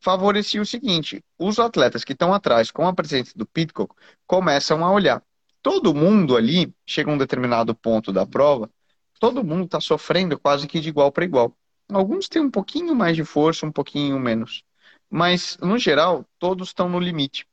favorecia 0.00 0.60
o 0.60 0.66
seguinte: 0.66 1.24
os 1.38 1.58
atletas 1.58 2.04
que 2.04 2.12
estão 2.12 2.34
atrás, 2.34 2.70
com 2.70 2.86
a 2.86 2.92
presença 2.92 3.32
do 3.34 3.46
Pitcock, 3.46 3.94
começam 4.26 4.84
a 4.84 4.92
olhar. 4.92 5.22
Todo 5.62 5.94
mundo 5.94 6.36
ali, 6.36 6.72
chega 6.86 7.10
a 7.10 7.14
um 7.14 7.18
determinado 7.18 7.74
ponto 7.74 8.12
da 8.12 8.26
prova, 8.26 8.70
todo 9.18 9.42
mundo 9.42 9.64
está 9.64 9.80
sofrendo 9.80 10.38
quase 10.38 10.68
que 10.68 10.78
de 10.78 10.90
igual 10.90 11.10
para 11.10 11.24
igual. 11.24 11.56
Alguns 11.90 12.28
têm 12.28 12.42
um 12.42 12.50
pouquinho 12.50 12.94
mais 12.94 13.16
de 13.16 13.24
força, 13.24 13.64
um 13.64 13.72
pouquinho 13.72 14.18
menos. 14.20 14.62
Mas, 15.10 15.56
no 15.58 15.78
geral, 15.78 16.24
todos 16.38 16.68
estão 16.68 16.88
no 16.88 17.00
limite. 17.00 17.46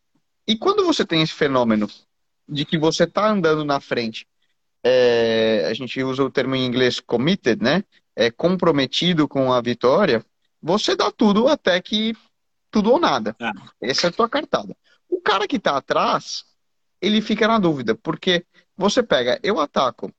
E 0.48 0.58
quando 0.58 0.86
você 0.86 1.06
tem 1.06 1.22
esse 1.22 1.34
fenômeno 1.34 1.90
de 2.48 2.66
que 2.66 2.78
você 2.78 3.04
está 3.06 3.28
andando 3.28 3.64
na 3.64 3.80
frente 3.80 4.28
é, 4.88 5.66
a 5.66 5.74
gente 5.74 6.02
usa 6.04 6.24
o 6.24 6.30
termo 6.30 6.56
em 6.56 6.64
inglês 6.64 7.00
committed, 7.00 7.60
né? 7.60 7.84
É 8.16 8.30
comprometido 8.30 9.28
com 9.28 9.52
a 9.52 9.60
vitória, 9.60 10.24
você 10.62 10.96
dá 10.96 11.12
tudo 11.12 11.48
até 11.48 11.82
que 11.82 12.16
tudo 12.70 12.92
ou 12.92 13.00
nada. 13.00 13.36
É. 13.40 13.90
Essa 13.90 14.08
é 14.08 14.10
a 14.10 14.14
tua 14.14 14.30
cartada. 14.30 14.78
O 15.10 15.20
cara 15.20 15.48
que 15.48 15.56
está 15.56 15.76
atrás, 15.76 16.46
ele 17.02 17.20
fica 17.20 17.48
na 17.48 17.58
dúvida, 17.58 17.96
porque 17.96 18.46
você 18.78 19.02
pega, 19.02 19.40
eu 19.42 19.60
ataco 19.60 20.14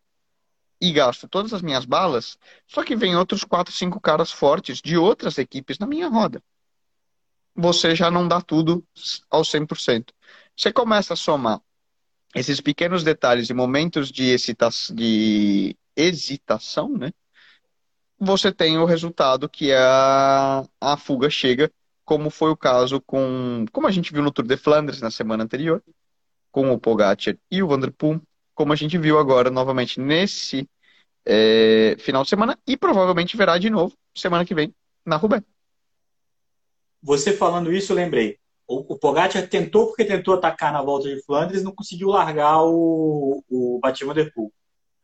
e 0.80 0.90
gasto 0.90 1.28
todas 1.28 1.54
as 1.54 1.62
minhas 1.62 1.84
balas, 1.84 2.36
só 2.66 2.82
que 2.82 2.96
vem 2.96 3.14
outros 3.14 3.44
quatro, 3.44 3.72
cinco 3.72 4.00
caras 4.00 4.32
fortes 4.32 4.82
de 4.82 4.96
outras 4.96 5.38
equipes 5.38 5.78
na 5.78 5.86
minha 5.86 6.08
roda. 6.08 6.42
Você 7.56 7.94
já 7.94 8.10
não 8.10 8.28
dá 8.28 8.40
tudo 8.40 8.84
ao 9.30 9.42
100%. 9.42 10.12
Você 10.56 10.72
começa 10.72 11.14
a 11.14 11.16
somar 11.16 11.60
esses 12.34 12.60
pequenos 12.60 13.02
detalhes 13.02 13.48
e 13.48 13.54
momentos 13.54 14.12
de, 14.12 14.24
excita 14.24 14.68
de 14.92 15.76
hesitação, 15.96 16.90
né? 16.90 17.12
Você 18.18 18.52
tem 18.52 18.78
o 18.78 18.84
resultado 18.84 19.48
que 19.48 19.70
é 19.70 19.78
a, 19.78 20.64
a 20.80 20.96
fuga 20.96 21.28
chega, 21.28 21.70
como 22.04 22.30
foi 22.30 22.50
o 22.50 22.56
caso 22.56 23.00
com, 23.00 23.64
como 23.72 23.86
a 23.86 23.90
gente 23.90 24.12
viu 24.12 24.22
no 24.22 24.30
Tour 24.30 24.46
de 24.46 24.56
Flandres 24.56 25.00
na 25.00 25.10
semana 25.10 25.44
anterior, 25.44 25.82
com 26.50 26.70
o 26.72 26.78
Pogacar 26.78 27.36
e 27.50 27.62
o 27.62 27.68
Vanderpool, 27.68 28.20
como 28.54 28.72
a 28.72 28.76
gente 28.76 28.96
viu 28.96 29.18
agora 29.18 29.50
novamente 29.50 30.00
nesse 30.00 30.68
é, 31.26 31.96
final 31.98 32.22
de 32.22 32.30
semana 32.30 32.58
e 32.66 32.76
provavelmente 32.76 33.36
verá 33.36 33.58
de 33.58 33.68
novo 33.68 33.94
semana 34.14 34.44
que 34.44 34.54
vem 34.54 34.74
na 35.04 35.16
Roubaix. 35.16 35.55
Você 37.06 37.32
falando 37.32 37.72
isso, 37.72 37.92
eu 37.92 37.96
lembrei 37.96 38.36
o, 38.66 38.94
o 38.94 38.98
Pogacar 38.98 39.48
tentou 39.48 39.86
porque 39.86 40.04
tentou 40.04 40.34
atacar 40.34 40.72
na 40.72 40.82
volta 40.82 41.08
de 41.08 41.22
Flandres 41.22 41.62
não 41.62 41.72
conseguiu 41.72 42.08
largar 42.08 42.62
o, 42.64 43.44
o 43.48 43.78
Batia 43.80 44.06
Vanderpool. 44.06 44.52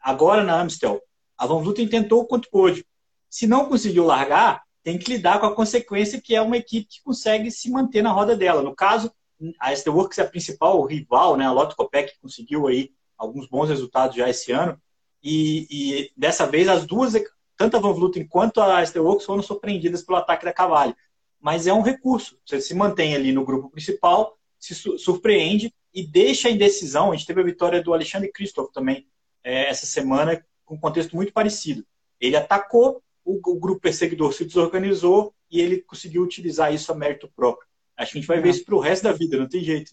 Agora 0.01 0.43
na 0.43 0.61
Amstel, 0.61 1.01
a 1.38 1.47
Van 1.47 1.62
Vleuten 1.62 1.87
tentou 1.87 2.27
quanto 2.27 2.51
pôde. 2.51 2.85
Se 3.31 3.47
não 3.47 3.67
conseguiu 3.67 4.05
largar, 4.05 4.62
tem 4.83 4.99
que 4.99 5.11
lidar 5.12 5.38
com 5.38 5.47
a 5.47 5.55
consequência 5.55 6.21
que 6.21 6.35
é 6.35 6.43
uma 6.43 6.57
equipe 6.57 6.88
que 6.88 7.03
consegue 7.05 7.51
se 7.53 7.71
manter 7.71 8.03
na 8.03 8.11
roda 8.11 8.37
dela. 8.37 8.62
No 8.62 8.75
caso, 8.75 9.12
a 9.61 9.75
Steelworks 9.75 10.19
é 10.19 10.23
a 10.23 10.29
principal 10.29 10.85
rival, 10.85 11.37
né? 11.37 11.47
A 11.47 11.53
Lotto 11.53 11.77
Copec 11.77 12.12
conseguiu 12.21 12.67
aí 12.67 12.91
alguns 13.17 13.49
bons 13.49 13.69
resultados 13.69 14.17
já 14.17 14.29
esse 14.29 14.51
ano. 14.51 14.77
E, 15.23 15.67
e 15.71 16.12
dessa 16.17 16.47
vez 16.47 16.69
as 16.69 16.85
duas, 16.85 17.12
tanto 17.57 17.77
a 17.77 17.81
Van 17.81 17.93
Vleuten 17.93 18.27
quanto 18.27 18.61
a 18.61 18.85
Steelworks 18.85 19.25
foram 19.25 19.43
surpreendidas 19.43 20.03
pelo 20.03 20.19
ataque 20.19 20.45
da 20.45 20.53
Cavalli 20.53 20.97
mas 21.42 21.66
é 21.66 21.72
um 21.72 21.83
recurso. 21.83 22.38
Você 22.46 22.61
se 22.61 22.72
mantém 22.72 23.16
ali 23.16 23.33
no 23.33 23.44
grupo 23.44 23.68
principal, 23.68 24.38
se 24.59 24.74
surpreende 24.74 25.74
e 25.92 26.07
deixa 26.07 26.46
a 26.46 26.50
indecisão. 26.52 27.11
A 27.11 27.16
gente 27.16 27.26
teve 27.26 27.40
a 27.40 27.44
vitória 27.44 27.83
do 27.83 27.92
Alexandre 27.92 28.31
Christoph 28.31 28.70
também 28.72 29.09
é, 29.42 29.68
essa 29.68 29.85
semana, 29.85 30.42
com 30.64 30.76
um 30.76 30.81
contexto 30.81 31.16
muito 31.16 31.33
parecido. 31.33 31.85
Ele 32.20 32.37
atacou, 32.37 33.02
o, 33.24 33.40
o, 33.44 33.59
grupo 33.59 33.81
perseguidor 33.81 34.33
se 34.33 34.44
desorganizou 34.44 35.35
e 35.50 35.61
ele 35.61 35.83
conseguiu 35.83 36.22
utilizar 36.22 36.72
isso 36.72 36.92
a 36.92 36.94
mérito 36.94 37.28
próprio. 37.35 37.68
Acho 37.96 38.12
que 38.12 38.18
a 38.18 38.20
gente 38.20 38.28
vai 38.28 38.40
ver 38.40 38.50
isso 38.50 38.64
para 38.64 38.76
o 38.76 38.81
resto 38.81 39.02
da 39.02 39.12
vida, 39.12 39.37
não 39.37 39.48
tem 39.48 39.64
jeito. 39.64 39.90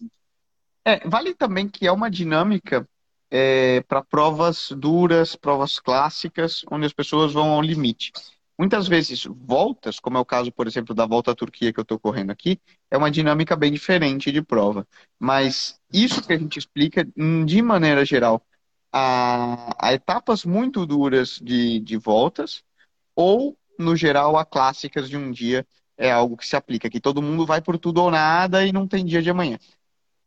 É, 0.84 1.06
vale 1.08 1.34
também 1.34 1.68
que 1.68 1.86
é 1.86 1.92
uma 1.92 2.08
dinâmica 2.08 2.88
é, 3.28 3.80
para 3.82 4.04
provas 4.04 4.70
duras, 4.70 5.34
provas 5.34 5.80
clássicas, 5.80 6.62
onde 6.70 6.86
as 6.86 6.92
pessoas 6.92 7.32
vão 7.32 7.50
ao 7.50 7.60
limite. 7.60 8.12
Muitas 8.60 8.86
vezes, 8.86 9.24
voltas, 9.24 9.98
como 9.98 10.18
é 10.18 10.20
o 10.20 10.24
caso, 10.24 10.52
por 10.52 10.66
exemplo, 10.66 10.94
da 10.94 11.06
volta 11.06 11.30
à 11.30 11.34
Turquia 11.34 11.72
que 11.72 11.80
eu 11.80 11.82
estou 11.82 11.98
correndo 11.98 12.30
aqui, 12.30 12.60
é 12.90 12.98
uma 12.98 13.10
dinâmica 13.10 13.56
bem 13.56 13.72
diferente 13.72 14.30
de 14.30 14.42
prova. 14.42 14.86
Mas 15.18 15.80
isso 15.90 16.20
que 16.26 16.34
a 16.34 16.38
gente 16.38 16.58
explica, 16.58 17.08
hum, 17.16 17.46
de 17.46 17.62
maneira 17.62 18.04
geral, 18.04 18.44
a, 18.92 19.74
a 19.88 19.94
etapas 19.94 20.44
muito 20.44 20.84
duras 20.84 21.38
de, 21.42 21.80
de 21.80 21.96
voltas, 21.96 22.62
ou, 23.16 23.56
no 23.78 23.96
geral, 23.96 24.36
a 24.36 24.44
clássicas 24.44 25.08
de 25.08 25.16
um 25.16 25.30
dia 25.30 25.66
é 25.96 26.10
algo 26.10 26.36
que 26.36 26.46
se 26.46 26.54
aplica, 26.54 26.90
que 26.90 27.00
todo 27.00 27.22
mundo 27.22 27.46
vai 27.46 27.62
por 27.62 27.78
tudo 27.78 28.02
ou 28.02 28.10
nada 28.10 28.66
e 28.66 28.72
não 28.72 28.86
tem 28.86 29.06
dia 29.06 29.22
de 29.22 29.30
amanhã. 29.30 29.58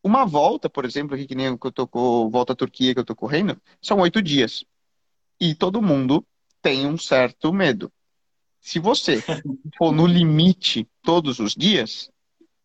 Uma 0.03 0.25
volta, 0.25 0.67
por 0.67 0.85
exemplo, 0.85 1.13
aqui 1.13 1.27
que 1.27 1.35
nem 1.35 1.45
eu 1.45 1.57
tô, 1.71 1.87
volta 2.31 2.53
à 2.53 2.55
Turquia 2.55 2.93
que 2.93 2.99
eu 2.99 3.03
estou 3.03 3.15
correndo, 3.15 3.61
são 3.79 3.99
oito 3.99 4.23
dias. 4.23 4.65
E 5.39 5.53
todo 5.53 5.83
mundo 5.83 6.25
tem 6.63 6.87
um 6.87 6.97
certo 6.97 7.53
medo. 7.53 7.91
Se 8.63 8.79
você 8.79 9.21
for 9.77 9.91
no 9.91 10.07
limite 10.07 10.87
todos 11.03 11.39
os 11.39 11.53
dias, 11.53 12.09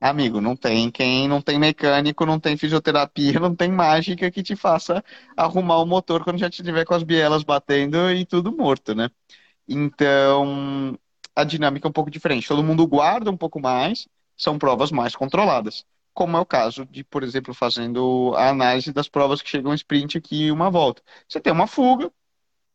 amigo, 0.00 0.40
não 0.40 0.54
tem 0.54 0.92
quem, 0.92 1.26
não 1.26 1.42
tem 1.42 1.58
mecânico, 1.58 2.24
não 2.24 2.38
tem 2.38 2.56
fisioterapia, 2.56 3.40
não 3.40 3.54
tem 3.54 3.70
mágica 3.72 4.30
que 4.30 4.40
te 4.40 4.54
faça 4.54 5.04
arrumar 5.36 5.78
o 5.78 5.86
motor 5.86 6.22
quando 6.22 6.38
já 6.38 6.46
estiver 6.48 6.84
com 6.84 6.94
as 6.94 7.02
bielas 7.02 7.42
batendo 7.42 8.12
e 8.12 8.24
tudo 8.24 8.56
morto, 8.56 8.94
né? 8.94 9.10
Então, 9.66 10.96
a 11.34 11.42
dinâmica 11.42 11.88
é 11.88 11.90
um 11.90 11.92
pouco 11.92 12.12
diferente. 12.12 12.46
Todo 12.46 12.62
mundo 12.62 12.86
guarda 12.86 13.28
um 13.28 13.36
pouco 13.36 13.60
mais, 13.60 14.06
são 14.36 14.56
provas 14.56 14.92
mais 14.92 15.16
controladas. 15.16 15.84
Como 16.14 16.36
é 16.36 16.40
o 16.40 16.46
caso 16.46 16.86
de, 16.86 17.02
por 17.02 17.24
exemplo, 17.24 17.52
fazendo 17.52 18.34
a 18.36 18.50
análise 18.50 18.92
das 18.92 19.08
provas 19.08 19.42
que 19.42 19.50
chegam 19.50 19.74
sprint 19.74 20.16
aqui 20.16 20.50
uma 20.52 20.70
volta. 20.70 21.02
Você 21.28 21.40
tem 21.40 21.52
uma 21.52 21.66
fuga, 21.66 22.10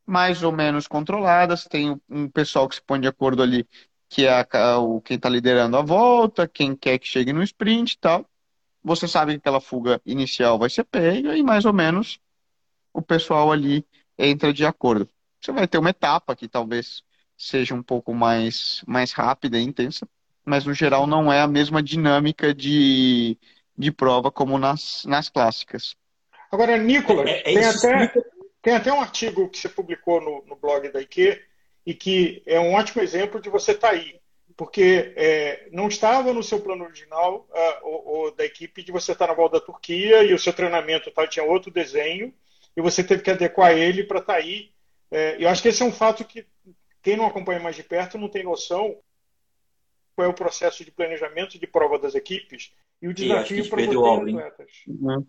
mais 0.06 0.44
ou 0.44 0.52
menos 0.52 0.88
controladas. 0.88 1.66
Tem 1.66 2.00
um 2.10 2.30
pessoal 2.30 2.68
que 2.68 2.76
se 2.76 2.82
põe 2.82 3.00
de 3.00 3.08
acordo 3.08 3.42
ali, 3.44 3.68
que 4.10 4.26
é 4.26 4.46
a, 4.52 4.78
o, 4.80 5.02
quem 5.02 5.18
está 5.18 5.30
liderando 5.30 5.78
a 5.78 5.82
volta, 5.82 6.48
quem 6.48 6.76
quer 6.76 7.00
que 7.00 7.08
chegue 7.08 7.34
no 7.34 7.44
sprint 7.44 7.94
e 7.94 7.98
tal. 8.00 8.26
Você 8.84 9.08
sabe 9.08 9.34
que 9.34 9.38
aquela 9.38 9.62
fuga 9.62 10.02
inicial 10.06 10.60
vai 10.60 10.70
ser 10.70 10.84
pega 10.84 11.38
e 11.38 11.44
mais 11.44 11.66
ou 11.66 11.74
menos 11.74 12.20
o 12.94 13.02
pessoal 13.02 13.52
ali 13.52 13.86
entra 14.18 14.54
de 14.54 14.66
acordo. 14.66 15.10
Você 15.42 15.52
vai 15.52 15.68
ter 15.68 15.78
uma 15.78 15.90
etapa 15.90 16.36
que 16.36 16.48
talvez 16.48 17.04
seja 17.38 17.74
um 17.74 17.84
pouco 17.84 18.14
mais, 18.14 18.84
mais 18.88 19.12
rápida 19.12 19.58
e 19.58 19.64
intensa, 19.64 20.08
mas 20.46 20.66
no 20.66 20.74
geral 20.74 21.08
não 21.08 21.32
é 21.32 21.42
a 21.42 21.48
mesma 21.48 21.82
dinâmica 21.82 22.54
de, 22.54 23.38
de 23.78 23.92
prova 23.92 24.32
como 24.32 24.58
nas, 24.58 25.04
nas 25.06 25.30
clássicas. 25.30 25.96
Agora, 26.52 26.78
Nicolas, 26.78 27.28
é, 27.28 27.40
é 27.40 27.44
tem, 27.44 27.66
até, 27.66 28.23
tem 28.64 28.74
até 28.74 28.92
um 28.92 29.02
artigo 29.02 29.48
que 29.50 29.60
você 29.60 29.70
publicou 29.70 30.20
no, 30.20 30.44
no 30.48 30.56
blog 30.56 30.90
da 30.90 31.00
IQ 31.00 31.40
e 31.86 31.94
que 31.94 32.42
é 32.48 32.60
um 32.60 32.74
ótimo 32.74 33.04
exemplo 33.04 33.40
de 33.40 33.50
você 33.50 33.74
estar 33.74 33.90
tá 33.90 33.94
aí 33.94 34.20
porque 34.56 35.14
é, 35.16 35.68
não 35.72 35.88
estava 35.88 36.34
no 36.34 36.44
seu 36.44 36.60
plano 36.60 36.84
original 36.84 37.48
uh, 37.50 37.88
o, 37.88 38.28
o, 38.28 38.32
da 38.32 38.46
equipe 38.46 38.84
de 38.84 38.92
você 38.92 39.12
estar 39.12 39.28
na 39.28 39.34
volta 39.34 39.60
da 39.60 39.66
Turquia 39.66 40.24
e 40.24 40.34
o 40.34 40.40
seu 40.40 40.54
treinamento 40.54 41.12
tá, 41.12 41.28
tinha 41.28 41.46
outro 41.46 41.72
desenho 41.72 42.34
e 42.76 42.82
você 42.82 43.04
teve 43.04 43.24
que 43.24 43.32
adequar 43.32 43.72
ele 43.78 44.04
para 44.04 44.20
estar 44.20 44.34
tá 44.34 44.40
aí. 44.40 44.72
É, 45.12 45.38
eu 45.40 45.50
acho 45.50 45.62
que 45.62 45.70
esse 45.70 45.82
é 45.82 45.86
um 45.86 45.92
fato 45.92 46.26
que 46.26 46.46
quem 47.02 47.18
não 47.18 47.26
acompanha 47.26 47.60
mais 47.60 47.76
de 47.76 47.84
perto 47.84 48.18
não 48.18 48.30
tem 48.30 48.44
noção 48.44 48.98
qual 50.16 50.28
é 50.28 50.30
o 50.30 50.34
processo 50.34 50.86
de 50.86 50.92
planejamento 50.92 51.58
de 51.58 51.66
prova 51.66 51.98
das 51.98 52.14
equipes 52.14 52.72
e 53.02 53.08
o 53.08 53.14
desafio 53.14 53.68
para 53.68 53.82
os 53.82 54.20
atletas. 54.20 54.72
Uhum. 54.88 55.26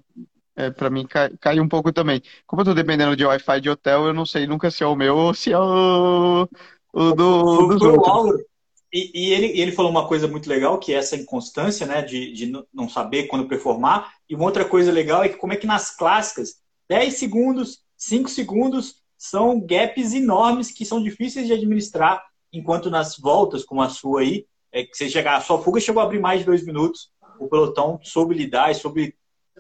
É, 0.57 0.71
para 0.71 0.89
mim 0.89 1.07
cai, 1.07 1.31
cai, 1.41 1.59
um 1.61 1.69
pouco 1.69 1.93
também. 1.93 2.23
Como 2.47 2.61
eu 2.61 2.65
estou 2.65 2.75
dependendo 2.75 3.17
de 3.17 3.25
Wi-Fi 3.25 3.61
de 3.61 3.71
hotel, 3.71 4.07
eu 4.07 4.15
não 4.15 4.25
sei 4.25 4.47
nunca 4.47 4.71
se 4.71 4.85
é 4.85 4.87
o 4.87 4.95
meu 4.95 5.17
ou 5.17 5.35
se 5.35 5.53
é 5.53 5.59
o, 5.59 6.49
o 6.93 7.13
do, 7.13 7.67
dos 7.69 7.83
outros. 7.83 8.45
E, 8.93 9.11
e 9.13 9.33
ele, 9.33 9.61
ele 9.61 9.73
falou 9.73 9.91
uma 9.91 10.07
coisa 10.07 10.29
muito 10.29 10.49
legal, 10.49 10.79
que 10.79 10.95
é 10.95 10.99
essa 10.99 11.17
inconstância, 11.17 11.85
né, 11.85 12.01
de, 12.03 12.33
de 12.33 12.53
não 12.73 12.89
saber 12.89 13.25
quando 13.25 13.49
performar. 13.49 14.15
E 14.29 14.37
uma 14.37 14.45
outra 14.45 14.65
coisa 14.65 14.93
legal 14.93 15.25
é 15.25 15.29
que 15.29 15.37
como 15.37 15.53
é 15.53 15.57
que 15.57 15.67
nas 15.67 15.91
clássicas, 15.97 16.61
10 16.89 17.15
segundos, 17.15 17.81
5 17.97 18.29
segundos 18.29 19.03
são 19.19 19.61
gaps 19.61 20.15
enormes 20.15 20.71
que 20.71 20.85
são 20.85 21.03
difíceis 21.03 21.49
de 21.49 21.53
administrar, 21.53 22.25
enquanto 22.53 22.89
nas 22.89 23.19
voltas, 23.19 23.65
como 23.65 23.83
a 23.83 23.89
sua 23.89 24.21
aí, 24.21 24.47
é 24.71 24.85
que 24.85 24.97
você 24.97 25.09
chegar, 25.09 25.37
a 25.37 25.41
sua 25.41 25.61
fuga 25.61 25.81
chegou 25.81 26.01
a 26.01 26.05
abrir 26.05 26.21
mais 26.21 26.41
de 26.41 26.47
dois 26.47 26.65
minutos, 26.65 27.11
o 27.41 27.49
pelotão 27.49 27.99
soube 28.03 28.35
lidar 28.35 28.71
e 28.71 28.75
soube 28.75 29.17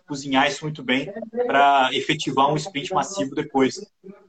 cozinhar 0.06 0.48
isso 0.48 0.64
muito 0.64 0.82
bem 0.82 1.12
para 1.46 1.90
efetivar 1.92 2.52
um 2.52 2.56
sprint 2.56 2.92
massivo 2.92 3.34
depois. 3.34 3.84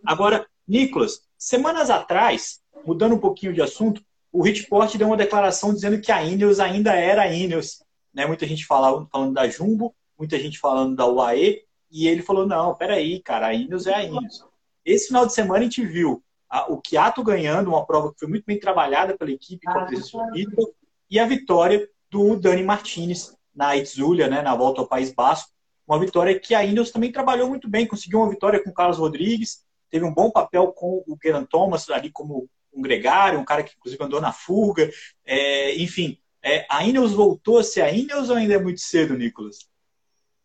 Agora, 0.06 0.46
Nicolas, 0.68 1.22
semanas 1.38 1.90
atrás, 1.90 2.62
mudando 2.86 3.16
um 3.16 3.20
pouquinho 3.20 3.54
de 3.54 3.62
assunto, 3.62 4.02
o 4.32 4.42
Richport 4.42 4.96
deu 4.98 5.08
uma 5.08 5.18
declaração 5.18 5.74
dizendo 5.74 6.00
que 6.00 6.12
a 6.12 6.24
Ineos 6.24 6.60
ainda 6.60 6.94
era 6.94 7.24
a 7.24 7.34
Ineos. 7.34 7.84
Né? 8.14 8.26
Muita 8.26 8.46
gente 8.48 8.66
falava, 8.66 9.08
falando 9.12 9.34
da 9.34 9.48
Jumbo, 9.48 9.96
muita 10.18 10.40
gente 10.40 10.60
falando 10.60 10.96
da 10.96 11.06
UAE, 11.06 11.62
e 11.92 12.08
ele 12.08 12.22
falou, 12.22 12.46
não, 12.46 12.76
peraí, 12.76 13.22
cara, 13.22 13.48
a 13.48 13.54
Ineos 13.54 13.88
é 13.88 13.94
a 13.94 14.04
Ineos. 14.04 14.46
Esse 14.84 15.08
final 15.08 15.26
de 15.26 15.34
semana 15.34 15.60
a 15.60 15.64
gente 15.64 15.86
viu 15.86 16.24
a, 16.50 16.72
o 16.72 16.80
Kiato 16.80 17.24
ganhando, 17.24 17.70
uma 17.70 17.86
prova 17.86 18.12
que 18.12 18.20
foi 18.20 18.28
muito 18.28 18.46
bem 18.46 18.60
trabalhada 18.60 19.18
pela 19.18 19.32
equipe 19.32 19.66
com 19.66 19.80
a 19.80 19.86
presença 19.86 20.18
do 20.18 20.76
e 21.10 21.20
a 21.20 21.26
vitória 21.26 21.88
do 22.10 22.36
Dani 22.36 22.64
Martinez 22.64 23.36
na 23.54 23.78
Itzulia, 23.78 24.28
né, 24.28 24.42
na 24.42 24.56
volta 24.56 24.82
ao 24.82 24.88
País 24.88 25.14
Basco. 25.14 25.50
Uma 25.88 26.00
vitória 26.00 26.40
que 26.40 26.56
a 26.56 26.64
Ineos 26.64 26.92
também 26.92 27.12
trabalhou 27.12 27.48
muito 27.48 27.70
bem, 27.70 27.86
conseguiu 27.86 28.20
uma 28.20 28.30
vitória 28.30 28.64
com 28.64 28.70
o 28.70 28.74
Carlos 28.74 28.98
Rodrigues, 28.98 29.64
teve 29.90 30.04
um 30.06 30.14
bom 30.14 30.32
papel 30.32 30.72
com 30.74 31.04
o 31.08 31.18
Geraint 31.22 31.48
Thomas 31.48 31.90
ali 31.90 32.12
como 32.12 32.50
um 32.74 32.82
gregário, 32.82 33.40
um 33.40 33.46
cara 33.46 33.64
que 33.64 33.74
inclusive 33.78 34.04
andou 34.04 34.20
na 34.20 34.34
fuga. 34.34 34.90
É, 35.26 35.76
enfim, 35.82 36.18
é, 36.44 36.66
a 36.70 36.84
Ineos 36.84 37.14
voltou 37.14 37.60
a 37.60 37.64
ser 37.64 37.82
a 37.82 37.92
Ineos 37.92 38.30
ou 38.30 38.36
ainda 38.36 38.56
é 38.56 38.60
muito 38.60 38.82
cedo, 38.82 39.18
Nicolas? 39.18 39.68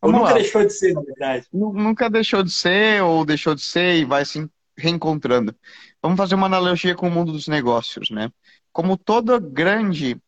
Ou 0.01 0.11
nunca 0.11 0.25
lá. 0.25 0.33
deixou 0.33 0.65
de 0.65 0.73
ser, 0.73 0.93
na 0.93 1.01
verdade? 1.01 1.47
Nunca 1.53 2.09
deixou 2.09 2.41
de 2.41 2.51
ser, 2.51 3.03
ou 3.03 3.23
deixou 3.23 3.53
de 3.53 3.61
ser 3.61 3.97
e 3.97 4.05
vai 4.05 4.25
se 4.25 4.49
reencontrando. 4.75 5.55
Vamos 6.01 6.17
fazer 6.17 6.33
uma 6.33 6.47
analogia 6.47 6.95
com 6.95 7.07
o 7.07 7.11
mundo 7.11 7.31
dos 7.31 7.47
negócios, 7.47 8.09
né? 8.09 8.31
Como 8.71 8.97
toda 8.97 9.39
grande 9.39 10.19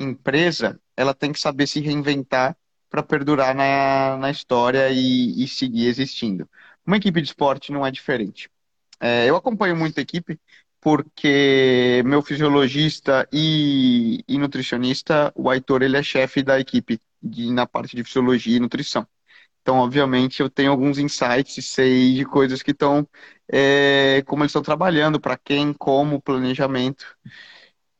empresa, 0.00 0.80
ela 0.96 1.14
tem 1.14 1.32
que 1.32 1.38
saber 1.38 1.66
se 1.68 1.80
reinventar 1.80 2.56
para 2.90 3.02
perdurar 3.02 3.54
na, 3.54 4.16
na 4.18 4.30
história 4.30 4.90
e, 4.90 5.42
e, 5.44 5.48
seguir 5.48 5.86
existindo. 5.86 6.48
Uma 6.86 6.96
equipe 6.96 7.20
de 7.22 7.28
esporte 7.28 7.72
não 7.72 7.86
é 7.86 7.90
diferente. 7.90 8.50
É, 9.00 9.26
eu 9.28 9.36
acompanho 9.36 9.76
muita 9.76 10.00
equipe, 10.00 10.40
porque 10.80 12.02
meu 12.04 12.22
fisiologista 12.22 13.28
e, 13.32 14.24
e 14.28 14.38
nutricionista, 14.38 15.32
o 15.36 15.48
Aitor, 15.50 15.82
ele 15.82 15.96
é 15.96 16.02
chefe 16.02 16.42
da 16.42 16.58
equipe 16.60 17.00
de, 17.22 17.52
na 17.52 17.66
parte 17.66 17.96
de 17.96 18.04
fisiologia 18.04 18.56
e 18.56 18.60
nutrição. 18.60 19.06
Então, 19.62 19.76
obviamente, 19.78 20.40
eu 20.40 20.50
tenho 20.50 20.70
alguns 20.70 20.98
insights 20.98 21.56
e 21.58 21.62
sei 21.62 22.14
de 22.14 22.24
coisas 22.24 22.62
que 22.62 22.70
estão, 22.72 23.06
é, 23.48 24.22
como 24.26 24.42
eles 24.42 24.50
estão 24.50 24.62
trabalhando, 24.62 25.20
para 25.20 25.36
quem, 25.36 25.72
como, 25.72 26.20
planejamento. 26.20 27.04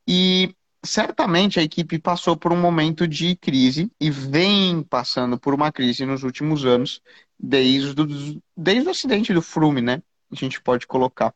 E 0.07 0.55
certamente 0.83 1.59
a 1.59 1.63
equipe 1.63 1.99
passou 1.99 2.35
por 2.35 2.51
um 2.51 2.59
momento 2.59 3.07
de 3.07 3.35
crise 3.35 3.91
e 3.99 4.09
vem 4.09 4.83
passando 4.83 5.39
por 5.39 5.53
uma 5.53 5.71
crise 5.71 6.05
nos 6.05 6.23
últimos 6.23 6.65
anos, 6.65 7.01
desde, 7.39 8.01
o, 8.01 8.41
desde 8.55 8.87
o 8.87 8.91
acidente 8.91 9.33
do 9.33 9.41
Frume, 9.41 9.81
né? 9.81 10.01
A 10.31 10.35
gente 10.35 10.61
pode 10.61 10.87
colocar. 10.87 11.33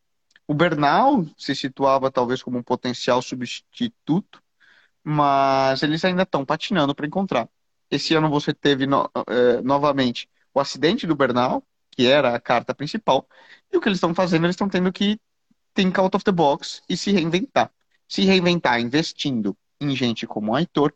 O 0.48 0.54
Bernal 0.54 1.26
se 1.38 1.56
situava 1.56 2.12
talvez 2.12 2.42
como 2.44 2.58
um 2.58 2.64
potencial 2.64 3.22
substituto, 3.22 4.42
mas 5.04 5.84
eles 5.84 6.04
ainda 6.06 6.24
estão 6.24 6.46
patinando 6.46 6.96
para 6.96 7.08
encontrar. 7.08 7.50
Esse 7.90 8.16
ano 8.16 8.30
você 8.30 8.54
teve 8.54 8.88
no, 8.88 9.10
é, 9.28 9.62
novamente 9.62 10.30
o 10.54 10.60
acidente 10.60 11.06
do 11.08 11.16
Bernal, 11.16 11.64
que 11.92 12.08
era 12.08 12.36
a 12.36 12.40
carta 12.40 12.74
principal, 12.74 13.28
e 13.72 13.78
o 13.78 13.82
que 13.82 13.88
eles 13.90 13.98
estão 13.98 14.14
fazendo, 14.16 14.46
eles 14.46 14.56
estão 14.56 14.70
tendo 14.70 14.92
que 14.92 15.20
think 15.74 16.00
out 16.00 16.16
of 16.16 16.24
the 16.26 16.32
box 16.32 16.82
e 16.90 16.98
se 16.98 17.12
reinventar. 17.12 17.72
Se 18.08 18.24
reinventar 18.24 18.80
investindo 18.80 19.58
em 19.80 19.96
gente 19.96 20.26
como 20.28 20.52
o 20.52 20.56
Aitor, 20.56 20.94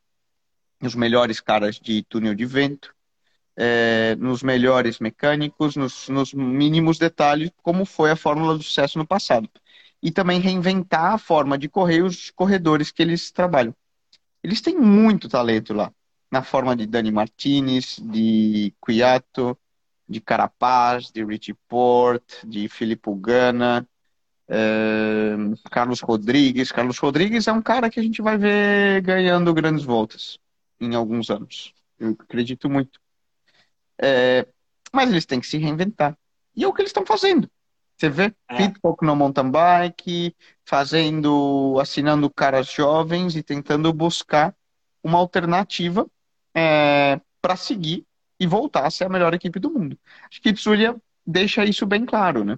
os 0.81 0.95
melhores 0.95 1.41
caras 1.41 1.79
de 1.79 2.03
túnel 2.03 2.33
de 2.33 2.45
vento, 2.45 2.93
é, 3.55 4.15
nos 4.15 4.41
melhores 4.41 4.99
mecânicos, 4.99 5.75
nos, 5.75 6.07
nos 6.07 6.33
mínimos 6.33 6.97
detalhes, 6.97 7.51
como 7.61 7.83
foi 7.85 8.11
a 8.11 8.15
fórmula 8.15 8.55
do 8.55 8.63
sucesso 8.63 8.97
no 8.97 9.05
passado. 9.05 9.49
E 10.01 10.11
também 10.11 10.39
reinventar 10.39 11.13
a 11.13 11.17
forma 11.17 11.57
de 11.57 11.67
correr 11.67 12.01
os 12.01 12.31
corredores 12.31 12.89
que 12.89 13.01
eles 13.01 13.31
trabalham. 13.31 13.75
Eles 14.41 14.61
têm 14.61 14.77
muito 14.77 15.27
talento 15.27 15.73
lá, 15.73 15.91
na 16.31 16.41
forma 16.41 16.73
de 16.73 16.87
Dani 16.87 17.11
Martinez, 17.11 17.99
de 18.01 18.73
Cuiato, 18.79 19.57
de 20.07 20.21
Carapaz, 20.21 21.11
de 21.11 21.23
Richie 21.25 21.53
Port, 21.67 22.23
de 22.45 22.69
Filipe 22.69 23.09
Gana, 23.15 23.85
Carlos 25.69 26.01
Rodrigues. 26.01 26.71
Carlos 26.71 26.97
Rodrigues 26.97 27.47
é 27.47 27.51
um 27.51 27.61
cara 27.61 27.89
que 27.89 27.99
a 27.99 28.03
gente 28.03 28.21
vai 28.21 28.37
ver 28.37 29.01
ganhando 29.01 29.53
grandes 29.53 29.83
voltas 29.83 30.39
em 30.79 30.95
alguns 30.95 31.29
anos. 31.29 31.73
Eu 31.99 32.15
acredito 32.19 32.69
muito. 32.69 32.99
É, 34.01 34.47
mas 34.93 35.09
eles 35.09 35.25
têm 35.25 35.39
que 35.39 35.47
se 35.47 35.57
reinventar. 35.57 36.17
E 36.55 36.63
é 36.63 36.67
o 36.67 36.73
que 36.73 36.81
eles 36.81 36.89
estão 36.89 37.05
fazendo. 37.05 37.49
Você 37.97 38.09
vê 38.09 38.33
é. 38.47 38.55
Pitcock 38.55 39.03
no 39.05 39.15
mountain 39.15 39.51
bike, 39.51 40.33
fazendo, 40.63 41.77
assinando 41.81 42.29
caras 42.29 42.67
jovens 42.71 43.35
e 43.35 43.43
tentando 43.43 43.91
buscar 43.91 44.55
uma 45.03 45.17
alternativa 45.17 46.07
é, 46.55 47.19
para 47.41 47.55
seguir 47.55 48.05
e 48.39 48.47
voltar 48.47 48.85
a 48.85 48.91
ser 48.91 49.03
a 49.03 49.09
melhor 49.09 49.33
equipe 49.33 49.59
do 49.59 49.69
mundo. 49.69 49.99
Acho 50.29 50.41
que 50.41 50.49
Itzulia 50.49 50.95
deixa 51.27 51.65
isso 51.65 51.85
bem 51.85 52.05
claro, 52.05 52.45
né? 52.45 52.57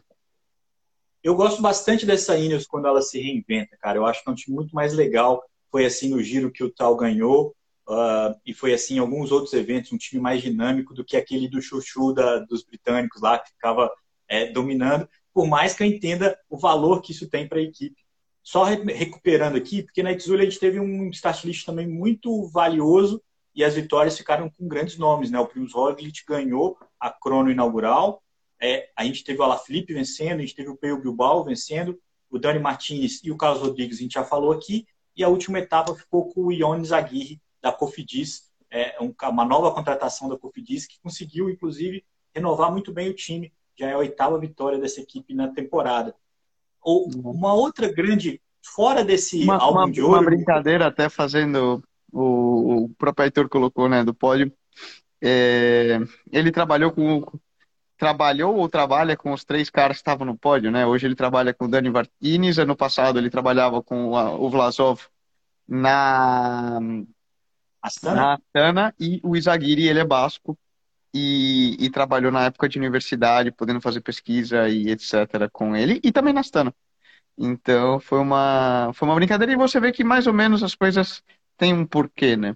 Eu 1.24 1.36
gosto 1.36 1.62
bastante 1.62 2.06
dessa 2.06 2.38
Ineos 2.38 2.66
quando 2.66 2.88
ela 2.88 3.02
se 3.02 3.20
reinventa, 3.20 3.78
cara. 3.78 3.98
Eu 3.98 4.06
acho 4.06 4.24
que 4.24 4.30
é 4.30 4.32
um 4.32 4.36
time 4.36 4.56
muito 4.56 4.74
mais 4.74 4.94
legal. 4.94 5.44
Foi 5.70 5.86
assim 5.86 6.10
no 6.10 6.22
giro 6.22 6.52
que 6.52 6.64
o 6.64 6.72
Tal 6.72 6.96
ganhou. 6.96 7.56
Uh, 7.88 8.34
e 8.46 8.54
foi 8.54 8.74
assim 8.74 8.96
em 8.96 9.00
alguns 9.00 9.32
outros 9.32 9.54
eventos, 9.54 9.92
um 9.92 9.98
time 9.98 10.22
mais 10.22 10.42
dinâmico 10.42 10.94
do 10.94 11.04
que 11.04 11.18
aquele 11.18 11.48
do 11.48 11.62
chuchu 11.62 12.14
da, 12.14 12.40
dos 12.40 12.64
britânicos 12.64 13.22
lá, 13.22 13.38
que 13.38 13.50
ficava 13.50 13.92
é, 14.30 14.50
dominando, 14.50 15.10
por 15.34 15.46
mais 15.46 15.74
que 15.74 15.84
eu 15.84 15.88
entenda 15.88 16.38
o 16.50 16.58
valor 16.58 17.02
que 17.02 17.12
isso 17.12 17.30
tem 17.30 17.48
para 17.48 17.60
a 17.60 17.64
equipe. 17.64 18.02
Só 18.42 18.64
re 18.64 18.78
recuperando 18.94 19.58
aqui, 19.58 19.84
porque 19.84 20.02
na 20.02 20.16
Tzula 20.16 20.42
a 20.42 20.46
gente 20.46 20.60
teve 20.60 20.80
um 20.80 21.10
start 21.10 21.44
list 21.44 21.66
também 21.66 21.88
muito 21.88 22.48
valioso 22.48 23.22
e 23.54 23.64
as 23.64 23.76
vitórias 23.76 24.18
ficaram 24.18 24.50
com 24.50 24.68
grandes 24.68 24.98
nomes. 24.98 25.30
Né? 25.30 25.40
O 25.40 25.46
Primoz 25.46 25.74
Roglic 25.74 26.24
ganhou 26.26 26.78
a 27.00 27.12
crono 27.12 27.52
inaugural, 27.52 28.24
é, 28.62 28.89
a 28.95 29.04
gente 29.04 29.24
teve 29.24 29.39
o 29.39 29.43
Alaphilippe 29.43 29.93
vencendo, 29.93 30.39
a 30.39 30.41
gente 30.41 30.56
teve 30.56 30.69
o 30.69 30.78
Peio 30.78 31.02
Bilbao 31.02 31.43
vencendo, 31.43 32.00
o 32.30 32.38
Dani 32.38 32.60
Martinez 32.60 33.19
e 33.24 33.32
o 33.32 33.38
Carlos 33.38 33.62
Rodrigues 33.62 33.97
a 33.97 34.02
gente 34.02 34.13
já 34.13 34.24
falou 34.24 34.52
aqui, 34.52 34.86
e 35.15 35.24
a 35.24 35.28
última 35.28 35.60
etapa 35.60 35.95
ficou 35.95 36.30
com 36.30 36.45
o 36.45 36.52
Ionis 36.52 36.91
Aguirre, 36.91 37.41
da 37.62 37.71
Cofidis, 37.71 38.52
é 38.71 38.95
uma 39.30 39.43
nova 39.43 39.74
contratação 39.74 40.30
da 40.30 40.38
Cofidis 40.38 40.88
que 40.88 41.00
conseguiu, 41.02 41.50
inclusive, 41.50 42.06
renovar 42.34 42.71
muito 42.71 42.93
bem 42.93 43.10
o 43.10 43.13
time. 43.13 43.52
Já 43.78 43.89
é 43.89 43.93
a 43.93 43.97
oitava 43.97 44.39
vitória 44.39 44.80
dessa 44.80 45.02
equipe 45.02 45.34
na 45.34 45.50
temporada. 45.50 46.15
Ou 46.82 47.10
uma 47.13 47.54
outra 47.54 47.91
grande, 47.91 48.41
fora 48.63 49.04
desse 49.04 49.43
uma, 49.43 49.58
álbum 49.58 49.80
uma, 49.80 49.91
de 49.91 50.02
ouro. 50.02 50.13
Uma 50.13 50.24
brincadeira 50.24 50.88
até 50.88 51.10
fazendo 51.10 51.84
o, 52.12 52.86
o 52.86 52.89
próprio 52.97 53.26
Heitor 53.26 53.50
colocou, 53.50 53.89
né, 53.89 54.06
do 54.06 54.13
pódio. 54.13 54.52
É, 55.21 56.00
ele 56.32 56.52
trabalhou 56.52 56.91
com 56.91 57.21
trabalhou 58.02 58.56
ou 58.56 58.68
trabalha 58.68 59.16
com 59.16 59.32
os 59.32 59.44
três 59.44 59.70
caras 59.70 59.98
que 59.98 60.02
estavam 60.02 60.26
no 60.26 60.36
pódio, 60.36 60.72
né? 60.72 60.88
Hoje 60.88 61.06
ele 61.06 61.14
trabalha 61.14 61.54
com 61.54 61.66
o 61.66 61.68
Dani 61.68 61.92
Martinez, 61.92 62.58
ano 62.58 62.76
passado 62.76 63.20
ele 63.20 63.30
trabalhava 63.30 63.84
com 63.84 64.08
o 64.08 64.50
Vlasov 64.50 65.04
na 65.68 66.80
Astana, 67.80 68.16
na 68.16 68.34
Astana 68.34 68.96
e 69.00 69.22
o 69.24 69.36
Izagiri, 69.36 69.88
ele 69.88 70.00
é 70.00 70.04
basco 70.04 70.58
e, 71.14 71.78
e, 71.80 71.92
trabalhou 71.92 72.32
na 72.32 72.46
época 72.46 72.68
de 72.68 72.80
universidade, 72.80 73.52
podendo 73.52 73.80
fazer 73.80 74.02
pesquisa 74.02 74.68
e 74.68 74.90
etc. 74.90 75.48
com 75.52 75.76
ele, 75.76 76.02
e 76.04 76.12
também 76.12 76.34
na 76.34 76.40
Astana. 76.40 76.74
Então 77.38 78.00
foi 78.00 78.18
uma, 78.18 78.90
foi 78.96 79.08
uma 79.08 79.14
brincadeira 79.16 79.54
e 79.54 79.56
você 79.56 79.80
vê 79.80 79.92
que 79.92 80.04
mais 80.04 80.26
ou 80.26 80.34
menos 80.34 80.64
as 80.64 80.74
coisas 80.74 81.22
têm 81.56 81.72
um 81.72 81.86
porquê, 81.86 82.36
né? 82.36 82.56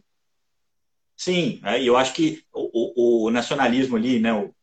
Sim, 1.16 1.62
é, 1.64 1.84
eu 1.84 1.96
acho 1.96 2.16
que 2.16 2.44
o, 2.52 3.26
o, 3.26 3.28
o 3.28 3.32
nacionalismo 3.32 3.96
ali, 3.96 4.20
né, 4.20 4.34
o, 4.34 4.55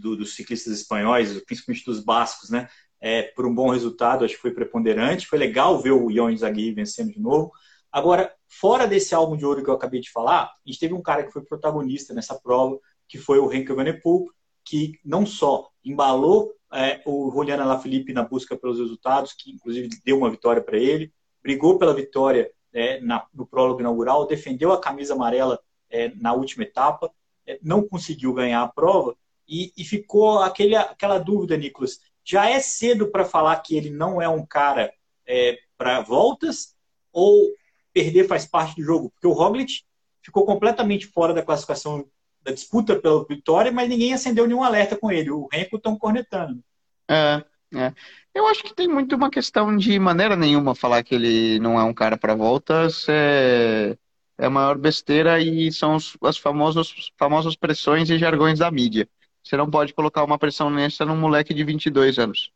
do, 0.00 0.16
dos 0.16 0.34
ciclistas 0.34 0.72
espanhóis, 0.72 1.40
principalmente 1.44 1.84
dos 1.84 2.00
bascos, 2.00 2.50
né, 2.50 2.68
é, 3.00 3.22
por 3.22 3.46
um 3.46 3.54
bom 3.54 3.70
resultado, 3.70 4.24
acho 4.24 4.34
que 4.34 4.40
foi 4.40 4.52
preponderante. 4.52 5.26
Foi 5.26 5.38
legal 5.38 5.80
ver 5.80 5.92
o 5.92 6.10
Ion 6.10 6.34
Zagui 6.36 6.72
vencendo 6.72 7.12
de 7.12 7.20
novo. 7.20 7.52
Agora, 7.92 8.34
fora 8.48 8.86
desse 8.86 9.14
álbum 9.14 9.36
de 9.36 9.46
ouro 9.46 9.62
que 9.62 9.70
eu 9.70 9.74
acabei 9.74 10.00
de 10.00 10.10
falar, 10.10 10.44
a 10.44 10.50
gente 10.64 10.78
teve 10.78 10.94
um 10.94 11.02
cara 11.02 11.22
que 11.22 11.32
foi 11.32 11.42
protagonista 11.42 12.12
nessa 12.12 12.34
prova, 12.34 12.78
que 13.08 13.18
foi 13.18 13.38
o 13.38 13.52
Henk 13.52 13.72
Vanepoel, 13.72 14.26
que 14.64 14.98
não 15.04 15.24
só 15.24 15.70
embalou 15.84 16.52
é, 16.72 17.00
o 17.06 17.30
Juliana 17.30 17.64
Lafilippe 17.64 18.12
na 18.12 18.24
busca 18.24 18.56
pelos 18.56 18.78
resultados, 18.78 19.32
que 19.32 19.52
inclusive 19.52 19.88
deu 20.04 20.18
uma 20.18 20.30
vitória 20.30 20.62
para 20.62 20.76
ele, 20.76 21.12
brigou 21.42 21.78
pela 21.78 21.94
vitória 21.94 22.50
é, 22.72 23.00
na, 23.00 23.24
no 23.32 23.46
prólogo 23.46 23.80
inaugural, 23.80 24.26
defendeu 24.26 24.72
a 24.72 24.80
camisa 24.80 25.14
amarela 25.14 25.60
é, 25.88 26.12
na 26.16 26.32
última 26.32 26.64
etapa, 26.64 27.10
é, 27.46 27.58
não 27.62 27.86
conseguiu 27.86 28.34
ganhar 28.34 28.62
a 28.62 28.68
prova 28.68 29.16
e, 29.48 29.72
e 29.76 29.84
ficou 29.84 30.40
aquele, 30.40 30.74
aquela 30.76 31.18
dúvida, 31.18 31.56
Nicolas. 31.56 32.00
Já 32.24 32.50
é 32.50 32.58
cedo 32.60 33.08
para 33.08 33.24
falar 33.24 33.56
que 33.60 33.76
ele 33.76 33.90
não 33.90 34.20
é 34.20 34.28
um 34.28 34.44
cara 34.44 34.92
é, 35.26 35.58
para 35.78 36.00
voltas 36.00 36.74
ou 37.12 37.50
perder 37.92 38.26
faz 38.26 38.44
parte 38.44 38.76
do 38.76 38.82
jogo? 38.82 39.10
Porque 39.10 39.26
o 39.26 39.32
Roglic 39.32 39.82
ficou 40.22 40.44
completamente 40.44 41.06
fora 41.06 41.32
da 41.32 41.42
classificação 41.42 42.04
da 42.42 42.52
disputa 42.52 42.96
pela 42.96 43.24
vitória, 43.24 43.72
mas 43.72 43.88
ninguém 43.88 44.12
acendeu 44.12 44.46
nenhum 44.46 44.62
alerta 44.62 44.96
com 44.96 45.10
ele. 45.10 45.30
O 45.30 45.48
Renko 45.52 45.76
estão 45.76 45.96
cornetando. 45.96 46.62
É, 47.08 47.44
é. 47.74 47.92
Eu 48.34 48.46
acho 48.46 48.62
que 48.62 48.74
tem 48.74 48.88
muito 48.88 49.16
uma 49.16 49.30
questão 49.30 49.76
de 49.76 49.98
maneira 49.98 50.36
nenhuma 50.36 50.74
falar 50.74 51.02
que 51.02 51.14
ele 51.14 51.58
não 51.58 51.78
é 51.78 51.84
um 51.84 51.94
cara 51.94 52.16
para 52.16 52.34
voltas. 52.34 53.06
É, 53.08 53.96
é 54.38 54.46
a 54.46 54.50
maior 54.50 54.76
besteira 54.76 55.40
e 55.40 55.72
são 55.72 55.96
os, 55.96 56.16
as 56.22 56.36
famosas, 56.36 56.92
famosas 57.16 57.56
pressões 57.56 58.10
e 58.10 58.18
jargões 58.18 58.58
da 58.58 58.70
mídia. 58.70 59.08
Você 59.46 59.56
não 59.56 59.70
pode 59.70 59.94
colocar 59.94 60.24
uma 60.24 60.38
pressão 60.38 60.68
nessa 60.68 61.04
num 61.04 61.16
moleque 61.16 61.54
de 61.54 61.62
22 61.62 62.18
anos. 62.18 62.50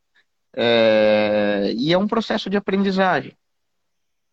É, 0.56 1.72
e 1.76 1.92
é 1.92 1.96
um 1.96 2.08
processo 2.08 2.50
de 2.50 2.56
aprendizagem. 2.56 3.36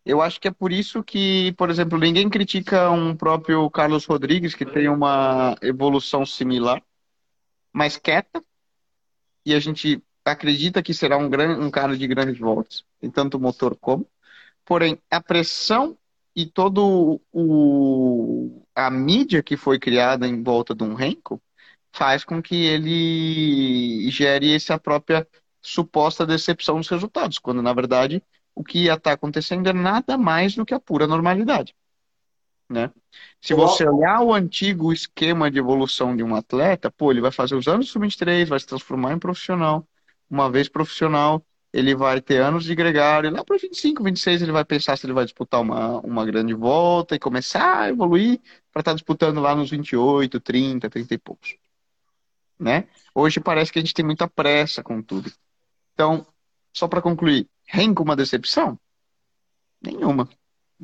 Eu 0.04 0.20
acho 0.20 0.40
que 0.40 0.48
é 0.48 0.50
por 0.50 0.72
isso 0.72 1.04
que, 1.04 1.52
por 1.52 1.70
exemplo, 1.70 1.96
ninguém 1.96 2.28
critica 2.28 2.90
um 2.90 3.14
próprio 3.14 3.70
Carlos 3.70 4.04
Rodrigues, 4.06 4.56
que 4.56 4.66
tem 4.66 4.88
uma 4.88 5.56
evolução 5.62 6.26
similar, 6.26 6.82
mais 7.72 7.96
quieta, 7.96 8.42
e 9.46 9.54
a 9.54 9.60
gente 9.60 10.02
acredita 10.24 10.82
que 10.82 10.92
será 10.92 11.16
um, 11.16 11.30
grande, 11.30 11.60
um 11.60 11.70
cara 11.70 11.96
de 11.96 12.08
grandes 12.08 12.40
voltas, 12.40 12.84
em 13.00 13.08
tanto 13.08 13.38
motor 13.38 13.76
como. 13.76 14.04
Porém, 14.64 14.98
a 15.08 15.20
pressão 15.20 15.96
e 16.34 16.44
todo 16.44 17.20
o 17.32 18.66
a 18.74 18.90
mídia 18.90 19.44
que 19.44 19.56
foi 19.56 19.78
criada 19.78 20.26
em 20.26 20.42
volta 20.42 20.74
de 20.74 20.82
um 20.82 20.94
Renko 20.94 21.40
faz 21.98 22.24
com 22.24 22.40
que 22.40 22.54
ele 22.54 24.08
gere 24.10 24.54
essa 24.54 24.78
própria 24.78 25.26
suposta 25.60 26.24
decepção 26.24 26.76
dos 26.76 26.88
resultados, 26.88 27.40
quando 27.40 27.60
na 27.60 27.72
verdade 27.72 28.22
o 28.54 28.62
que 28.62 28.84
ia 28.84 28.94
estar 28.94 29.12
acontecendo 29.12 29.68
é 29.68 29.72
nada 29.72 30.16
mais 30.16 30.54
do 30.54 30.64
que 30.64 30.72
a 30.72 30.78
pura 30.78 31.08
normalidade. 31.08 31.74
Né? 32.70 32.92
Se 33.40 33.52
você 33.54 33.88
olhar 33.88 34.20
o 34.20 34.32
antigo 34.32 34.92
esquema 34.92 35.50
de 35.50 35.58
evolução 35.58 36.14
de 36.14 36.22
um 36.22 36.36
atleta, 36.36 36.90
pô, 36.90 37.10
ele 37.10 37.20
vai 37.20 37.32
fazer 37.32 37.56
os 37.56 37.66
anos 37.66 37.88
sub-23, 37.90 38.46
vai 38.46 38.60
se 38.60 38.66
transformar 38.66 39.14
em 39.14 39.18
profissional. 39.18 39.84
Uma 40.30 40.50
vez 40.50 40.68
profissional, 40.68 41.42
ele 41.72 41.94
vai 41.94 42.20
ter 42.20 42.42
anos 42.42 42.64
de 42.64 42.74
gregário. 42.74 43.30
Lá 43.30 43.42
para 43.42 43.56
25, 43.56 44.04
26, 44.04 44.42
ele 44.42 44.52
vai 44.52 44.64
pensar 44.64 44.98
se 44.98 45.06
ele 45.06 45.14
vai 45.14 45.24
disputar 45.24 45.62
uma, 45.62 45.98
uma 46.00 46.26
grande 46.26 46.52
volta 46.52 47.14
e 47.16 47.18
começar 47.18 47.80
a 47.80 47.88
evoluir 47.88 48.38
para 48.70 48.80
estar 48.80 48.90
tá 48.92 48.94
disputando 48.94 49.40
lá 49.40 49.54
nos 49.54 49.70
28, 49.70 50.38
30, 50.38 50.90
30 50.90 51.14
e 51.14 51.18
poucos. 51.18 51.56
Né? 52.58 52.88
Hoje 53.14 53.40
parece 53.40 53.72
que 53.72 53.78
a 53.78 53.82
gente 53.82 53.94
tem 53.94 54.04
muita 54.04 54.28
pressa 54.28 54.82
com 54.82 55.00
tudo. 55.00 55.32
Então, 55.94 56.26
só 56.72 56.88
para 56.88 57.02
concluir, 57.02 57.48
Renko 57.66 58.02
uma 58.02 58.16
decepção? 58.16 58.78
Nenhuma. 59.80 60.28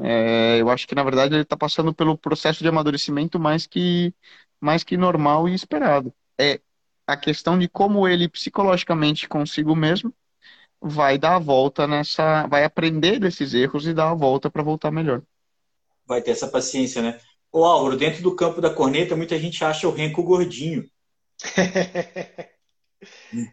É, 0.01 0.61
eu 0.61 0.69
acho 0.71 0.87
que, 0.87 0.95
na 0.95 1.05
verdade, 1.05 1.35
ele 1.35 1.43
está 1.43 1.57
passando 1.57 1.95
pelo 1.95 2.19
processo 2.19 2.63
de 2.63 2.69
amadurecimento 2.69 3.39
mais 3.39 3.67
que, 3.67 4.15
mais 4.61 4.83
que 4.83 4.97
normal 4.97 5.49
e 5.49 5.55
esperado. 5.55 6.13
É 6.39 6.61
a 7.07 7.17
questão 7.17 7.59
de 7.59 7.69
como 7.69 8.09
ele, 8.09 8.29
psicologicamente, 8.29 9.29
consigo 9.29 9.75
mesmo, 9.77 10.13
vai 10.81 11.17
dar 11.17 11.37
a 11.37 11.39
volta 11.39 11.87
nessa. 11.87 12.47
vai 12.47 12.65
aprender 12.65 13.19
desses 13.19 13.55
erros 13.55 13.87
e 13.87 13.95
dar 13.95 14.11
a 14.11 14.15
volta 14.15 14.51
para 14.51 14.63
voltar 14.63 14.91
melhor. 14.91 15.23
Vai 16.07 16.21
ter 16.21 16.33
essa 16.33 16.49
paciência, 16.49 17.01
né? 17.01 17.19
Ô 17.53 17.65
Álvaro, 17.65 17.97
dentro 17.97 18.23
do 18.23 18.35
campo 18.35 18.61
da 18.61 18.69
corneta, 18.69 19.17
muita 19.17 19.39
gente 19.39 19.65
acha 19.65 19.89
o 19.89 19.93
Renko 19.93 20.23
gordinho. 20.23 20.89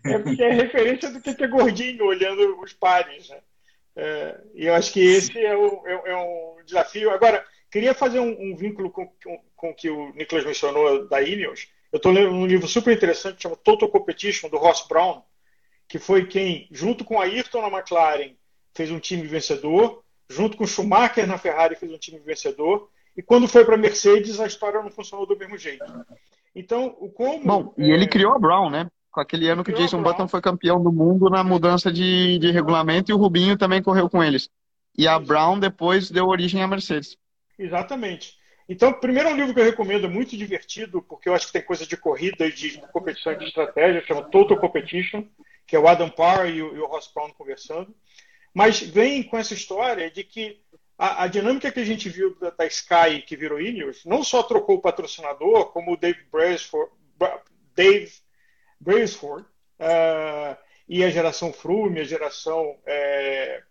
É 0.05 0.19
porque 0.19 0.41
é 0.41 0.51
referência 0.51 1.09
do 1.09 1.21
que 1.21 1.43
é 1.43 1.47
gordinho, 1.47 2.05
olhando 2.05 2.59
os 2.61 2.73
pares. 2.73 3.29
Né? 3.29 3.39
É, 3.95 4.41
e 4.53 4.65
eu 4.67 4.73
acho 4.73 4.93
que 4.93 4.99
esse 4.99 5.37
é, 5.37 5.55
o, 5.55 5.85
é, 5.85 6.11
é 6.11 6.17
um 6.17 6.63
desafio. 6.65 7.11
Agora, 7.11 7.45
queria 7.69 7.93
fazer 7.93 8.19
um, 8.19 8.51
um 8.51 8.55
vínculo 8.55 8.89
com, 8.89 9.07
com, 9.07 9.43
com 9.55 9.69
o 9.71 9.75
que 9.75 9.89
o 9.89 10.13
Nicolas 10.13 10.45
mencionou 10.45 11.07
da 11.07 11.21
Ineos. 11.21 11.67
Eu 11.91 11.97
estou 11.97 12.11
lendo 12.11 12.29
um 12.29 12.45
livro 12.45 12.67
super 12.67 12.95
interessante, 12.95 13.43
chama 13.43 13.57
Total 13.57 13.89
Competition, 13.89 14.49
do 14.49 14.57
Ross 14.57 14.87
Brown, 14.87 15.21
que 15.87 15.99
foi 15.99 16.25
quem, 16.25 16.67
junto 16.71 17.03
com 17.03 17.19
a 17.19 17.25
Ayrton 17.25 17.61
na 17.61 17.77
McLaren, 17.77 18.33
fez 18.73 18.89
um 18.91 18.99
time 18.99 19.27
vencedor, 19.27 20.01
junto 20.29 20.55
com 20.55 20.65
Schumacher 20.65 21.27
na 21.27 21.37
Ferrari, 21.37 21.75
fez 21.75 21.91
um 21.91 21.97
time 21.97 22.19
vencedor, 22.19 22.89
e 23.17 23.21
quando 23.21 23.45
foi 23.45 23.65
para 23.65 23.75
a 23.75 23.77
Mercedes, 23.77 24.39
a 24.39 24.47
história 24.47 24.81
não 24.81 24.89
funcionou 24.89 25.25
do 25.25 25.37
mesmo 25.37 25.57
jeito. 25.57 25.83
Então, 26.55 26.95
o 26.99 27.09
como. 27.09 27.45
Bom, 27.45 27.73
e 27.77 27.89
ele 27.91 28.05
é, 28.05 28.07
criou 28.07 28.33
a 28.33 28.39
Brown, 28.39 28.69
né? 28.69 28.87
com 29.11 29.19
aquele 29.19 29.49
ano 29.49 29.63
que 29.63 29.71
o 29.71 29.75
Jason 29.75 30.01
Button 30.01 30.27
foi 30.27 30.41
campeão 30.41 30.81
do 30.81 30.91
mundo 30.91 31.29
na 31.29 31.43
mudança 31.43 31.91
de, 31.91 32.39
de 32.39 32.49
regulamento 32.49 33.11
e 33.11 33.13
o 33.13 33.17
Rubinho 33.17 33.57
também 33.57 33.83
correu 33.83 34.09
com 34.09 34.23
eles. 34.23 34.49
E 34.97 35.07
a 35.07 35.19
Brown 35.19 35.59
depois 35.59 36.09
deu 36.09 36.27
origem 36.27 36.63
à 36.63 36.67
Mercedes. 36.67 37.17
Exatamente. 37.59 38.39
Então, 38.69 38.93
primeiro 38.93 39.29
é 39.29 39.33
um 39.33 39.35
livro 39.35 39.53
que 39.53 39.59
eu 39.59 39.65
recomendo, 39.65 40.05
é 40.05 40.09
muito 40.09 40.37
divertido, 40.37 41.01
porque 41.01 41.27
eu 41.27 41.35
acho 41.35 41.47
que 41.47 41.53
tem 41.53 41.61
coisa 41.61 41.85
de 41.85 41.97
corrida 41.97 42.45
e 42.45 42.53
de 42.53 42.81
competição 42.93 43.33
e 43.33 43.37
de 43.37 43.45
estratégia, 43.45 44.05
chama 44.05 44.23
Total 44.23 44.57
Competition, 44.57 45.25
que 45.67 45.75
é 45.75 45.79
o 45.79 45.87
Adam 45.87 46.09
Parr 46.09 46.47
e 46.47 46.61
o, 46.61 46.75
e 46.75 46.79
o 46.79 46.87
Ross 46.87 47.11
Brown 47.13 47.33
conversando. 47.33 47.93
Mas 48.53 48.79
vem 48.79 49.23
com 49.23 49.37
essa 49.37 49.53
história 49.53 50.09
de 50.09 50.23
que 50.23 50.61
a, 51.01 51.23
a 51.23 51.27
dinâmica 51.27 51.71
que 51.71 51.79
a 51.79 51.83
gente 51.83 52.07
viu 52.09 52.37
da, 52.39 52.51
da, 52.51 52.65
Sky, 52.67 53.23
que 53.25 53.35
virou 53.35 53.59
Ineos, 53.59 54.05
não 54.05 54.23
só 54.23 54.43
trocou 54.43 54.75
o 54.75 54.81
patrocinador, 54.81 55.71
como 55.71 55.93
o 55.93 55.97
Dave 55.97 56.21
Brailsford, 56.31 56.91
Dave 57.73 58.13
Brailsford 58.79 59.43
uh, 59.79 60.55
e 60.87 61.03
a 61.03 61.09
geração 61.09 61.51
Froome, 61.51 62.01
a 62.01 62.03
geração 62.03 62.77
é, 62.85 63.63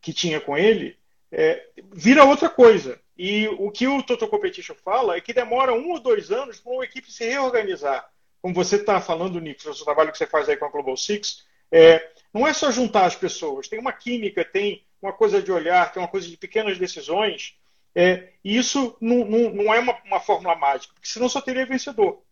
que 0.00 0.12
tinha 0.12 0.40
com 0.40 0.56
ele, 0.56 0.96
é, 1.32 1.66
vira 1.92 2.24
outra 2.24 2.48
coisa. 2.48 3.00
E 3.18 3.48
o 3.58 3.68
que 3.72 3.88
o 3.88 4.00
Total 4.00 4.28
Competition 4.28 4.76
fala 4.84 5.16
é 5.16 5.20
que 5.20 5.34
demora 5.34 5.72
um 5.72 5.90
ou 5.90 5.98
dois 5.98 6.30
anos 6.30 6.60
para 6.60 6.72
uma 6.72 6.84
equipe 6.84 7.10
se 7.10 7.24
reorganizar. 7.24 8.08
Como 8.40 8.54
você 8.54 8.76
está 8.76 9.00
falando, 9.00 9.40
Nick, 9.40 9.60
seu 9.60 9.74
trabalho 9.74 10.12
que 10.12 10.18
você 10.18 10.28
faz 10.28 10.48
aí 10.48 10.56
com 10.56 10.66
a 10.66 10.70
Global 10.70 10.96
Six, 10.96 11.44
é, 11.72 12.08
não 12.32 12.46
é 12.46 12.52
só 12.52 12.70
juntar 12.70 13.06
as 13.06 13.16
pessoas, 13.16 13.66
tem 13.66 13.80
uma 13.80 13.92
química, 13.92 14.44
tem 14.44 14.84
uma 15.02 15.12
coisa 15.12 15.42
de 15.42 15.50
olhar, 15.50 15.92
tem 15.92 16.02
uma 16.02 16.08
coisa 16.08 16.28
de 16.28 16.36
pequenas 16.36 16.78
decisões, 16.78 17.56
é, 17.94 18.30
e 18.42 18.56
isso 18.56 18.96
não, 19.00 19.24
não, 19.24 19.50
não 19.50 19.74
é 19.74 19.80
uma, 19.80 19.98
uma, 20.04 20.20
fórmula 20.20 20.54
mágica, 20.54 20.94
porque 20.94 21.08
senão 21.08 21.28
só 21.28 21.40
teria 21.40 21.66
vencedor. 21.66 22.22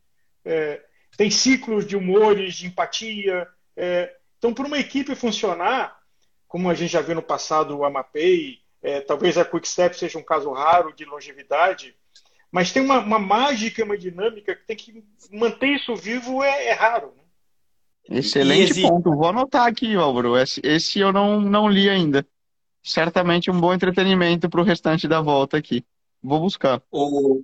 É, 0.45 0.83
tem 1.17 1.31
ciclos 1.31 1.87
de 1.87 1.97
humores, 1.97 2.55
de 2.55 2.67
empatia. 2.67 3.47
É, 3.77 4.15
então, 4.39 4.55
para 4.55 4.67
uma 4.67 4.79
equipe 4.79 5.15
funcionar, 5.15 6.01
como 6.49 6.71
a 6.71 6.75
gente 6.75 6.93
já 6.93 7.03
viu 7.03 7.15
no 7.15 7.23
passado 7.23 7.77
o 7.77 7.85
Amapei, 7.85 8.59
é, 8.83 9.01
talvez 9.01 9.37
a 9.37 9.45
Quickstep 9.45 9.97
seja 9.99 10.19
um 10.19 10.23
caso 10.23 10.51
raro 10.53 10.95
de 10.95 11.05
longevidade, 11.05 11.95
mas 12.51 12.73
tem 12.73 12.83
uma, 12.83 13.01
uma 13.01 13.19
mágica, 13.19 13.85
uma 13.85 13.99
dinâmica 13.99 14.57
que 14.57 14.65
tem 14.65 14.77
que 14.77 15.05
manter 15.31 15.69
isso 15.69 15.95
vivo 15.95 16.43
é, 16.43 16.69
é 16.69 16.73
raro. 16.73 17.13
Né? 17.17 18.19
Excelente 18.19 18.81
ponto. 18.81 19.15
Vou 19.15 19.29
anotar 19.29 19.67
aqui, 19.67 19.95
Álvaro. 19.95 20.37
Esse, 20.39 20.61
esse 20.65 20.99
eu 20.99 21.13
não, 21.13 21.41
não 21.41 21.69
li 21.69 21.89
ainda. 21.89 22.27
Certamente 22.83 23.51
um 23.51 23.61
bom 23.61 23.73
entretenimento 23.73 24.49
para 24.49 24.61
o 24.61 24.65
restante 24.65 25.07
da 25.07 25.21
volta 25.21 25.57
aqui. 25.57 25.85
Vou 26.23 26.41
buscar. 26.41 26.83
O... 26.91 27.43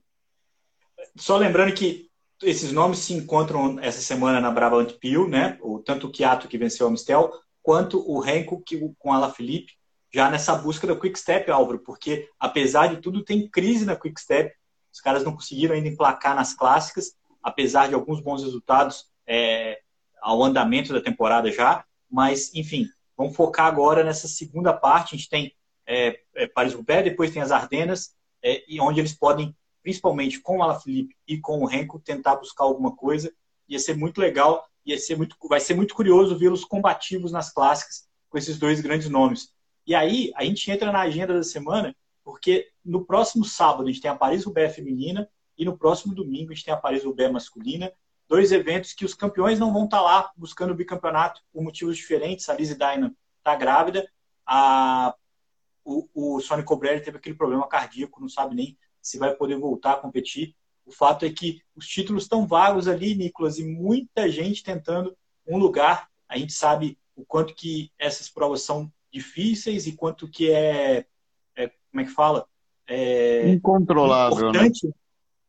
Só 1.16 1.36
lembrando 1.36 1.74
que 1.74 2.10
esses 2.42 2.72
nomes 2.72 2.98
se 2.98 3.14
encontram 3.14 3.78
essa 3.80 4.00
semana 4.00 4.40
na 4.40 4.50
Brabant 4.50 4.92
Peel, 4.94 5.28
né? 5.28 5.58
O, 5.60 5.78
tanto 5.78 6.06
o 6.06 6.10
Kiato 6.10 6.48
que 6.48 6.58
venceu 6.58 6.86
o 6.86 6.90
Mistel, 6.90 7.32
quanto 7.62 7.98
o 8.08 8.18
Renko 8.18 8.62
que, 8.62 8.78
com 8.98 9.12
a 9.12 9.30
Felipe, 9.30 9.72
já 10.12 10.30
nessa 10.30 10.54
busca 10.54 10.86
da 10.86 10.96
Quick 10.96 11.18
Step, 11.18 11.50
Álvaro, 11.50 11.80
porque 11.80 12.28
apesar 12.38 12.88
de 12.88 13.00
tudo 13.00 13.24
tem 13.24 13.48
crise 13.48 13.84
na 13.84 13.96
Quick 13.96 14.20
Step, 14.20 14.54
os 14.92 15.00
caras 15.00 15.24
não 15.24 15.34
conseguiram 15.34 15.74
ainda 15.74 15.88
emplacar 15.88 16.34
nas 16.34 16.54
clássicas, 16.54 17.14
apesar 17.42 17.88
de 17.88 17.94
alguns 17.94 18.20
bons 18.20 18.42
resultados 18.42 19.06
é, 19.26 19.80
ao 20.22 20.42
andamento 20.42 20.92
da 20.92 21.00
temporada 21.00 21.50
já, 21.50 21.84
mas 22.10 22.54
enfim, 22.54 22.86
vamos 23.16 23.34
focar 23.34 23.66
agora 23.66 24.04
nessa 24.04 24.28
segunda 24.28 24.72
parte, 24.72 25.14
a 25.14 25.18
gente 25.18 25.28
tem 25.28 25.54
é, 25.86 26.20
é, 26.34 26.46
Paris-Roubaix, 26.46 27.04
depois 27.04 27.30
tem 27.30 27.42
as 27.42 27.50
Ardenas, 27.50 28.14
é, 28.42 28.62
e 28.68 28.80
onde 28.80 29.00
eles 29.00 29.14
podem 29.14 29.54
principalmente 29.86 30.40
com 30.40 30.58
o 30.58 30.62
Alaphilippe 30.64 31.14
e 31.28 31.38
com 31.38 31.60
o 31.60 31.64
Renko, 31.64 32.00
tentar 32.00 32.34
buscar 32.34 32.64
alguma 32.64 32.96
coisa. 32.96 33.32
Ia 33.68 33.78
ser 33.78 33.96
muito 33.96 34.20
legal, 34.20 34.66
ia 34.84 34.98
ser 34.98 35.16
muito, 35.16 35.36
vai 35.48 35.60
ser 35.60 35.74
muito 35.74 35.94
curioso 35.94 36.36
vê-los 36.36 36.64
combativos 36.64 37.30
nas 37.30 37.52
clássicas 37.52 38.08
com 38.28 38.36
esses 38.36 38.58
dois 38.58 38.80
grandes 38.80 39.08
nomes. 39.08 39.52
E 39.86 39.94
aí, 39.94 40.32
a 40.34 40.44
gente 40.44 40.68
entra 40.68 40.90
na 40.90 41.02
agenda 41.02 41.34
da 41.34 41.44
semana, 41.44 41.94
porque 42.24 42.68
no 42.84 43.04
próximo 43.04 43.44
sábado 43.44 43.84
a 43.84 43.92
gente 43.92 44.00
tem 44.00 44.10
a 44.10 44.16
Paris-Roubaix 44.16 44.74
feminina 44.74 45.28
e 45.56 45.64
no 45.64 45.78
próximo 45.78 46.12
domingo 46.12 46.50
a 46.50 46.54
gente 46.56 46.64
tem 46.64 46.74
a 46.74 46.76
Paris-Roubaix 46.76 47.32
masculina. 47.32 47.92
Dois 48.28 48.50
eventos 48.50 48.92
que 48.92 49.04
os 49.04 49.14
campeões 49.14 49.58
não 49.58 49.72
vão 49.72 49.84
estar 49.84 50.00
lá 50.00 50.30
buscando 50.36 50.72
o 50.72 50.74
bicampeonato 50.74 51.42
por 51.52 51.62
motivos 51.62 51.96
diferentes. 51.96 52.48
A 52.48 52.54
Lizzie 52.54 52.76
Dynan 52.76 53.14
está 53.38 53.54
grávida, 53.54 54.08
a, 54.44 55.14
o, 55.84 56.08
o 56.12 56.40
Sonic 56.40 56.66
Cobrelli 56.66 57.00
teve 57.00 57.18
aquele 57.18 57.36
problema 57.36 57.68
cardíaco, 57.68 58.20
não 58.20 58.28
sabe 58.28 58.54
nem 58.54 58.76
se 59.00 59.18
vai 59.18 59.34
poder 59.34 59.56
voltar 59.56 59.92
a 59.92 59.96
competir. 60.00 60.54
O 60.84 60.92
fato 60.92 61.24
é 61.24 61.30
que 61.30 61.60
os 61.74 61.86
títulos 61.86 62.24
estão 62.24 62.46
vagos 62.46 62.88
ali, 62.88 63.14
Nicolas, 63.14 63.58
e 63.58 63.64
muita 63.64 64.28
gente 64.28 64.62
tentando 64.64 65.16
um 65.46 65.58
lugar. 65.58 66.08
A 66.28 66.36
gente 66.36 66.52
sabe 66.52 66.98
o 67.14 67.24
quanto 67.24 67.54
que 67.54 67.90
essas 67.98 68.28
provas 68.28 68.62
são 68.62 68.92
difíceis 69.12 69.86
e 69.86 69.92
quanto 69.92 70.28
que 70.28 70.50
é, 70.50 71.06
é 71.56 71.68
como 71.90 72.00
é 72.00 72.04
que 72.04 72.10
fala? 72.10 72.46
É, 72.86 73.48
Incontrolável, 73.48 74.36
né? 74.36 74.48
importante, 74.50 74.86
né? 74.86 74.92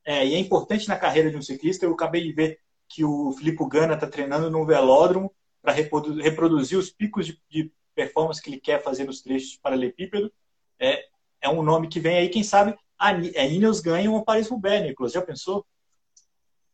É, 0.05 0.25
e 0.25 0.35
é 0.35 0.39
importante 0.39 0.87
na 0.87 0.97
carreira 0.97 1.29
de 1.29 1.37
um 1.37 1.41
ciclista. 1.41 1.85
Eu 1.85 1.93
acabei 1.93 2.23
de 2.23 2.31
ver 2.31 2.59
que 2.87 3.03
o 3.03 3.31
Filipe 3.31 3.65
Gana 3.67 3.93
está 3.93 4.07
treinando 4.07 4.49
no 4.49 4.65
velódromo 4.65 5.33
para 5.61 5.73
reproduzir 5.73 6.77
os 6.77 6.89
picos 6.89 7.25
de, 7.25 7.41
de, 7.49 7.71
performance 7.93 8.39
que 8.39 8.49
ele 8.51 8.59
quer 8.59 8.83
fazer 8.83 9.05
nos 9.05 9.21
trechos 9.21 9.49
de 9.49 9.59
paralelepípedo. 9.59 10.31
É, 10.79 11.03
é 11.41 11.49
um 11.49 11.63
nome 11.63 11.87
que 11.87 11.99
vem 11.99 12.17
aí, 12.17 12.29
quem 12.29 12.43
sabe, 12.43 12.77
a, 12.97 13.09
a 13.09 13.45
Ineos 13.45 13.79
ganha 13.79 14.11
o 14.11 14.23
Paris-Roubaix, 14.23 14.85
Nicolas. 14.85 15.13
Já 15.13 15.21
pensou? 15.21 15.65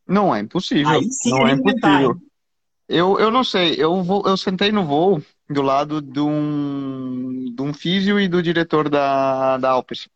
Não 0.06 0.34
é 0.34 0.40
impossível. 0.40 0.90
Aí 0.90 1.10
sim 1.10 1.30
não 1.30 1.46
é 1.46 1.52
impossível. 1.52 2.16
Eu, 2.86 3.18
eu 3.18 3.30
não 3.30 3.42
sei. 3.42 3.74
Eu, 3.78 4.02
vou, 4.02 4.22
eu 4.26 4.36
sentei 4.36 4.70
no 4.70 4.84
voo 4.84 5.22
do 5.48 5.62
lado 5.62 6.02
de 6.02 6.20
um, 6.20 7.54
de 7.54 7.62
um 7.62 7.72
físio 7.72 8.20
e 8.20 8.28
do 8.28 8.42
diretor 8.42 8.88
da, 8.88 9.56
da 9.56 9.70
Alpes. 9.70 10.08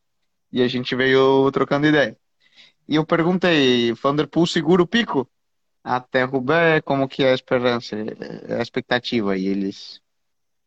E 0.52 0.62
a 0.62 0.68
gente 0.68 0.94
veio 0.94 1.50
trocando 1.52 1.86
ideia. 1.86 2.16
E 2.86 2.96
eu 2.96 3.04
perguntei, 3.04 3.92
Vanderpool 3.92 4.46
segura 4.46 4.82
o 4.82 4.86
pico? 4.86 5.28
Até 5.88 6.22
Roubaix, 6.22 6.82
como 6.84 7.08
que 7.08 7.24
é 7.24 7.30
a 7.30 7.34
esperança, 7.34 7.96
a 7.96 8.60
expectativa? 8.60 9.38
E 9.38 9.46
eles, 9.46 10.02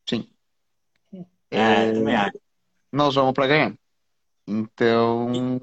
sim. 0.09 0.27
É, 1.51 1.89
é 1.89 1.91
também 1.91 2.15
acho. 2.15 2.39
Nós 2.91 3.13
vamos 3.13 3.33
para 3.33 3.45
ganhar. 3.45 3.73
Então, 4.47 5.59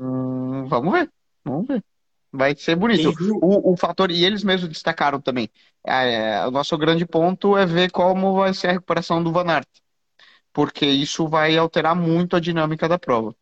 vamos 0.69 0.93
ver. 0.93 1.11
Vamos 1.45 1.67
ver. 1.67 1.85
Vai 2.31 2.55
ser 2.55 2.77
bonito. 2.77 3.13
O, 3.43 3.73
o 3.73 3.77
fator, 3.77 4.13
e 4.13 4.25
eles 4.25 4.45
mesmos 4.45 4.69
destacaram 4.69 5.21
também. 5.21 5.51
É, 5.85 6.47
o 6.47 6.53
nosso 6.53 6.79
grande 6.79 7.05
ponto 7.05 7.57
é 7.57 7.67
ver 7.67 7.91
como 7.91 8.35
vai 8.35 8.55
ser 8.55 8.69
a 8.69 8.73
recuperação 8.73 9.23
do 9.25 9.33
Van 9.33 9.51
Aert. 9.51 9.69
Porque 10.53 10.87
isso 10.87 11.27
vai 11.27 11.57
alterar 11.57 11.97
muito 11.97 12.37
a 12.37 12.41
dinâmica 12.41 12.89
da 12.89 12.99
prova. 12.99 13.35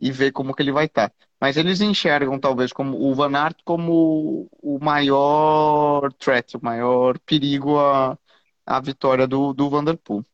E 0.00 0.10
ver 0.10 0.32
como 0.32 0.54
que 0.54 0.62
ele 0.62 0.72
vai 0.72 0.86
estar. 0.86 1.08
Tá. 1.08 1.14
Mas 1.40 1.56
eles 1.56 1.80
enxergam, 1.80 2.38
talvez, 2.38 2.72
como 2.72 2.98
o 2.98 3.14
Van 3.14 3.34
Aert 3.36 3.58
como 3.64 4.48
o 4.62 4.78
maior 4.78 6.12
threat, 6.14 6.56
o 6.56 6.60
maior 6.62 7.18
perigo 7.20 7.78
à, 7.78 8.18
à 8.64 8.80
vitória 8.80 9.26
do, 9.26 9.52
do 9.52 9.68
Vanderpool. 9.68 10.24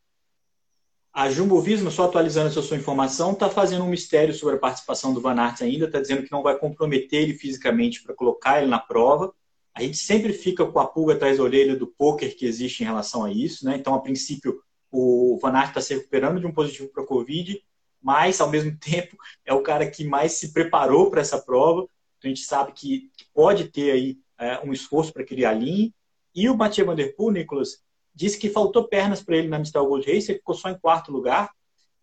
A 1.12 1.30
Jumbo 1.30 1.60
Visma, 1.60 1.90
só 1.90 2.04
atualizando 2.04 2.48
essa 2.48 2.62
sua 2.62 2.76
informação, 2.78 3.32
está 3.32 3.50
fazendo 3.50 3.84
um 3.84 3.90
mistério 3.90 4.32
sobre 4.32 4.54
a 4.54 4.58
participação 4.58 5.12
do 5.12 5.20
Van 5.20 5.38
Aert 5.38 5.60
ainda, 5.60 5.84
está 5.84 6.00
dizendo 6.00 6.22
que 6.22 6.32
não 6.32 6.42
vai 6.42 6.56
comprometer 6.56 7.22
ele 7.22 7.34
fisicamente 7.34 8.02
para 8.02 8.14
colocar 8.14 8.62
ele 8.62 8.70
na 8.70 8.78
prova. 8.78 9.34
A 9.74 9.82
gente 9.82 9.98
sempre 9.98 10.32
fica 10.32 10.64
com 10.64 10.80
a 10.80 10.86
pulga 10.86 11.12
atrás 11.12 11.36
da 11.36 11.42
orelha 11.44 11.76
do 11.76 11.86
poker 11.86 12.34
que 12.34 12.46
existe 12.46 12.82
em 12.82 12.86
relação 12.86 13.24
a 13.24 13.30
isso, 13.30 13.66
né? 13.66 13.76
Então, 13.76 13.94
a 13.94 14.00
princípio, 14.00 14.62
o 14.90 15.38
Van 15.42 15.52
Aert 15.52 15.68
está 15.68 15.82
se 15.82 15.94
recuperando 15.94 16.40
de 16.40 16.46
um 16.46 16.52
positivo 16.52 16.88
para 16.88 17.02
a 17.02 17.06
Covid, 17.06 17.62
mas, 18.02 18.40
ao 18.40 18.50
mesmo 18.50 18.76
tempo, 18.76 19.16
é 19.44 19.52
o 19.52 19.62
cara 19.62 19.88
que 19.88 20.04
mais 20.04 20.32
se 20.32 20.52
preparou 20.52 21.10
para 21.10 21.20
essa 21.20 21.40
prova. 21.40 21.82
Então, 22.18 22.30
a 22.30 22.34
gente 22.34 22.44
sabe 22.44 22.72
que, 22.72 23.10
pode 23.34 23.68
ter 23.68 23.90
aí 23.92 24.18
é, 24.38 24.60
um 24.64 24.72
esforço 24.72 25.12
para 25.12 25.24
que 25.24 25.34
ele 25.34 25.44
alinhe. 25.44 25.94
E 26.34 26.48
o 26.48 26.56
Mathieu 26.56 26.86
Van 26.86 26.94
Der 26.94 27.14
Poel, 27.14 27.32
Nicolas, 27.32 27.78
disse 28.14 28.38
que 28.38 28.50
faltou 28.50 28.88
pernas 28.88 29.22
para 29.22 29.36
ele 29.36 29.48
na 29.48 29.58
Mistel 29.58 29.86
Gold 29.86 30.06
Race, 30.06 30.30
ele 30.30 30.38
ficou 30.38 30.54
só 30.54 30.68
em 30.68 30.78
quarto 30.78 31.12
lugar. 31.12 31.50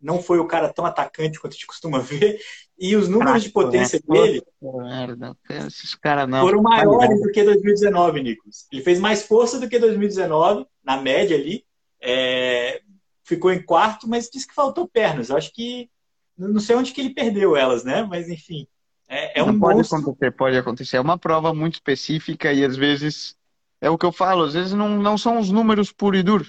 Não 0.02 0.22
foi 0.22 0.40
o 0.40 0.48
cara 0.48 0.72
tão 0.72 0.86
atacante 0.86 1.40
quanto 1.40 1.54
a 1.54 1.56
gente 1.56 1.68
costuma 1.68 2.00
ver. 2.00 2.40
E 2.78 2.96
os 2.96 3.10
números 3.10 3.44
de 3.44 3.50
potência 3.50 4.02
né? 4.08 4.20
dele 4.20 4.44
merda, 4.62 5.36
esses 5.50 5.96
cara 5.96 6.26
não. 6.26 6.42
foram 6.42 6.62
maiores 6.62 7.22
do 7.22 7.32
que 7.32 7.44
2019, 7.44 8.24
Nicolas. 8.24 8.68
Ele 8.72 8.82
fez 8.82 9.00
mais 9.00 9.24
força 9.24 9.60
do 9.60 9.68
que 9.68 9.78
2019, 9.78 10.66
na 10.84 11.02
média 11.02 11.36
ali. 11.36 11.66
É... 12.02 12.82
ficou 13.30 13.52
em 13.52 13.62
quarto, 13.62 14.08
mas 14.08 14.30
disse 14.30 14.48
que 14.48 14.54
faltou 14.54 14.88
pernas. 14.88 15.30
Eu 15.30 15.38
acho 15.38 15.54
que. 15.54 15.89
Não 16.38 16.60
sei 16.60 16.76
onde 16.76 16.94
que 16.94 17.02
ele 17.02 17.13
perdeu 17.13 17.56
elas, 17.56 17.84
né? 17.84 18.04
Mas 18.04 18.30
enfim. 18.30 18.68
É, 19.08 19.39
é 19.39 19.44
um 19.44 19.60
pode 19.60 19.78
monstro. 19.78 19.98
acontecer, 20.00 20.32
pode 20.32 20.58
acontecer. 20.58 20.98
É 20.98 21.02
uma 21.02 21.18
prova 21.18 21.54
muito 21.54 21.76
específica 21.76 22.54
e 22.54 22.63
às 22.63 22.78
vezes 22.78 23.36
é 23.82 23.89
o 23.89 23.98
que 23.98 24.06
eu 24.06 24.12
falo, 24.12 24.44
às 24.44 24.54
vezes 24.54 24.74
não, 24.74 24.89
não 25.02 25.18
são 25.18 25.39
os 25.39 25.50
números 25.50 25.92
puro 25.92 26.15
e 26.15 26.24
duro. 26.24 26.46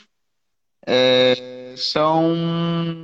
É, 0.86 1.74
são 1.76 2.34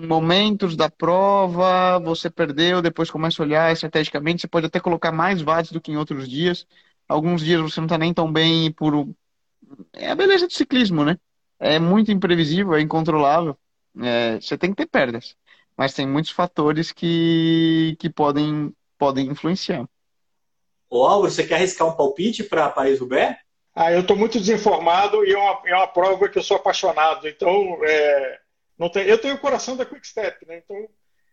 momentos 0.08 0.76
da 0.76 0.90
prova, 0.90 1.98
você 1.98 2.30
perdeu, 2.30 2.82
depois 2.82 3.10
começa 3.10 3.42
a 3.42 3.46
olhar 3.46 3.72
estrategicamente, 3.72 4.42
você 4.42 4.48
pode 4.48 4.66
até 4.66 4.80
colocar 4.80 5.12
mais 5.12 5.42
watts 5.42 5.72
do 5.72 5.80
que 5.80 5.92
em 5.92 5.96
outros 5.96 6.28
dias. 6.28 6.66
Alguns 7.08 7.42
dias 7.42 7.60
você 7.60 7.80
não 7.80 7.86
está 7.86 7.98
nem 7.98 8.12
tão 8.12 8.30
bem 8.32 8.72
por. 8.72 9.08
É 9.92 10.10
a 10.10 10.14
beleza 10.14 10.46
do 10.46 10.52
ciclismo, 10.52 11.04
né? 11.04 11.18
É 11.58 11.78
muito 11.78 12.10
imprevisível, 12.10 12.74
é 12.74 12.80
incontrolável. 12.80 13.56
É, 14.02 14.40
você 14.40 14.56
tem 14.58 14.70
que 14.70 14.76
ter 14.76 14.86
perdas. 14.86 15.36
Mas 15.76 15.92
tem 15.92 16.06
muitos 16.06 16.30
fatores 16.30 16.90
que, 16.90 17.96
que 17.98 18.08
podem, 18.08 18.72
podem 18.98 19.26
influenciar. 19.26 19.86
Ô, 20.88 21.04
Álvaro, 21.04 21.30
você 21.30 21.46
quer 21.46 21.56
arriscar 21.56 21.86
um 21.86 21.96
palpite 21.96 22.44
para 22.44 22.70
Paris-Roubaix? 22.70 23.36
Ah, 23.74 23.92
eu 23.92 24.00
estou 24.00 24.16
muito 24.16 24.38
desinformado 24.38 25.22
e 25.26 25.32
é 25.32 25.38
uma, 25.38 25.62
é 25.66 25.74
uma 25.74 25.86
prova 25.86 26.28
que 26.30 26.38
eu 26.38 26.42
sou 26.42 26.56
apaixonado. 26.56 27.28
Então, 27.28 27.78
é, 27.84 28.38
não 28.78 28.88
tem, 28.88 29.04
eu 29.04 29.18
tenho 29.18 29.34
o 29.34 29.38
coração 29.38 29.76
da 29.76 29.84
Quick 29.84 30.06
Step, 30.06 30.46
né? 30.46 30.62
Então, 30.64 30.88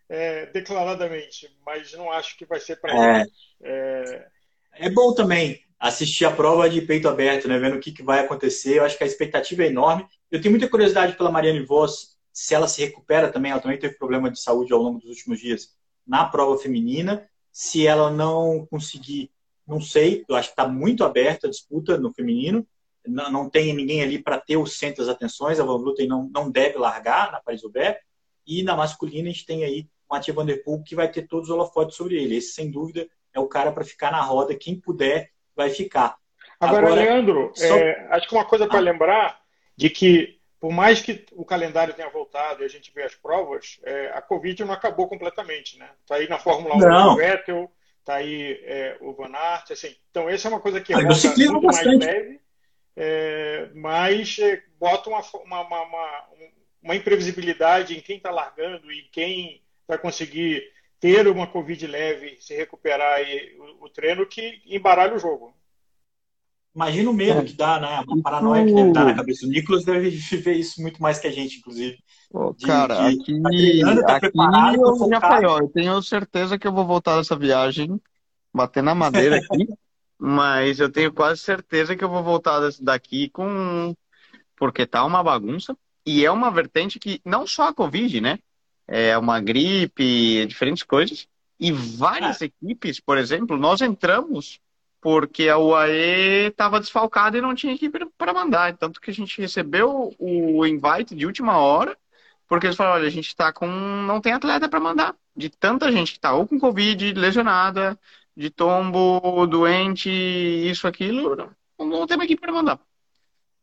é, 0.10 0.48
declaradamente, 0.48 1.50
mas 1.66 1.94
não 1.94 2.12
acho 2.12 2.38
que 2.38 2.46
vai 2.46 2.60
ser 2.60 2.76
para 2.82 3.22
é. 3.22 3.26
é. 3.62 4.28
é 4.74 4.90
bom 4.90 5.14
também 5.14 5.62
assistir 5.80 6.26
a 6.26 6.32
prova 6.32 6.70
de 6.70 6.82
peito 6.82 7.08
aberto, 7.08 7.48
né? 7.48 7.58
Vendo 7.58 7.78
o 7.78 7.80
que, 7.80 7.92
que 7.92 8.04
vai 8.04 8.20
acontecer. 8.20 8.78
Eu 8.78 8.86
acho 8.86 8.98
que 8.98 9.04
a 9.04 9.08
expectativa 9.08 9.64
é 9.64 9.68
enorme. 9.68 10.06
Eu 10.30 10.42
tenho 10.42 10.52
muita 10.52 10.70
curiosidade 10.70 11.16
pela 11.16 11.32
Mariane 11.32 11.66
Voss, 11.66 12.13
se 12.34 12.56
ela 12.56 12.68
se 12.68 12.84
recupera 12.84 13.32
também. 13.32 13.52
Ela 13.52 13.62
também 13.62 13.80
teve 13.80 13.98
problema 13.98 14.30
de 14.30 14.42
saúde 14.42 14.74
ao 14.74 14.82
longo 14.82 15.00
dos 15.00 15.10
últimos 15.10 15.40
dias 15.40 15.70
na 16.06 16.26
prova 16.26 16.58
feminina. 16.58 17.30
Se 17.52 17.86
ela 17.86 18.10
não 18.10 18.66
conseguir 18.66 19.32
não 19.66 19.80
sei, 19.80 20.26
eu 20.28 20.36
acho 20.36 20.50
que 20.50 20.54
está 20.54 20.68
muito 20.68 21.04
aberta 21.04 21.48
a 21.48 21.50
disputa 21.50 21.98
no 21.98 22.12
feminino. 22.12 22.68
Não, 23.06 23.32
não 23.32 23.50
tem 23.50 23.74
ninguém 23.74 24.02
ali 24.02 24.22
para 24.22 24.40
ter 24.40 24.58
o 24.58 24.66
centro 24.66 25.06
das 25.06 25.14
atenções. 25.14 25.60
A 25.60 25.64
Van 25.64 25.80
Vleuten 25.80 26.08
não, 26.08 26.30
não 26.34 26.52
deve 26.52 26.78
largar 26.78 27.32
na 27.32 27.40
Paris-Roubaix. 27.40 27.98
E 28.46 28.62
na 28.64 28.76
masculina 28.76 29.30
a 29.30 29.32
gente 29.32 29.46
tem 29.46 29.64
aí 29.64 29.88
o 30.10 30.14
Mathieu 30.14 30.36
Van 30.36 30.46
Der 30.46 30.64
Poel 30.64 30.84
que 30.84 30.96
vai 30.96 31.10
ter 31.10 31.28
todos 31.28 31.50
os 31.50 31.56
holofotes 31.56 31.96
sobre 31.96 32.22
ele. 32.22 32.36
Esse, 32.36 32.54
sem 32.54 32.70
dúvida, 32.70 33.08
é 33.34 33.40
o 33.40 33.48
cara 33.48 33.72
para 33.72 33.86
ficar 33.86 34.12
na 34.12 34.22
roda. 34.22 34.56
Quem 34.56 34.80
puder 34.80 35.30
vai 35.56 35.70
ficar. 35.70 36.18
Agora, 36.60 36.88
Agora 36.88 37.02
Leandro, 37.02 37.52
só... 37.56 37.76
é, 37.76 38.08
acho 38.12 38.28
que 38.28 38.36
uma 38.36 38.46
coisa 38.46 38.68
para 38.68 38.80
ah. 38.80 38.82
lembrar 38.82 39.40
de 39.76 39.90
que 39.90 40.40
por 40.64 40.72
mais 40.72 41.02
que 41.02 41.26
o 41.34 41.44
calendário 41.44 41.94
tenha 41.94 42.08
voltado 42.08 42.64
e 42.64 42.66
a 42.66 42.70
gente 42.70 42.90
vê 42.96 43.04
as 43.04 43.14
provas, 43.14 43.82
é, 43.84 44.12
a 44.14 44.22
Covid 44.22 44.64
não 44.64 44.74
acabou 44.74 45.10
completamente, 45.10 45.78
né? 45.78 45.90
Está 46.02 46.16
aí 46.16 46.30
na 46.30 46.40
Fórmula 46.40 46.76
1 46.76 47.12
o 47.12 47.16
Vettel, 47.18 47.70
Está 48.00 48.16
aí 48.16 48.62
é, 48.64 48.96
o 49.02 49.12
Van 49.12 49.36
Aert, 49.36 49.72
assim. 49.72 49.94
Então, 50.10 50.30
essa 50.30 50.48
é 50.48 50.52
uma 50.52 50.62
coisa 50.62 50.80
que 50.80 50.94
é 50.94 50.96
muito 50.96 51.10
bastante. 51.10 51.98
mais 51.98 52.00
leve, 52.00 52.40
é, 52.96 53.68
mas 53.76 54.40
é, 54.40 54.64
bota 54.80 55.10
uma, 55.10 55.20
uma, 55.44 55.84
uma, 55.84 56.28
uma, 56.82 56.96
imprevisibilidade 56.96 57.98
em 57.98 58.00
quem 58.00 58.16
está 58.16 58.32
largando 58.32 58.90
e 58.90 59.02
quem 59.12 59.62
vai 59.86 59.98
conseguir 59.98 60.64
ter 60.98 61.28
uma 61.28 61.46
Covid 61.46 61.86
leve, 61.88 62.38
se 62.40 62.56
recuperar 62.56 63.20
e, 63.22 63.58
o, 63.60 63.84
o 63.84 63.90
treino, 63.90 64.26
que 64.26 64.62
embaralha 64.66 65.14
o 65.14 65.20
jogo. 65.20 65.54
Imagina 66.76 67.10
o 67.12 67.14
medo 67.14 67.46
que 67.46 67.54
dá, 67.54 67.80
né? 67.80 68.04
Uma 68.08 68.22
paranoia 68.24 68.66
que 68.66 68.74
deve 68.74 68.92
dar 68.92 69.06
na 69.06 69.14
cabeça. 69.14 69.46
O 69.46 69.50
Nicolas 69.50 69.86
deve 69.86 70.10
viver 70.10 70.54
isso 70.54 70.82
muito 70.82 71.02
mais 71.02 71.20
que 71.20 71.28
a 71.28 71.32
gente, 71.32 71.60
inclusive. 71.60 71.98
De, 72.58 72.66
cara, 72.66 73.10
de, 73.10 73.22
aqui, 73.22 73.42
tá 74.02 74.16
aqui 74.16 74.32
eu 74.80 75.10
já 75.10 75.22
falei, 75.22 75.48
ó, 75.48 75.60
eu 75.60 75.68
tenho 75.70 76.02
certeza 76.02 76.58
que 76.58 76.66
eu 76.66 76.74
vou 76.74 76.84
voltar 76.84 77.18
dessa 77.18 77.36
viagem, 77.36 78.02
bater 78.52 78.82
na 78.82 78.96
madeira 78.96 79.38
aqui, 79.38 79.68
mas 80.18 80.80
eu 80.80 80.92
tenho 80.92 81.14
quase 81.14 81.42
certeza 81.42 81.96
que 81.96 82.04
eu 82.04 82.10
vou 82.10 82.24
voltar 82.24 82.60
daqui 82.82 83.30
com... 83.30 83.96
Porque 84.56 84.88
tá 84.88 85.06
uma 85.06 85.22
bagunça, 85.22 85.78
e 86.04 86.26
é 86.26 86.32
uma 86.32 86.50
vertente 86.50 86.98
que 86.98 87.22
não 87.24 87.46
só 87.46 87.68
a 87.68 87.74
Covid, 87.74 88.20
né? 88.20 88.40
É 88.88 89.16
uma 89.16 89.40
gripe, 89.40 90.46
diferentes 90.48 90.84
coisas, 90.84 91.28
e 91.60 91.72
várias 91.72 92.42
ah. 92.42 92.46
equipes, 92.46 93.00
por 93.00 93.18
exemplo, 93.18 93.58
nós 93.58 93.82
entramos 93.82 94.60
porque 95.04 95.50
a 95.50 95.58
UAE 95.58 96.48
estava 96.48 96.80
desfalcada 96.80 97.38
e 97.38 97.42
não 97.42 97.54
tinha 97.54 97.74
equipe 97.74 98.00
para 98.18 98.34
mandar. 98.34 98.76
Tanto 98.78 99.02
que 99.02 99.12
a 99.12 99.14
gente 99.14 99.42
recebeu 99.42 100.16
o 100.18 100.66
invite 100.66 101.14
de 101.14 101.26
última 101.26 101.58
hora, 101.58 101.98
porque 102.48 102.68
eles 102.68 102.78
falaram: 102.78 103.00
olha, 103.00 103.08
a 103.08 103.12
gente 103.12 103.28
está 103.28 103.52
com. 103.52 103.68
não 103.68 104.22
tem 104.22 104.32
atleta 104.32 104.70
para 104.70 104.80
mandar. 104.80 105.14
De 105.36 105.50
tanta 105.50 105.92
gente 105.92 106.14
que 106.14 106.20
está 106.20 106.34
ou 106.34 106.48
com 106.48 106.58
Covid, 106.58 107.14
lesionada, 107.14 108.00
de 108.36 108.50
tombo, 108.50 109.46
doente, 109.46 110.10
isso, 110.10 110.88
aquilo, 110.88 111.36
não, 111.36 111.86
não 111.86 112.08
tem 112.08 112.18
equipe 112.22 112.40
para 112.40 112.54
mandar. 112.54 112.80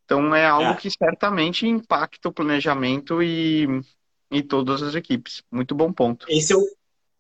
Então 0.05 0.35
é 0.35 0.45
algo 0.45 0.73
é. 0.73 0.77
que 0.77 0.91
certamente 0.91 1.67
impacta 1.67 2.29
o 2.29 2.33
planejamento 2.33 3.23
e, 3.23 3.67
e 4.31 4.43
todas 4.43 4.83
as 4.83 4.95
equipes. 4.95 5.43
Muito 5.51 5.75
bom 5.75 5.91
ponto. 5.91 6.27
Esse 6.29 6.53
é 6.53 6.57
o, 6.57 6.67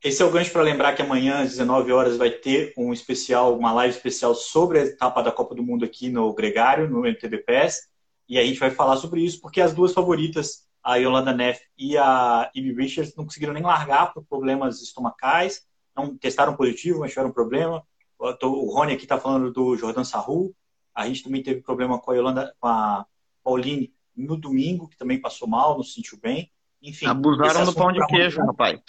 esse 0.03 0.22
é 0.22 0.24
o 0.24 0.30
gancho 0.30 0.51
para 0.51 0.62
lembrar 0.62 0.94
que 0.94 1.03
amanhã, 1.03 1.42
às 1.42 1.51
19 1.51 1.92
horas, 1.92 2.16
vai 2.16 2.30
ter 2.30 2.72
um 2.76 2.92
especial, 2.92 3.57
uma 3.59 3.72
live 3.72 3.94
especial 3.94 4.34
sobre 4.34 4.78
a 4.78 4.84
etapa 4.84 5.22
da 5.22 5.30
Copa 5.30 5.55
do 5.55 5.62
Mundo 5.62 5.84
aqui 5.84 6.09
no 6.09 6.32
Gregário, 6.32 6.88
no 6.88 7.07
MTBPS. 7.07 7.88
E 8.26 8.38
a 8.38 8.44
gente 8.44 8.59
vai 8.59 8.70
falar 8.70 8.96
sobre 8.96 9.22
isso, 9.22 9.40
porque 9.40 9.61
as 9.61 9.74
duas 9.74 9.92
favoritas, 9.92 10.66
a 10.82 10.96
Yolanda 10.96 11.32
Neff 11.34 11.61
e 11.76 11.98
a 11.98 12.51
Ivy 12.55 12.72
Richards, 12.72 13.14
não 13.14 13.24
conseguiram 13.24 13.53
nem 13.53 13.62
largar 13.62 14.14
por 14.14 14.24
problemas 14.24 14.80
estomacais, 14.80 15.66
não 15.94 16.16
testaram 16.16 16.57
positivo, 16.57 17.01
mas 17.01 17.11
tiveram 17.11 17.30
problema. 17.30 17.82
O 18.18 18.72
Rony 18.72 18.92
aqui 18.92 19.05
está 19.05 19.18
falando 19.18 19.53
do 19.53 19.76
Jordan 19.76 20.05
Sarru. 20.05 20.55
A 20.94 21.07
gente 21.07 21.24
também 21.24 21.42
teve 21.42 21.61
problema 21.61 21.98
com 21.98 22.11
a 22.11 22.14
Yolanda, 22.14 22.55
com 22.59 22.68
a 22.68 23.05
Pauline 23.44 23.92
no 24.16 24.36
domingo, 24.36 24.88
que 24.88 24.96
também 24.96 25.20
passou 25.20 25.46
mal, 25.46 25.76
não 25.76 25.82
se 25.82 25.94
sentiu 25.94 26.18
bem. 26.18 26.51
Enfim. 26.82 27.07
Abusaram 27.07 27.66
do 27.66 27.74
pão 27.74 27.92
de 27.92 28.05
queijo, 28.07 28.40
rapaz. 28.40 28.80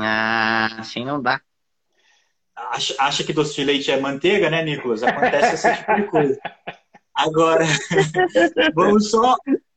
Ah, 0.00 0.76
assim 0.78 1.04
não 1.04 1.20
dá. 1.20 1.40
Acha, 2.54 2.94
acha 2.98 3.24
que 3.24 3.32
doce 3.32 3.54
de 3.54 3.64
leite 3.64 3.90
é 3.90 4.00
manteiga, 4.00 4.50
né, 4.50 4.62
Nicolas? 4.62 5.02
Acontece 5.02 5.54
esse 5.54 5.76
tipo 5.78 5.94
de 5.94 6.02
coisa. 6.08 6.40
Agora, 7.14 7.64
vamos 8.74 9.10
só, 9.10 9.36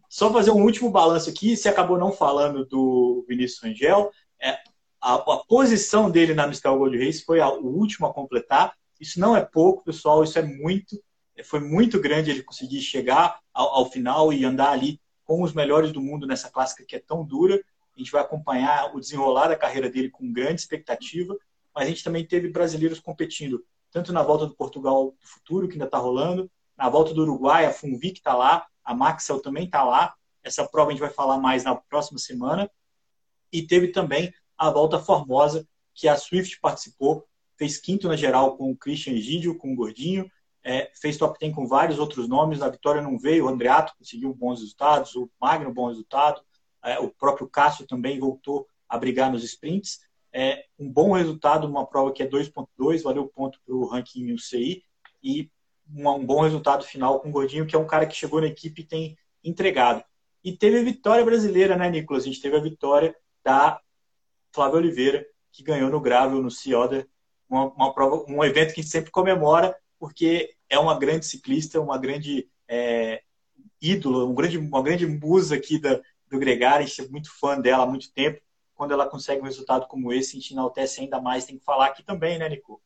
só 0.10 0.32
fazer 0.32 0.52
um 0.52 0.64
último 0.64 0.90
balanço 0.90 1.30
aqui. 1.30 1.56
Você 1.56 1.70
acabou 1.70 1.98
não 1.98 2.12
falando 2.12 2.66
do 2.66 3.26
Vinícius 3.28 3.64
Angel. 3.64 4.12
É, 4.40 4.60
a, 5.00 5.16
a, 5.16 5.38
posição 5.48 6.10
dele 6.10 6.34
na 6.34 6.48
Mistel 6.48 6.78
Gold 6.78 6.98
Race 7.04 7.24
foi 7.24 7.40
a, 7.40 7.50
o 7.50 7.66
último 7.66 8.08
a 8.08 8.14
completar. 8.14 8.74
Isso 9.00 9.20
não 9.20 9.36
é 9.36 9.44
pouco, 9.44 9.84
pessoal. 9.84 10.24
Isso 10.24 10.38
é 10.38 10.44
muito. 10.44 11.02
Foi 11.46 11.60
muito 11.60 12.00
grande 12.00 12.30
ele 12.30 12.44
conseguir 12.44 12.82
chegar 12.82 13.40
ao, 13.54 13.70
ao 13.70 13.92
final 13.92 14.32
e 14.32 14.46
andar 14.46 14.72
ali 14.72 15.00
com 15.24 15.42
os 15.42 15.54
melhores 15.54 15.92
do 15.92 16.02
mundo 16.02 16.28
nessa 16.28 16.50
clássica 16.50 16.86
que 16.86 16.96
é 16.96 17.00
tão 17.00 17.24
dura. 17.26 17.60
Gente 18.02 18.12
vai 18.12 18.22
acompanhar 18.22 18.96
o 18.96 19.00
desenrolar 19.00 19.48
da 19.48 19.56
carreira 19.56 19.90
dele 19.90 20.10
com 20.10 20.32
grande 20.32 20.62
expectativa, 20.62 21.38
mas 21.74 21.86
a 21.86 21.90
gente 21.90 22.04
também 22.04 22.26
teve 22.26 22.50
brasileiros 22.50 23.00
competindo, 23.00 23.64
tanto 23.92 24.12
na 24.12 24.24
volta 24.24 24.48
do 24.48 24.56
Portugal 24.56 25.16
do 25.20 25.28
futuro, 25.28 25.68
que 25.68 25.74
ainda 25.74 25.86
está 25.86 25.98
rolando, 26.00 26.50
na 26.76 26.90
volta 26.90 27.14
do 27.14 27.22
Uruguai, 27.22 27.66
a 27.66 27.72
Funvic 27.72 28.18
está 28.18 28.34
lá, 28.34 28.66
a 28.84 28.96
Maxel 28.96 29.40
também 29.40 29.66
está 29.66 29.84
lá. 29.84 30.16
Essa 30.44 30.68
prova 30.68 30.90
a 30.90 30.94
gente 30.94 31.00
vai 31.00 31.12
falar 31.12 31.38
mais 31.38 31.64
na 31.64 31.76
próxima 31.76 32.18
semana. 32.18 32.68
E 33.52 33.62
teve 33.62 33.90
também 33.90 34.34
a 34.58 34.72
volta 34.72 35.00
Formosa, 35.00 35.68
que 35.94 36.08
a 36.08 36.18
Swift 36.18 36.60
participou, 36.60 37.28
fez 37.56 37.78
quinto 37.78 38.08
na 38.08 38.16
geral 38.16 38.58
com 38.58 38.72
o 38.72 38.76
Christian 38.76 39.14
Egídio, 39.14 39.58
com 39.58 39.74
o 39.74 39.76
Gordinho, 39.76 40.28
é, 40.64 40.92
fez 41.00 41.18
top 41.18 41.38
10 41.40 41.54
com 41.54 41.68
vários 41.68 42.00
outros 42.00 42.28
nomes. 42.28 42.62
A 42.62 42.70
vitória 42.70 43.02
não 43.02 43.20
veio, 43.20 43.46
o 43.46 43.50
Andreato 43.50 43.94
conseguiu 43.98 44.34
bons 44.34 44.60
resultados, 44.60 45.16
o 45.16 45.30
Magno 45.40 45.72
bom 45.72 45.88
resultado, 45.88 46.42
o 47.00 47.10
próprio 47.10 47.48
Cássio 47.48 47.86
também 47.86 48.20
voltou 48.20 48.68
a 48.88 48.98
brigar 48.98 49.32
nos 49.32 49.44
sprints. 49.44 50.00
É, 50.34 50.66
um 50.80 50.90
bom 50.90 51.14
resultado 51.14 51.68
numa 51.68 51.86
prova 51.86 52.12
que 52.12 52.24
é 52.24 52.28
2.2, 52.28 53.02
valeu 53.02 53.28
ponto 53.28 53.60
para 53.66 53.76
o 53.76 53.86
ranking 53.86 54.32
UCI, 54.32 54.84
e 55.24 55.50
um, 55.94 56.10
um, 56.10 56.26
bom 56.26 56.42
resultado 56.42 56.84
final 56.84 57.20
com 57.20 57.30
o 57.30 57.32
Gordinho, 57.32 57.66
que 57.66 57.76
é 57.76 57.80
um 57.80 57.88
cara 57.88 58.06
que 58.06 58.16
chegou 58.16 58.42
na 58.42 58.48
equipe 58.48 58.82
e 58.82 58.86
tem 58.86 59.18
entregado. 59.44 60.04
E 60.44 60.56
teve 60.56 60.80
a 60.80 60.84
vitória 60.84 61.24
brasileira, 61.24 61.76
né, 61.76 61.90
Nicolas? 61.90 62.24
A 62.24 62.28
gente 62.28 62.42
teve 62.42 62.56
a 62.56 62.62
vitória 62.62 63.16
da 63.44 63.80
Flávia 64.52 64.78
Oliveira, 64.78 65.26
que 65.52 65.64
ganhou 65.64 65.90
no 65.90 66.00
Gravel, 66.00 66.42
no 66.42 66.50
Cioda, 66.50 67.08
uma, 67.48 67.66
uma 67.74 67.94
prova, 67.94 68.26
um 68.28 68.44
evento 68.44 68.74
que 68.74 68.80
a 68.80 68.84
gente 68.84 68.92
sempre 68.92 69.12
comemora, 69.12 69.76
porque 70.00 70.56
é 70.70 70.80
uma 70.80 70.98
grande 70.98 71.26
ciclista, 71.26 71.82
uma 71.82 71.98
grande 71.98 72.50
é, 72.68 73.22
ídola, 73.82 74.26
um 74.26 74.34
grande, 74.34 74.58
uma 74.58 74.82
grande 74.82 75.06
musa 75.06 75.56
aqui 75.56 75.78
da, 75.78 76.02
do 76.32 76.40
Gregário, 76.40 76.86
a 76.86 76.88
gente 76.88 77.02
é 77.02 77.08
muito 77.08 77.30
fã 77.32 77.60
dela 77.60 77.84
há 77.84 77.88
muito 77.88 78.12
tempo. 78.14 78.42
Quando 78.74 78.94
ela 78.94 79.08
consegue 79.08 79.42
um 79.42 79.46
resultado 79.46 79.86
como 79.88 80.12
esse, 80.12 80.38
a 80.38 80.40
gente 80.40 80.54
enaltece 80.54 81.02
ainda 81.02 81.22
mais. 81.22 81.46
Tem 81.46 81.58
que 81.58 81.64
falar 81.64 81.88
aqui 81.88 82.02
também, 82.02 82.40
né, 82.40 82.50
Nico? 82.50 82.82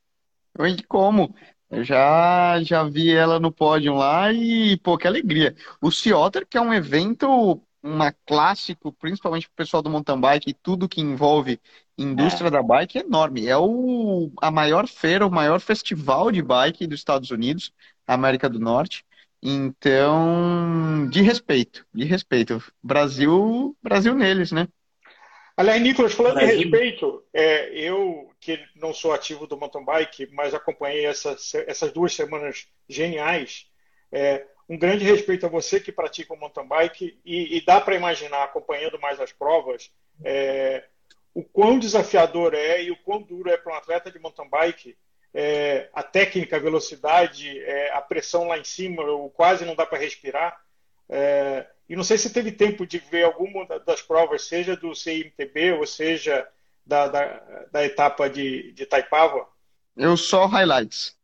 Oi, 0.57 0.77
como? 0.87 1.33
Eu 1.69 1.83
já, 1.83 2.61
já 2.63 2.83
vi 2.83 3.11
ela 3.11 3.39
no 3.39 3.51
pódio 3.51 3.93
lá 3.93 4.31
e, 4.33 4.77
pô, 4.77 4.97
que 4.97 5.07
alegria. 5.07 5.55
O 5.81 5.91
Ciotter, 5.91 6.45
que 6.45 6.57
é 6.57 6.61
um 6.61 6.73
evento, 6.73 7.61
uma 7.81 8.11
clássico, 8.11 8.91
principalmente 8.91 9.47
para 9.47 9.53
o 9.53 9.57
pessoal 9.57 9.81
do 9.81 9.89
mountain 9.89 10.19
bike 10.19 10.49
e 10.49 10.53
tudo 10.53 10.89
que 10.89 11.01
envolve 11.01 11.59
indústria 11.97 12.47
é. 12.47 12.51
da 12.51 12.61
bike, 12.61 12.97
é 12.97 13.01
enorme. 13.01 13.47
É 13.47 13.57
o, 13.57 14.31
a 14.41 14.51
maior 14.51 14.87
feira, 14.87 15.25
o 15.25 15.31
maior 15.31 15.59
festival 15.59 16.31
de 16.31 16.41
bike 16.41 16.87
dos 16.87 16.99
Estados 16.99 17.31
Unidos, 17.31 17.71
América 18.05 18.49
do 18.49 18.59
Norte. 18.59 19.05
Então, 19.47 21.07
de 21.07 21.21
respeito, 21.21 21.85
de 21.93 22.03
respeito. 22.03 22.63
Brasil, 22.81 23.77
Brasil 23.79 24.15
neles, 24.15 24.51
né? 24.51 24.67
Aliás, 25.55 25.79
Nicolas, 25.79 26.13
falando 26.13 26.33
Brasil. 26.33 26.57
de 26.57 26.63
respeito, 26.63 27.23
é, 27.31 27.69
eu 27.73 28.27
que 28.39 28.59
não 28.75 28.91
sou 28.91 29.13
ativo 29.13 29.45
do 29.45 29.55
mountain 29.55 29.85
bike, 29.85 30.27
mas 30.33 30.55
acompanhei 30.55 31.05
essas, 31.05 31.53
essas 31.53 31.91
duas 31.91 32.15
semanas 32.15 32.67
geniais, 32.89 33.67
é, 34.11 34.47
um 34.67 34.79
grande 34.79 35.05
respeito 35.05 35.45
a 35.45 35.49
você 35.49 35.79
que 35.79 35.91
pratica 35.91 36.33
o 36.33 36.39
mountain 36.39 36.67
bike 36.67 37.19
e, 37.23 37.57
e 37.57 37.61
dá 37.63 37.79
para 37.79 37.95
imaginar, 37.95 38.43
acompanhando 38.45 38.99
mais 38.99 39.19
as 39.19 39.31
provas, 39.31 39.91
é, 40.23 40.85
o 41.35 41.43
quão 41.43 41.77
desafiador 41.77 42.55
é 42.55 42.81
e 42.81 42.89
o 42.89 42.97
quão 42.97 43.21
duro 43.21 43.49
é 43.49 43.57
para 43.57 43.73
um 43.73 43.77
atleta 43.77 44.11
de 44.11 44.17
mountain 44.17 44.49
bike 44.49 44.97
é, 45.37 45.89
a 45.93 46.01
técnica, 46.01 46.55
a 46.55 46.59
velocidade, 46.59 47.59
é, 47.59 47.91
a 47.91 47.99
pressão 47.99 48.47
lá 48.47 48.57
em 48.57 48.63
cima, 48.63 49.03
quase 49.33 49.65
não 49.65 49.75
dá 49.75 49.85
para 49.85 49.99
respirar. 49.99 50.57
É, 51.09 51.67
e 51.89 51.95
não 51.95 52.05
sei 52.05 52.17
se 52.17 52.31
teve 52.31 52.53
tempo 52.53 52.87
de 52.87 52.97
ver 52.97 53.25
alguma 53.25 53.67
das 53.85 54.01
provas, 54.01 54.47
seja 54.47 54.77
do 54.77 54.95
CIMTB 54.95 55.73
ou 55.73 55.85
seja 55.85 56.47
da, 56.85 57.09
da, 57.09 57.65
da 57.69 57.83
etapa 57.83 58.29
de, 58.29 58.71
de 58.71 58.85
Taipava. 58.85 59.45
Eu 59.97 60.15
só 60.15 60.45
highlights. 60.45 61.17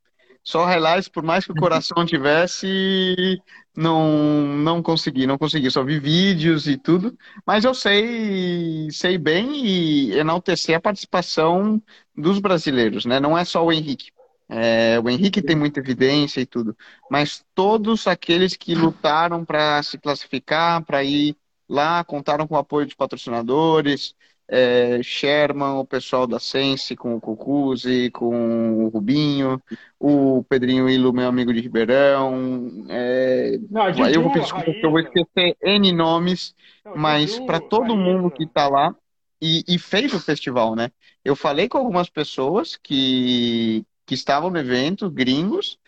Só 0.43 0.65
highlights, 0.65 1.07
por 1.07 1.23
mais 1.23 1.45
que 1.45 1.53
o 1.53 1.55
coração 1.55 2.03
tivesse, 2.05 3.41
não 3.75 4.57
não 4.57 4.81
consegui, 4.83 5.25
não 5.27 5.37
consegui. 5.37 5.69
Só 5.71 5.83
vi 5.83 5.99
vídeos 5.99 6.67
e 6.67 6.77
tudo, 6.77 7.17
mas 7.45 7.63
eu 7.65 7.73
sei 7.73 8.89
sei 8.91 9.17
bem 9.17 9.65
e 9.65 10.11
enaltecer 10.17 10.75
a 10.75 10.81
participação 10.81 11.81
dos 12.15 12.39
brasileiros, 12.39 13.05
né? 13.05 13.19
Não 13.19 13.37
é 13.37 13.45
só 13.45 13.63
o 13.65 13.71
Henrique. 13.71 14.11
É, 14.49 14.99
o 14.99 15.09
Henrique 15.09 15.41
tem 15.41 15.55
muita 15.55 15.79
evidência 15.79 16.41
e 16.41 16.45
tudo, 16.45 16.75
mas 17.09 17.45
todos 17.55 18.05
aqueles 18.05 18.57
que 18.57 18.75
lutaram 18.75 19.45
para 19.45 19.81
se 19.81 19.97
classificar, 19.97 20.83
para 20.83 21.01
ir 21.03 21.37
lá, 21.69 22.03
contaram 22.03 22.45
com 22.45 22.55
o 22.55 22.57
apoio 22.57 22.85
dos 22.85 22.95
patrocinadores, 22.95 24.13
é, 24.53 25.01
Sherman, 25.01 25.79
o 25.79 25.85
pessoal 25.85 26.27
da 26.27 26.37
Sense, 26.37 26.93
com 26.93 27.15
o 27.15 27.21
Cucuzi, 27.21 28.11
com 28.11 28.83
o 28.83 28.89
Rubinho, 28.89 29.61
o 29.97 30.43
Pedrinho 30.43 30.89
Ilo, 30.89 31.13
meu 31.13 31.29
amigo 31.29 31.53
de 31.53 31.61
Ribeirão. 31.61 32.85
É... 32.89 33.57
Não, 33.69 33.87
eu 33.87 34.21
vou 34.21 34.31
porque 34.33 34.81
eu 34.83 34.91
vou 34.91 34.99
esquecer 34.99 35.55
N 35.63 35.93
nomes, 35.93 36.53
Não, 36.83 36.97
mas 36.97 37.39
para 37.39 37.61
todo 37.61 37.95
mundo 37.95 38.29
que 38.29 38.43
está 38.43 38.67
lá 38.67 38.93
e, 39.41 39.63
e, 39.65 39.79
fez 39.79 40.13
o 40.13 40.19
festival, 40.19 40.75
né? 40.75 40.91
Eu 41.23 41.33
falei 41.33 41.69
com 41.69 41.77
algumas 41.77 42.09
pessoas 42.09 42.75
que, 42.75 43.85
que 44.05 44.13
estavam 44.15 44.49
no 44.49 44.59
evento, 44.59 45.09
gringos, 45.09 45.79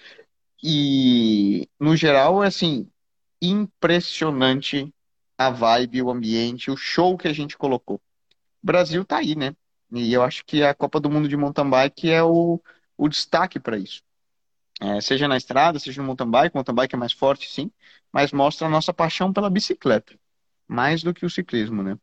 e 0.63 1.67
no 1.77 1.97
geral, 1.97 2.41
assim, 2.41 2.87
impressionante 3.41 4.89
a 5.37 5.49
vibe, 5.49 6.01
o 6.01 6.09
ambiente, 6.09 6.71
o 6.71 6.77
show 6.77 7.17
que 7.17 7.27
a 7.27 7.33
gente 7.33 7.57
colocou. 7.57 7.99
Brasil 8.63 9.03
tá 9.05 9.17
aí, 9.17 9.35
né? 9.35 9.55
E 9.91 10.13
eu 10.13 10.23
acho 10.23 10.43
que 10.45 10.63
a 10.63 10.73
Copa 10.73 10.99
do 10.99 11.09
Mundo 11.09 11.27
de 11.27 11.37
Mountain 11.37 11.69
Bike 11.69 12.09
é 12.09 12.23
o, 12.23 12.59
o 12.97 13.09
destaque 13.09 13.59
para 13.59 13.77
isso. 13.77 14.01
É, 14.81 14.99
seja 14.99 15.27
na 15.27 15.37
estrada, 15.37 15.79
seja 15.79 16.01
no 16.01 16.07
mountain 16.07 16.29
bike, 16.29 16.55
o 16.55 16.57
mountain 16.57 16.75
bike 16.75 16.95
é 16.95 16.97
mais 16.97 17.13
forte, 17.13 17.49
sim, 17.49 17.71
mas 18.11 18.31
mostra 18.31 18.67
a 18.67 18.69
nossa 18.69 18.93
paixão 18.93 19.31
pela 19.31 19.49
bicicleta, 19.49 20.13
mais 20.67 21.03
do 21.03 21.13
que 21.13 21.25
o 21.25 21.29
ciclismo, 21.29 21.83
né? 21.83 21.97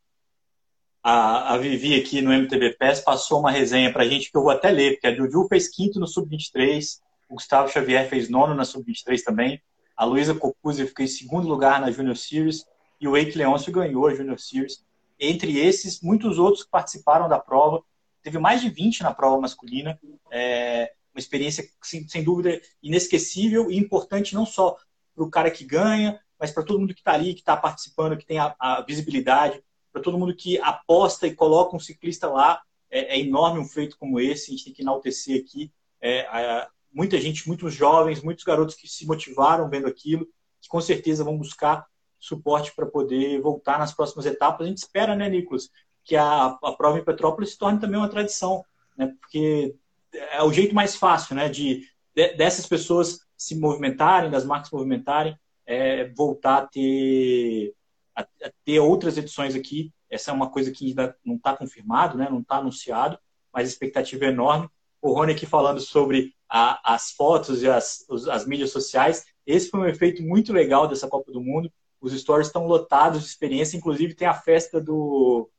A, 1.02 1.54
a 1.54 1.58
Vivi 1.58 1.98
aqui 1.98 2.22
no 2.22 2.32
MTB 2.32 2.76
PES 2.78 3.00
passou 3.00 3.40
uma 3.40 3.50
resenha 3.50 3.92
pra 3.92 4.06
gente 4.06 4.30
que 4.30 4.36
eu 4.36 4.42
vou 4.42 4.50
até 4.50 4.70
ler, 4.70 4.92
porque 4.92 5.06
a 5.06 5.14
Juju 5.14 5.46
fez 5.48 5.68
quinto 5.68 5.98
no 5.98 6.06
Sub-23, 6.06 7.00
o 7.28 7.34
Gustavo 7.34 7.70
Xavier 7.70 8.08
fez 8.08 8.28
nono 8.28 8.54
na 8.54 8.64
Sub-23 8.64 9.22
também, 9.22 9.60
a 9.96 10.04
Luísa 10.04 10.34
Cocuzzi 10.34 10.86
ficou 10.86 11.04
em 11.04 11.08
segundo 11.08 11.48
lugar 11.48 11.80
na 11.80 11.90
Junior 11.90 12.16
Series 12.16 12.64
e 13.00 13.08
o 13.08 13.16
Eike 13.16 13.36
Leôncio 13.36 13.72
ganhou 13.72 14.06
a 14.06 14.14
Junior 14.14 14.38
Series. 14.38 14.84
Entre 15.20 15.58
esses, 15.58 16.00
muitos 16.00 16.38
outros 16.38 16.64
que 16.64 16.70
participaram 16.70 17.28
da 17.28 17.38
prova, 17.38 17.84
teve 18.22 18.38
mais 18.38 18.60
de 18.60 18.70
20 18.70 19.02
na 19.02 19.14
prova 19.14 19.40
masculina, 19.40 20.00
é 20.30 20.92
uma 21.14 21.18
experiência, 21.18 21.68
sem, 21.82 22.08
sem 22.08 22.24
dúvida, 22.24 22.60
inesquecível 22.82 23.70
e 23.70 23.76
importante 23.76 24.34
não 24.34 24.46
só 24.46 24.76
para 25.14 25.24
o 25.24 25.30
cara 25.30 25.50
que 25.50 25.64
ganha, 25.64 26.20
mas 26.38 26.50
para 26.50 26.62
todo 26.62 26.78
mundo 26.78 26.94
que 26.94 27.00
está 27.00 27.12
ali, 27.12 27.34
que 27.34 27.40
está 27.40 27.56
participando, 27.56 28.16
que 28.16 28.24
tem 28.24 28.38
a, 28.38 28.54
a 28.58 28.80
visibilidade, 28.82 29.62
para 29.92 30.00
todo 30.00 30.18
mundo 30.18 30.34
que 30.34 30.58
aposta 30.60 31.26
e 31.26 31.34
coloca 31.34 31.76
um 31.76 31.80
ciclista 31.80 32.28
lá. 32.28 32.62
É, 32.92 33.16
é, 33.16 33.20
enorme 33.20 33.60
um 33.60 33.64
feito 33.64 33.96
como 33.98 34.18
esse, 34.18 34.50
a 34.50 34.50
gente 34.52 34.64
tem 34.64 34.72
que 34.72 34.82
enaltecer 34.82 35.40
aqui. 35.40 35.72
É, 36.00 36.22
a, 36.22 36.68
muita 36.92 37.20
gente, 37.20 37.46
muitos 37.46 37.74
jovens, 37.74 38.22
muitos 38.22 38.44
garotos 38.44 38.74
que 38.74 38.88
se 38.88 39.06
motivaram 39.06 39.68
vendo 39.68 39.86
aquilo, 39.86 40.26
que 40.60 40.68
com 40.68 40.80
certeza 40.80 41.22
vão 41.22 41.38
buscar 41.38 41.86
suporte 42.20 42.72
para 42.76 42.86
poder 42.86 43.40
voltar 43.40 43.78
nas 43.78 43.92
próximas 43.92 44.26
etapas. 44.26 44.66
A 44.66 44.68
gente 44.68 44.78
espera, 44.78 45.16
né, 45.16 45.28
Nicolas, 45.28 45.70
que 46.04 46.14
a, 46.14 46.58
a 46.62 46.72
prova 46.72 46.98
em 46.98 47.04
Petrópolis 47.04 47.52
se 47.52 47.58
torne 47.58 47.80
também 47.80 47.98
uma 47.98 48.08
tradição, 48.08 48.64
né, 48.96 49.12
porque 49.20 49.74
é 50.12 50.42
o 50.42 50.52
jeito 50.52 50.74
mais 50.74 50.94
fácil, 50.94 51.34
né, 51.34 51.48
de, 51.48 51.86
de 52.14 52.34
dessas 52.34 52.66
pessoas 52.66 53.20
se 53.36 53.58
movimentarem, 53.58 54.30
das 54.30 54.44
marcas 54.44 54.68
se 54.68 54.74
movimentarem, 54.74 55.36
é, 55.64 56.08
voltar 56.10 56.58
a 56.58 56.66
ter, 56.66 57.74
a, 58.14 58.22
a 58.22 58.52
ter 58.64 58.78
outras 58.80 59.16
edições 59.16 59.54
aqui. 59.54 59.92
Essa 60.10 60.30
é 60.30 60.34
uma 60.34 60.50
coisa 60.50 60.70
que 60.70 60.88
ainda 60.88 61.16
não 61.24 61.36
está 61.36 61.56
confirmado, 61.56 62.18
né, 62.18 62.28
não 62.28 62.40
está 62.40 62.56
anunciado, 62.56 63.18
mas 63.52 63.68
a 63.68 63.72
expectativa 63.72 64.26
é 64.26 64.28
enorme. 64.28 64.68
O 65.00 65.12
Rony 65.12 65.32
aqui 65.32 65.46
falando 65.46 65.80
sobre 65.80 66.34
a, 66.48 66.94
as 66.94 67.12
fotos 67.12 67.62
e 67.62 67.68
as, 67.68 68.04
as 68.28 68.44
mídias 68.44 68.72
sociais. 68.72 69.24
Esse 69.46 69.70
foi 69.70 69.80
um 69.80 69.86
efeito 69.86 70.22
muito 70.22 70.52
legal 70.52 70.88
dessa 70.88 71.08
Copa 71.08 71.32
do 71.32 71.40
Mundo. 71.40 71.72
Os 72.00 72.18
stories 72.18 72.46
estão 72.46 72.66
lotados 72.66 73.22
de 73.22 73.28
experiência, 73.28 73.76
inclusive 73.76 74.14
tem 74.14 74.26
a 74.26 74.34
festa 74.34 74.80
do, 74.80 75.50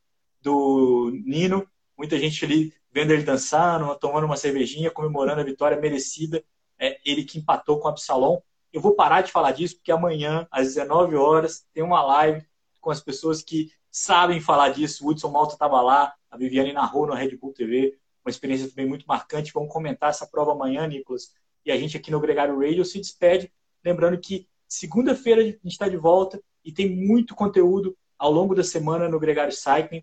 do 0.42 1.12
Nino, 1.24 1.68
muita 1.98 2.18
gente 2.18 2.44
ali 2.44 2.74
vendo 2.92 3.12
ele 3.12 3.24
dançando, 3.24 3.96
tomando 3.96 4.26
uma 4.26 4.36
cervejinha, 4.36 4.92
comemorando 4.92 5.42
a 5.42 5.46
vitória 5.46 5.80
merecida. 5.80 6.44
É, 6.78 7.00
ele 7.06 7.24
que 7.24 7.38
empatou 7.38 7.80
com 7.80 7.88
o 7.88 7.92
Absalom. 7.92 8.40
Eu 8.74 8.82
vou 8.82 8.96
parar 8.96 9.22
de 9.22 9.32
falar 9.32 9.52
disso, 9.52 9.76
porque 9.76 9.92
amanhã, 9.92 10.48
às 10.50 10.68
19 10.68 11.16
horas, 11.16 11.66
tem 11.74 11.84
uma 11.84 12.02
live 12.02 12.44
com 12.80 12.90
as 12.90 13.00
pessoas 13.00 13.44
que 13.44 13.72
sabem 13.92 14.42
falar 14.42 14.70
disso. 14.70 15.06
O 15.06 15.10
Hudson 15.10 15.30
Malta 15.30 15.54
estava 15.54 15.80
lá, 15.82 16.14
a 16.30 16.38
Viviane 16.38 16.74
narrou 16.74 17.06
no 17.06 17.14
Red 17.14 17.38
Bull 17.38 17.54
TV, 17.54 17.98
uma 18.26 18.32
experiência 18.32 18.68
também 18.68 18.88
muito 18.88 19.06
marcante. 19.06 19.54
Vamos 19.54 19.72
comentar 19.72 20.10
essa 20.10 20.26
prova 20.26 20.54
amanhã, 20.54 20.88
Nicolas. 20.88 21.34
E 21.66 21.72
a 21.72 21.78
gente 21.78 21.96
aqui 21.96 22.10
no 22.10 22.20
Gregário 22.20 22.60
Radio 22.60 22.84
se 22.84 22.98
despede, 22.98 23.52
lembrando 23.84 24.20
que 24.20 24.48
Segunda-feira 24.72 25.42
a 25.42 25.44
gente 25.44 25.60
está 25.66 25.90
de 25.90 25.98
volta 25.98 26.42
e 26.64 26.72
tem 26.72 26.96
muito 26.96 27.36
conteúdo 27.36 27.94
ao 28.18 28.32
longo 28.32 28.56
da 28.56 28.64
semana 28.64 29.10
no 29.10 29.20
Gregário 29.20 29.52
Cycling. 29.52 30.02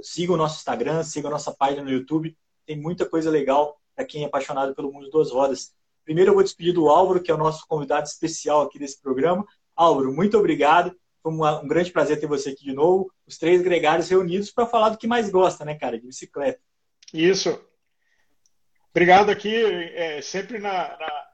Siga 0.00 0.32
o 0.32 0.36
nosso 0.36 0.56
Instagram, 0.56 1.02
siga 1.02 1.28
a 1.28 1.30
nossa 1.30 1.52
página 1.52 1.82
no 1.82 1.90
YouTube. 1.90 2.34
Tem 2.64 2.74
muita 2.74 3.04
coisa 3.04 3.30
legal 3.30 3.78
para 3.94 4.06
quem 4.06 4.22
é 4.22 4.26
apaixonado 4.26 4.74
pelo 4.74 4.90
mundo 4.90 5.10
das 5.10 5.30
rodas. 5.30 5.74
Primeiro 6.06 6.30
eu 6.30 6.34
vou 6.34 6.42
despedir 6.42 6.72
do 6.72 6.88
Álvaro, 6.88 7.22
que 7.22 7.30
é 7.30 7.34
o 7.34 7.38
nosso 7.38 7.66
convidado 7.68 8.06
especial 8.06 8.62
aqui 8.62 8.78
desse 8.78 8.98
programa. 8.98 9.46
Álvaro, 9.76 10.10
muito 10.10 10.38
obrigado. 10.38 10.96
Foi 11.22 11.30
um 11.30 11.68
grande 11.68 11.92
prazer 11.92 12.18
ter 12.18 12.26
você 12.26 12.48
aqui 12.48 12.64
de 12.64 12.72
novo. 12.72 13.12
Os 13.26 13.36
três 13.36 13.60
gregários 13.60 14.08
reunidos 14.08 14.50
para 14.50 14.64
falar 14.64 14.88
do 14.88 14.96
que 14.96 15.06
mais 15.06 15.28
gosta, 15.28 15.66
né, 15.66 15.74
cara? 15.74 16.00
De 16.00 16.06
bicicleta. 16.06 16.58
Isso. 17.12 17.60
Obrigado 18.90 19.28
aqui, 19.28 19.54
é, 19.54 20.22
sempre 20.22 20.58
na, 20.58 20.96
na 20.98 21.25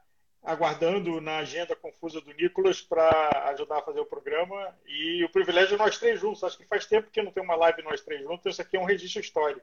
aguardando 0.43 1.21
na 1.21 1.39
agenda 1.39 1.77
confusa 1.77 2.21
do 2.21 2.33
Nicolas 2.33 2.81
para 2.81 3.11
ajudar 3.51 3.79
a 3.79 3.83
fazer 3.83 4.01
o 4.01 4.07
programa. 4.07 4.75
E 4.87 5.25
o 5.25 5.29
privilégio 5.29 5.75
é 5.75 5.79
nós 5.79 5.99
três 5.99 6.21
juntos. 6.21 6.43
Acho 6.43 6.59
que 6.59 6.67
faz 6.67 6.85
tempo 6.87 7.11
que 7.11 7.23
não 7.23 7.31
tem 7.31 7.43
uma 7.43 7.55
live 7.55 7.83
nós 7.83 8.01
três 8.01 8.23
juntos. 8.23 8.53
Isso 8.53 8.63
aqui 8.63 8.77
é 8.77 8.81
um 8.81 8.85
registro 8.85 9.21
histórico. 9.21 9.63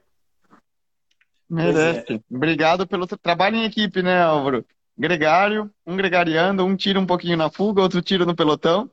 Merece. 1.48 2.14
É. 2.14 2.20
Obrigado 2.30 2.86
pelo 2.86 3.06
trabalho 3.06 3.56
em 3.56 3.64
equipe, 3.64 4.02
né, 4.02 4.22
Álvaro? 4.22 4.64
Gregário, 4.96 5.70
um 5.86 5.96
gregariando, 5.96 6.64
um 6.64 6.76
tira 6.76 7.00
um 7.00 7.06
pouquinho 7.06 7.36
na 7.36 7.50
fuga, 7.50 7.82
outro 7.82 8.00
tira 8.00 8.24
no 8.24 8.36
pelotão. 8.36 8.90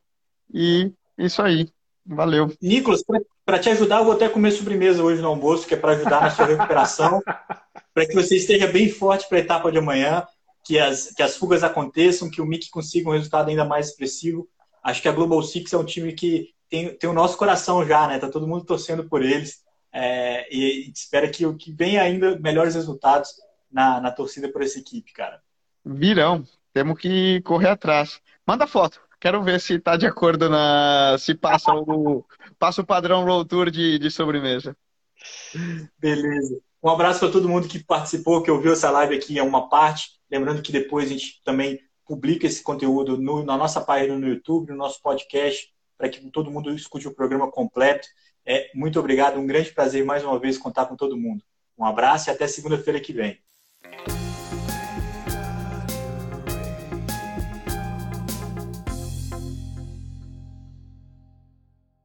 E 0.53 0.91
isso 1.17 1.41
aí. 1.41 1.69
Valeu. 2.05 2.53
Nicolas, 2.61 3.03
para 3.45 3.59
te 3.59 3.69
ajudar, 3.69 3.99
eu 3.99 4.05
vou 4.05 4.13
até 4.13 4.29
comer 4.29 4.51
sobremesa 4.51 5.03
hoje 5.03 5.21
no 5.21 5.27
almoço, 5.27 5.67
que 5.67 5.73
é 5.73 5.77
para 5.77 5.91
ajudar 5.91 6.21
na 6.21 6.29
sua 6.31 6.45
recuperação, 6.45 7.21
para 7.93 8.05
que 8.05 8.13
você 8.13 8.37
esteja 8.37 8.65
bem 8.67 8.89
forte 8.89 9.27
para 9.27 9.37
a 9.37 9.41
etapa 9.41 9.71
de 9.71 9.77
amanhã 9.77 10.25
que 10.67 10.77
as, 10.77 11.13
que 11.15 11.23
as 11.23 11.37
fugas 11.37 11.63
aconteçam, 11.63 12.29
que 12.29 12.41
o 12.41 12.45
Mick 12.45 12.69
consiga 12.69 13.09
um 13.09 13.13
resultado 13.13 13.49
ainda 13.49 13.63
mais 13.63 13.87
expressivo. 13.87 14.47
Acho 14.83 15.01
que 15.01 15.07
a 15.07 15.13
Global 15.13 15.41
Six 15.41 15.71
é 15.71 15.77
um 15.77 15.85
time 15.85 16.11
que 16.11 16.53
tem, 16.69 16.93
tem 16.97 17.09
o 17.09 17.13
nosso 17.13 17.37
coração 17.37 17.85
já, 17.87 18.05
né? 18.05 18.19
Tá 18.19 18.29
todo 18.29 18.47
mundo 18.47 18.65
torcendo 18.65 19.07
por 19.07 19.23
eles. 19.23 19.63
É, 19.93 20.53
e, 20.53 20.87
e 20.87 20.91
espera 20.91 21.29
que, 21.29 21.51
que 21.53 21.71
venha 21.71 22.01
ainda 22.01 22.37
melhores 22.37 22.75
resultados 22.75 23.29
na, 23.71 24.01
na 24.01 24.11
torcida 24.11 24.51
por 24.51 24.61
essa 24.61 24.77
equipe, 24.77 25.13
cara. 25.13 25.41
Virão. 25.85 26.43
Temos 26.73 26.99
que 26.99 27.41
correr 27.43 27.69
atrás. 27.69 28.21
Manda 28.45 28.67
foto. 28.67 29.01
Quero 29.19 29.41
ver 29.41 29.61
se 29.61 29.75
está 29.75 29.95
de 29.95 30.05
acordo 30.05 30.49
na. 30.49 31.15
se 31.17 31.33
passa 31.33 31.73
o, 31.73 32.25
passa 32.59 32.81
o 32.81 32.85
padrão 32.85 33.23
Roll 33.23 33.45
Tour 33.45 33.71
de, 33.71 33.97
de 33.97 34.11
sobremesa. 34.11 34.75
Beleza. 35.97 36.59
Um 36.87 36.91
abraço 36.91 37.19
para 37.19 37.29
todo 37.29 37.49
mundo 37.49 37.67
que 37.67 37.83
participou, 37.83 38.41
que 38.41 38.49
ouviu 38.49 38.71
essa 38.71 38.89
live 38.89 39.13
aqui, 39.13 39.37
é 39.37 39.43
uma 39.43 39.67
parte. 39.67 40.11
Lembrando 40.31 40.61
que 40.61 40.71
depois 40.71 41.07
a 41.07 41.09
gente 41.09 41.41
também 41.43 41.77
publica 42.05 42.47
esse 42.47 42.63
conteúdo 42.63 43.17
no, 43.17 43.43
na 43.43 43.57
nossa 43.57 43.81
página 43.81 44.17
no 44.17 44.25
YouTube, 44.25 44.69
no 44.69 44.77
nosso 44.77 45.01
podcast, 45.01 45.69
para 45.97 46.07
que 46.07 46.31
todo 46.31 46.49
mundo 46.49 46.73
escute 46.73 47.05
o 47.05 47.13
programa 47.13 47.51
completo. 47.51 48.07
É, 48.45 48.71
muito 48.73 48.97
obrigado, 49.01 49.37
um 49.37 49.45
grande 49.45 49.73
prazer 49.73 50.05
mais 50.05 50.23
uma 50.23 50.39
vez 50.39 50.57
contar 50.57 50.85
com 50.85 50.95
todo 50.95 51.17
mundo. 51.17 51.43
Um 51.77 51.83
abraço 51.83 52.29
e 52.29 52.31
até 52.31 52.47
segunda-feira 52.47 53.01
que 53.01 53.11
vem. 53.11 53.37